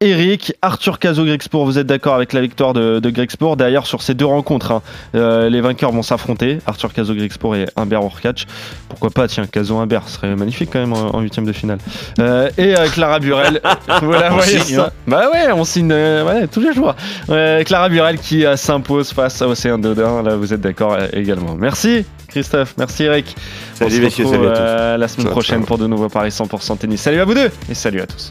Eric, 0.00 0.54
Arthur 0.62 1.00
Cazot, 1.00 1.24
Grexpour, 1.24 1.64
vous 1.64 1.76
êtes 1.76 1.88
d'accord 1.88 2.14
avec 2.14 2.32
la 2.32 2.40
victoire 2.40 2.72
de, 2.72 3.00
de 3.00 3.54
D'ailleurs, 3.56 3.84
sur 3.88 4.00
ces 4.00 4.14
deux 4.14 4.26
rencontres, 4.26 4.70
hein, 4.70 4.82
euh, 5.16 5.50
les 5.50 5.60
vainqueurs 5.60 5.90
vont 5.90 6.04
s'affronter. 6.04 6.58
Arthur 6.66 6.92
Cazot, 6.92 7.16
Grexpour 7.16 7.56
et 7.56 7.66
Humbert 7.74 8.02
Urkac. 8.04 8.46
Pourquoi 8.88 9.10
pas, 9.10 9.26
tiens, 9.26 9.46
Cazot 9.48 9.76
Humbert, 9.76 10.04
ce 10.06 10.14
serait 10.14 10.36
magnifique 10.36 10.70
quand 10.72 10.78
même 10.78 10.92
en, 10.92 11.16
en 11.16 11.20
huitième 11.20 11.46
de 11.46 11.52
finale. 11.52 11.78
Euh, 12.20 12.48
et 12.56 12.78
euh, 12.78 12.86
Clara 12.90 13.18
Burel, 13.18 13.60
vous 14.02 14.12
la 14.12 14.32
On 14.32 14.36
voyez 14.36 14.60
signe, 14.60 14.76
ça 14.76 14.84
hein. 14.86 14.90
Bah 15.08 15.30
ouais, 15.32 15.50
on 15.50 15.64
signe 15.64 15.90
euh, 15.90 16.24
ouais, 16.24 16.46
tous 16.46 16.60
les 16.60 16.72
jours. 16.72 16.94
Euh, 17.30 17.64
Clara 17.64 17.88
Burel 17.88 18.18
qui 18.18 18.46
euh, 18.46 18.54
s'impose 18.56 19.12
face 19.12 19.42
à 19.42 19.48
Océan 19.48 19.78
Dodin, 19.78 20.22
là 20.22 20.36
vous 20.36 20.54
êtes 20.54 20.60
d'accord 20.60 20.92
euh, 20.92 21.08
également. 21.12 21.56
Merci 21.56 22.04
Christophe, 22.28 22.74
merci 22.78 23.02
Eric. 23.02 23.34
Salut 23.74 23.90
On 23.90 23.96
se 23.96 24.00
messieurs, 24.00 24.24
retrouve, 24.26 24.44
salut 24.44 24.52
à 24.52 24.54
tous. 24.54 24.60
euh, 24.62 24.96
la 24.96 25.08
semaine 25.08 25.30
prochaine 25.30 25.64
pour 25.64 25.76
de 25.76 25.88
nouveaux 25.88 26.08
paris 26.08 26.30
100% 26.30 26.78
tennis. 26.78 27.00
Salut 27.02 27.18
à 27.18 27.24
vous 27.24 27.34
deux 27.34 27.50
et 27.68 27.74
salut 27.74 28.00
à 28.00 28.06
tous. 28.06 28.30